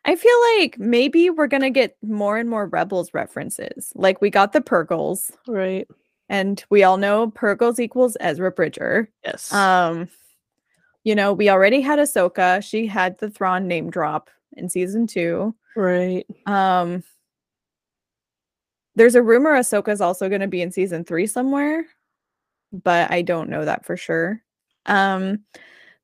I 0.04 0.14
feel 0.14 0.36
like 0.58 0.78
maybe 0.78 1.28
we're 1.30 1.46
going 1.48 1.62
to 1.62 1.70
get 1.70 1.96
more 2.02 2.36
and 2.38 2.48
more 2.48 2.66
Rebels 2.66 3.12
references. 3.14 3.92
Like 3.96 4.20
we 4.20 4.30
got 4.30 4.52
the 4.52 4.60
Purrgils, 4.60 5.30
Right. 5.46 5.88
and 6.28 6.64
we 6.70 6.84
all 6.84 6.96
know 6.96 7.30
Purrgils 7.32 7.78
equals 7.80 8.16
Ezra 8.20 8.52
Bridger. 8.52 9.10
Yes. 9.24 9.52
Um, 9.52 10.08
you 11.04 11.14
know, 11.14 11.32
we 11.32 11.48
already 11.50 11.80
had 11.80 11.98
Ahsoka. 11.98 12.62
She 12.62 12.86
had 12.86 13.18
the 13.18 13.30
Thrawn 13.30 13.66
name 13.66 13.90
drop 13.90 14.30
in 14.56 14.68
season 14.68 15.06
two. 15.06 15.54
right. 15.76 16.26
Um, 16.46 17.02
there's 18.94 19.14
a 19.14 19.22
rumor 19.22 19.52
Ahsoka's 19.52 20.00
also 20.00 20.28
going 20.28 20.40
to 20.40 20.48
be 20.48 20.60
in 20.62 20.72
season 20.72 21.04
three 21.04 21.26
somewhere, 21.26 21.86
but 22.72 23.10
I 23.10 23.22
don't 23.22 23.50
know 23.50 23.64
that 23.64 23.84
for 23.84 23.96
sure. 23.96 24.42
Um, 24.86 25.40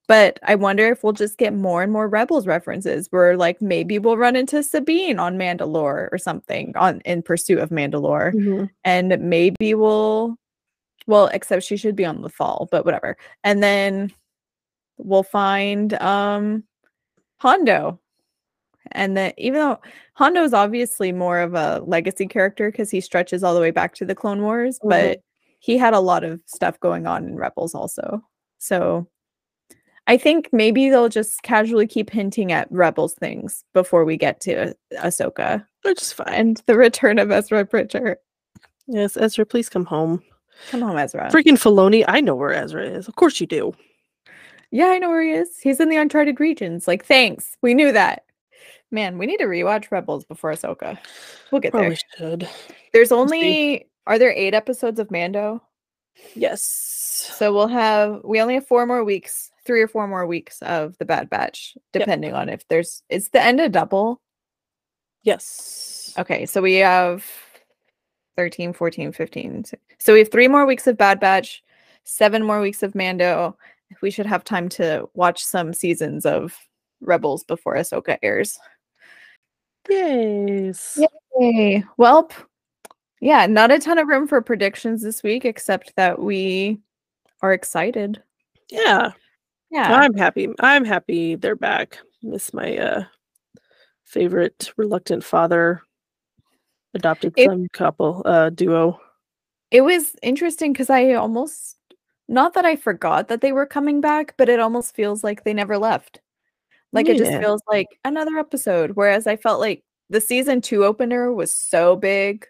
but 0.07 0.39
I 0.43 0.55
wonder 0.57 0.87
if 0.89 1.03
we'll 1.03 1.15
just 1.15 1.39
get 1.39 1.55
more 1.55 1.83
and 1.83 1.91
more 1.93 2.09
Rebels 2.09 2.47
references. 2.47 3.09
Where 3.11 3.37
like 3.37 3.63
maybe 3.63 3.99
we'll 3.99 4.19
run 4.19 4.37
into 4.37 4.63
Sabine 4.63 5.19
on 5.19 5.39
Mandalore 5.39 6.09
or 6.13 6.19
something 6.19 6.73
on 6.77 7.01
in 7.07 7.23
pursuit 7.23 7.59
of 7.59 7.71
Mandalore, 7.71 8.35
Mhm. 8.35 8.71
and 8.85 9.19
maybe 9.21 9.75
we'll, 9.75 10.37
well, 11.07 11.29
except 11.29 11.63
she 11.65 11.77
should 11.79 11.97
be 11.97 12.05
on 12.05 12.21
the 12.23 12.29
fall, 12.29 12.69
but 12.71 12.85
whatever. 12.85 13.17
And 13.45 13.63
then 13.63 14.13
we'll 14.99 15.23
find 15.23 15.95
um 16.03 16.65
Hondo. 17.39 17.99
And 18.93 19.17
then 19.17 19.33
even 19.39 19.61
though 19.61 19.81
Hondo 20.15 20.45
is 20.45 20.53
obviously 20.55 21.13
more 21.13 21.41
of 21.41 21.55
a 21.55 21.81
legacy 21.87 22.27
character 22.27 22.71
because 22.71 22.91
he 22.91 23.01
stretches 23.01 23.43
all 23.43 23.55
the 23.55 23.61
way 23.61 23.71
back 23.71 23.95
to 23.97 24.05
the 24.05 24.15
Clone 24.15 24.43
Wars, 24.43 24.79
Mhm. 24.81 24.89
but 24.91 25.21
he 25.65 25.79
had 25.79 25.95
a 25.95 26.01
lot 26.01 26.25
of 26.25 26.41
stuff 26.45 26.79
going 26.81 27.07
on 27.07 27.25
in 27.25 27.37
Rebels 27.37 27.75
also. 27.75 28.23
So 28.59 29.07
I 30.07 30.19
think 30.19 30.51
maybe 30.53 30.91
they'll 30.91 31.09
just 31.09 31.43
casually 31.43 31.87
keep 31.87 32.11
hinting 32.11 32.53
at 32.53 32.69
Rebels 32.71 33.15
things 33.15 33.65
before 33.73 34.05
we 34.05 34.19
get 34.19 34.41
to 34.41 34.75
Ahsoka 34.99 35.65
Which 35.83 36.03
is 36.03 36.13
fine. 36.13 36.29
and 36.35 36.63
the 36.67 36.77
return 36.77 37.19
of 37.19 37.31
Ezra 37.31 37.65
Bridger. 37.65 38.19
yes, 38.87 39.17
Ezra, 39.17 39.47
please 39.47 39.71
come 39.71 39.87
home. 39.87 40.23
Come 40.71 40.83
home, 40.83 40.99
Ezra. 40.99 41.31
Freaking 41.33 41.57
Filoni, 41.59 42.05
I 42.07 42.21
know 42.21 42.35
where 42.35 42.53
Ezra 42.53 42.85
is. 42.87 43.09
Of 43.09 43.17
course 43.17 43.41
you 43.41 43.47
do. 43.47 43.73
Yeah, 44.71 44.89
I 44.89 44.99
know 44.99 45.09
where 45.09 45.23
he 45.23 45.31
is. 45.31 45.59
He's 45.63 45.81
in 45.81 45.89
the 45.89 45.97
Uncharted 45.97 46.41
regions. 46.41 46.87
Like, 46.87 47.05
thanks. 47.07 47.57
We 47.63 47.73
knew 47.73 47.91
that. 47.93 48.25
Man, 48.91 49.17
we 49.19 49.25
need 49.27 49.39
to 49.39 49.45
rewatch 49.47 49.91
Rebels 49.91 50.25
before 50.27 50.53
Ahsoka. 50.53 50.99
We'll 51.51 51.61
get 51.63 51.71
Probably 51.73 51.97
there. 52.19 52.31
should. 52.31 52.49
There's 52.93 53.11
only 53.13 53.89
are 54.07 54.19
there 54.19 54.33
eight 54.33 54.55
episodes 54.55 54.99
of 54.99 55.11
Mando? 55.11 55.63
Yes. 56.35 56.63
So 57.37 57.53
we'll 57.53 57.69
have 57.69 58.21
we 58.25 58.41
only 58.41 58.55
have 58.55 58.67
four 58.67 58.87
more 58.87 59.05
weeks, 59.05 59.51
three 59.65 59.81
or 59.83 59.89
four 59.89 60.07
more 60.07 60.27
weeks 60.27 60.61
of 60.63 60.97
the 60.99 61.05
Bad 61.05 61.29
Batch, 61.31 61.77
Yep. 61.95 62.03
depending 62.05 62.35
on 62.35 62.49
if 62.49 62.67
there's 62.69 63.03
it's 63.09 63.31
the 63.31 63.43
end 63.43 63.61
of 63.61 63.73
double. 63.73 64.21
Yes. 65.23 66.15
Okay, 66.19 66.45
so 66.47 66.61
we 66.61 66.75
have 66.75 67.25
13, 68.37 68.73
14, 68.73 69.11
15. 69.13 69.65
So 69.99 70.13
we 70.13 70.19
have 70.21 70.31
three 70.31 70.49
more 70.49 70.67
weeks 70.67 70.87
of 70.87 70.97
Bad 70.99 71.19
Batch, 71.19 71.63
seven 72.05 72.45
more 72.45 72.61
weeks 72.61 72.83
of 72.83 72.95
Mando. 72.95 73.57
We 74.03 74.11
should 74.11 74.27
have 74.27 74.45
time 74.45 74.69
to 74.71 75.09
watch 75.15 75.43
some 75.43 75.73
seasons 75.73 76.27
of 76.27 76.57
Rebels 77.01 77.43
before 77.45 77.75
Ahsoka 77.77 78.19
airs. 78.23 78.59
Yes. 79.89 80.99
Yay. 81.39 81.85
Well, 81.97 82.31
yeah, 83.21 83.47
not 83.47 83.71
a 83.71 83.79
ton 83.79 83.99
of 83.99 84.09
room 84.09 84.27
for 84.29 84.41
predictions 84.43 85.03
this 85.03 85.23
week, 85.23 85.45
except 85.45 85.95
that 85.97 86.19
we 86.19 86.79
are 87.43 87.53
excited. 87.53 88.23
Yeah. 88.71 89.13
Yeah. 89.71 89.95
I'm 89.95 90.15
happy. 90.15 90.49
I'm 90.61 90.85
happy 90.85 91.35
they're 91.35 91.57
back. 91.57 91.99
Miss 92.23 92.55
my 92.55 92.77
uh 92.77 93.05
favorite 94.05 94.73
reluctant 94.77 95.25
father 95.25 95.83
adopted 96.95 97.35
It- 97.37 97.49
son 97.49 97.69
couple 97.73 98.23
uh 98.25 98.51
duo. 98.51 99.01
It 99.71 99.81
was 99.81 100.15
interesting 100.23 100.73
because 100.73 100.89
I 100.91 101.15
almost, 101.15 101.77
not 102.29 102.55
that 102.55 102.65
I 102.65 102.77
forgot 102.77 103.27
that 103.29 103.41
they 103.41 103.51
were 103.51 103.67
coming 103.67 104.01
back, 104.01 104.35
but 104.37 104.49
it 104.49 104.61
almost 104.61 104.95
feels 104.95 105.25
like 105.25 105.43
they 105.43 105.53
never 105.53 105.77
left. 105.79 106.21
Like 106.93 107.09
it 107.09 107.19
just 107.19 107.33
feels 107.33 107.61
like 107.69 107.89
another 108.05 108.39
episode. 108.39 108.93
Whereas 108.93 109.27
I 109.27 109.35
felt 109.35 109.59
like 109.59 109.83
the 110.11 110.21
season 110.21 110.61
two 110.61 110.85
opener 110.85 111.33
was 111.33 111.51
so 111.51 111.97
big. 111.97 112.47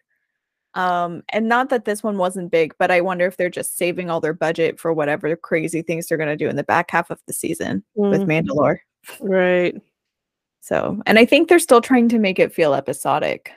Um, 0.75 1.23
and 1.31 1.49
not 1.49 1.69
that 1.71 1.85
this 1.85 2.03
one 2.03 2.19
wasn't 2.19 2.51
big, 2.51 2.75
but 2.79 2.91
I 2.91 3.01
wonder 3.01 3.27
if 3.27 3.37
they're 3.37 3.49
just 3.49 3.77
saving 3.79 4.11
all 4.11 4.21
their 4.21 4.33
budget 4.35 4.81
for 4.81 4.93
whatever 4.93 5.35
crazy 5.37 5.83
things 5.83 6.07
they're 6.09 6.19
gonna 6.19 6.37
do 6.37 6.49
in 6.49 6.57
the 6.57 6.65
back 6.65 6.91
half 6.91 7.11
of 7.11 7.21
the 7.27 7.33
season 7.33 7.85
with 7.95 8.23
Mm, 8.23 8.27
Mandalore. 8.49 8.79
right. 9.21 9.81
So, 10.61 11.01
and 11.07 11.19
I 11.19 11.25
think 11.27 11.49
they're 11.49 11.59
still 11.59 11.81
trying 11.81 12.09
to 12.09 12.19
make 12.19 12.39
it 12.39 12.53
feel 12.53 12.75
episodic. 12.75 13.53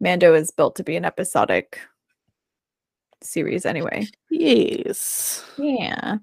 Mando 0.00 0.34
is 0.34 0.50
built 0.50 0.74
to 0.76 0.82
be 0.84 0.96
an 0.96 1.04
episodic 1.04 1.78
series 3.22 3.64
anyway. 3.66 4.06
Yes. 4.30 5.44
Yeah. 5.58 6.16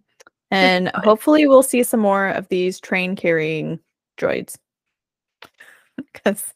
And 0.51 0.89
hopefully 0.95 1.47
we'll 1.47 1.63
see 1.63 1.82
some 1.84 1.99
more 2.01 2.28
of 2.30 2.47
these 2.49 2.80
train 2.80 3.15
carrying 3.15 3.80
droids. 4.17 4.57
Cuz 6.26 6.53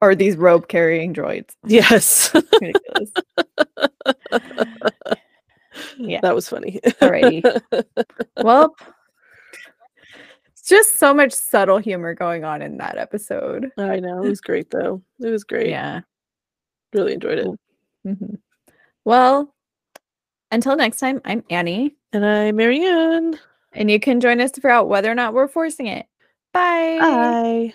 or 0.00 0.14
these 0.14 0.36
rope 0.36 0.68
carrying 0.68 1.14
droids. 1.14 1.50
Yes. 1.66 2.32
Ridiculous. 2.60 3.10
Yeah. 5.98 6.20
That 6.22 6.34
was 6.34 6.48
funny. 6.48 6.80
Alrighty. 6.84 7.42
well, 8.42 8.74
it's 10.52 10.62
just 10.68 10.98
so 10.98 11.12
much 11.12 11.32
subtle 11.32 11.78
humor 11.78 12.14
going 12.14 12.44
on 12.44 12.62
in 12.62 12.78
that 12.78 12.96
episode. 12.98 13.70
I 13.78 14.00
know. 14.00 14.22
It 14.22 14.28
was 14.28 14.40
great 14.40 14.70
though. 14.70 15.02
It 15.20 15.28
was 15.30 15.44
great. 15.44 15.68
Yeah. 15.70 16.00
Really 16.92 17.14
enjoyed 17.14 17.38
it. 17.38 17.48
Mhm. 18.06 18.38
Well, 19.04 19.54
until 20.50 20.76
next 20.76 20.98
time, 21.00 21.20
I'm 21.24 21.44
Annie, 21.50 21.96
And 22.12 22.24
I'm 22.24 22.56
Marianne. 22.56 23.38
and 23.72 23.90
you 23.90 24.00
can 24.00 24.20
join 24.20 24.40
us 24.40 24.50
to 24.52 24.60
figure 24.60 24.70
out 24.70 24.88
whether 24.88 25.10
or 25.10 25.14
not 25.14 25.34
we're 25.34 25.48
forcing 25.48 25.86
it. 25.86 26.06
Bye. 26.52 26.98
Bye. 27.00 27.74